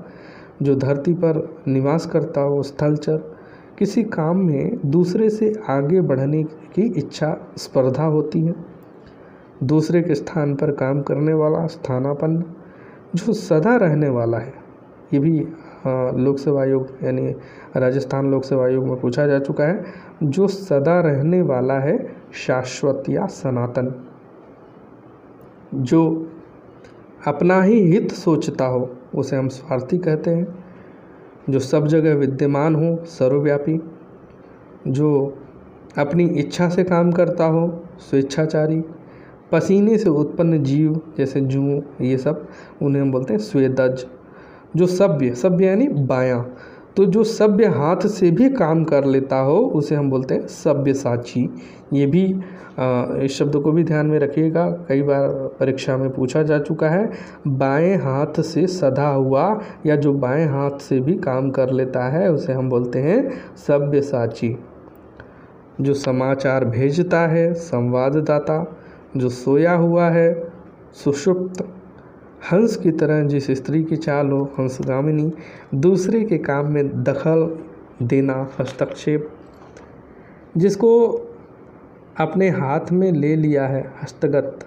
[0.62, 3.36] जो धरती पर निवास करता हो, स्थलचर,
[3.78, 8.76] किसी काम में दूसरे से आगे बढ़ने की इच्छा, स्पर्धा होती है।
[9.62, 12.44] दूसरे के स्थान पर काम करने वाला स्थानापन्न,
[13.14, 14.54] जो सदा रहने वाला है।
[15.12, 15.48] ये भी
[16.24, 17.34] लोक सेवा आयोग, यानी
[17.76, 19.84] राजस्थान लोक सेवा आयोग में पूछा जा चुका है,
[20.22, 24.04] जो सदा रहने वाला है शाश्वत या सनातन।
[25.74, 26.30] जो
[27.26, 30.64] अपना ही हित सोचता हो, उसे हम स्वार्थी कहते हैं।
[31.50, 33.80] जो सब जगह विद्यमान हो, सर्वव्यापी।
[34.88, 35.38] जो
[35.98, 38.84] अपनी इच्छा से काम करता हो, स्वेच्छाचारी।
[39.52, 42.47] पसीने से उत्पन्न जीव जैसे जू, ये सब
[42.82, 44.05] उन्हें हम बोलते हैं स्वेदज,
[44.77, 46.43] जो सभ्य सभ्य यानी बायां।
[46.97, 50.93] तो जो सभ्य हाथ से भी काम कर लेता हो, उसे हम बोलते हैं सभ्य
[50.94, 51.48] साची
[51.93, 52.24] ये भी
[53.24, 55.28] इस शब्द को भी ध्यान में रखिएगा। कई बार
[55.60, 57.10] परीक्षा में पूछा जा चुका है,
[57.47, 62.31] बाएँ हाथ से सधा हुआ या जो बाएँ हाथ से भी काम कर लेता है,
[62.32, 64.56] उसे हम बोलते हैं सभ्य साची
[65.81, 68.64] जो समाचार भेजता है, संवाददाता
[69.18, 70.52] जो सोया हुआ है,
[70.94, 71.68] सुषुप्त
[72.52, 75.32] हंस की तरह जिस स्त्री की चाल हो, हंसगामिनी,
[75.74, 77.59] दूसरे के काम में दखल
[78.02, 79.28] देना, हस्तक्षेप,
[80.56, 81.09] जिसको
[82.20, 84.59] अपने हाथ में ले लिया है, हस्तगत।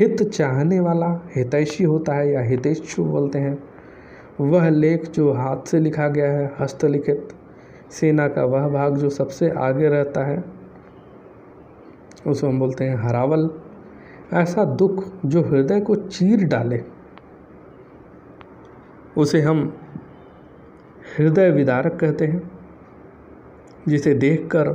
[0.00, 3.58] हित चाहने वाला हितैषी होता है, या हितेच्छु बोलते हैं।
[4.40, 7.28] वह लेख जो हाथ से लिखा गया है, हस्तलिखित।
[7.90, 10.57] सेना का वह भाग जो सबसे आगे रहता है।
[12.26, 13.48] उसको हम बोलते हैं हरावल।
[14.32, 16.80] ऐसा दुख जो हृदय को चीर डाले।
[19.16, 19.72] उसे हम
[21.18, 22.42] हृदय विदारक कहते हैं,
[23.88, 24.68] जिसे देखकर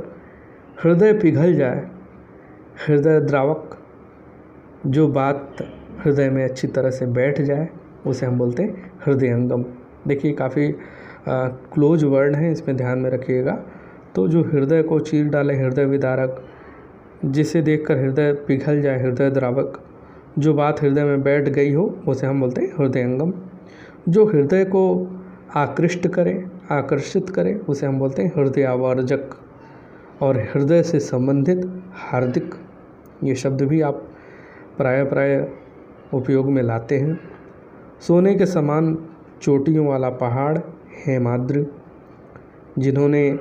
[0.84, 1.88] हृदय पिघल जाए।
[2.86, 3.76] हृदय द्रावक,
[4.86, 5.56] जो बात
[6.04, 7.68] हृदय में अच्छी तरह से बैठ जाए,
[8.06, 9.64] उसे हम बोलते हैं हृदयंगम
[10.08, 10.74] देखिए, काफ़ी
[11.28, 13.52] क्लोज वर्ड हैं, इसमें ध्यान में रखिएगा।
[14.14, 16.44] तो जो हृदय को चीर डाले, हृदय विदारक
[17.24, 19.84] जिसे देखकर हृदय पिघल जाए, हृदय द्रावक।
[20.38, 23.34] जो बात हृदय में बैठ गई हो, उसे हम बोलते हैं हृदयंगम।
[24.08, 25.10] जो हृदय को
[25.54, 29.30] आकृष्ट करे, आकर्षित करे, उसे हम बोलते हैं हृदयावर्जक।
[30.22, 32.54] और हृदय से संबंधित हार्दिक,
[33.24, 34.08] ये शब्द भी आप
[34.76, 35.48] प्राय प्राय
[36.14, 37.20] उपयोग में लाते हैं।
[38.00, 39.08] सोने के समान
[39.42, 40.58] चोटियों वाला पहाड़
[41.06, 41.66] हेमाद्र
[42.78, 43.38] जिन्होंने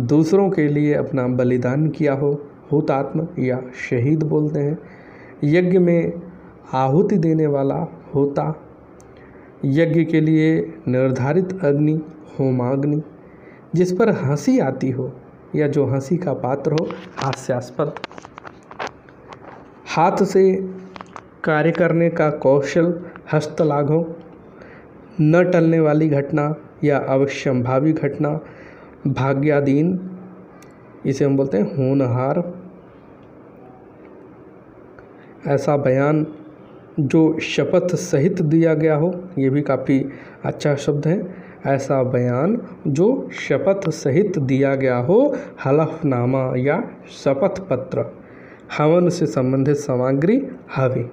[0.00, 3.60] दूसरों के लिए अपना बलिदान किया हो। हुतात्म या
[3.90, 4.78] शहीद बोलते हैं।
[5.44, 6.12] यज्ञ में
[6.72, 8.60] आहुति देने वाला होता।
[9.64, 12.00] यज्ञ के लिए निर्धारित अग्नि,
[12.38, 13.02] होमाग्नि,
[13.74, 15.12] जिस पर हँसी आती हो
[15.56, 17.94] या जो हँसी का पात्र हो, हास्यास्पद।
[19.96, 20.70] हाथ से
[21.44, 24.14] कार्य करने का कौशल हस्तलाघव
[25.20, 28.40] न टलने वाली घटना या अवश्यंभावी घटना
[29.06, 30.10] भाग्याधीन
[31.06, 32.63] इसे हम बोलते हैं होनहार।
[35.46, 36.26] ऐसा बयान
[37.00, 39.98] जो शपथ सहित दिया गया हो ये भी काफ़ी
[40.44, 41.20] अच्छा शब्द है।
[41.66, 42.56] ऐसा बयान
[42.88, 43.06] जो
[43.38, 45.16] शपथ सहित दिया गया हो
[45.64, 46.82] हलफनामा या
[47.14, 48.04] शपथ पत्र
[48.78, 50.36] हवन से संबंधित सामग्री
[50.76, 51.04] हवी।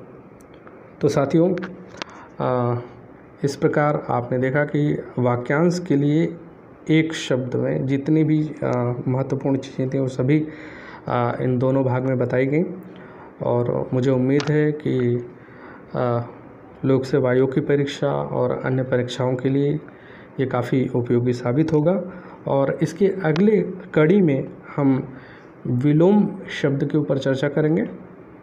[1.01, 1.49] तो साथियों
[3.43, 4.81] इस प्रकार आपने देखा कि
[5.19, 6.23] वाक्यांश के लिए
[6.89, 10.45] एक शब्द में जितनी भी महत्वपूर्ण चीज़ें थी वो सभी
[11.07, 12.63] आ, इन दोनों भाग में बताई गई।
[13.43, 14.97] और मुझे उम्मीद है कि
[16.85, 19.73] लोक सेवा आयोग की परीक्षा और अन्य परीक्षाओं के लिए
[20.39, 22.01] ये काफ़ी उपयोगी साबित होगा।
[22.47, 23.61] और इसके अगले
[23.93, 25.13] कड़ी में हम
[25.67, 26.27] विलोम
[26.61, 27.83] शब्द के ऊपर चर्चा करेंगे।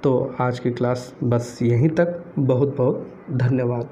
[0.03, 3.89] तो आज की क्लास बस यहीं तक। बहुत बहुत धन्यवाद।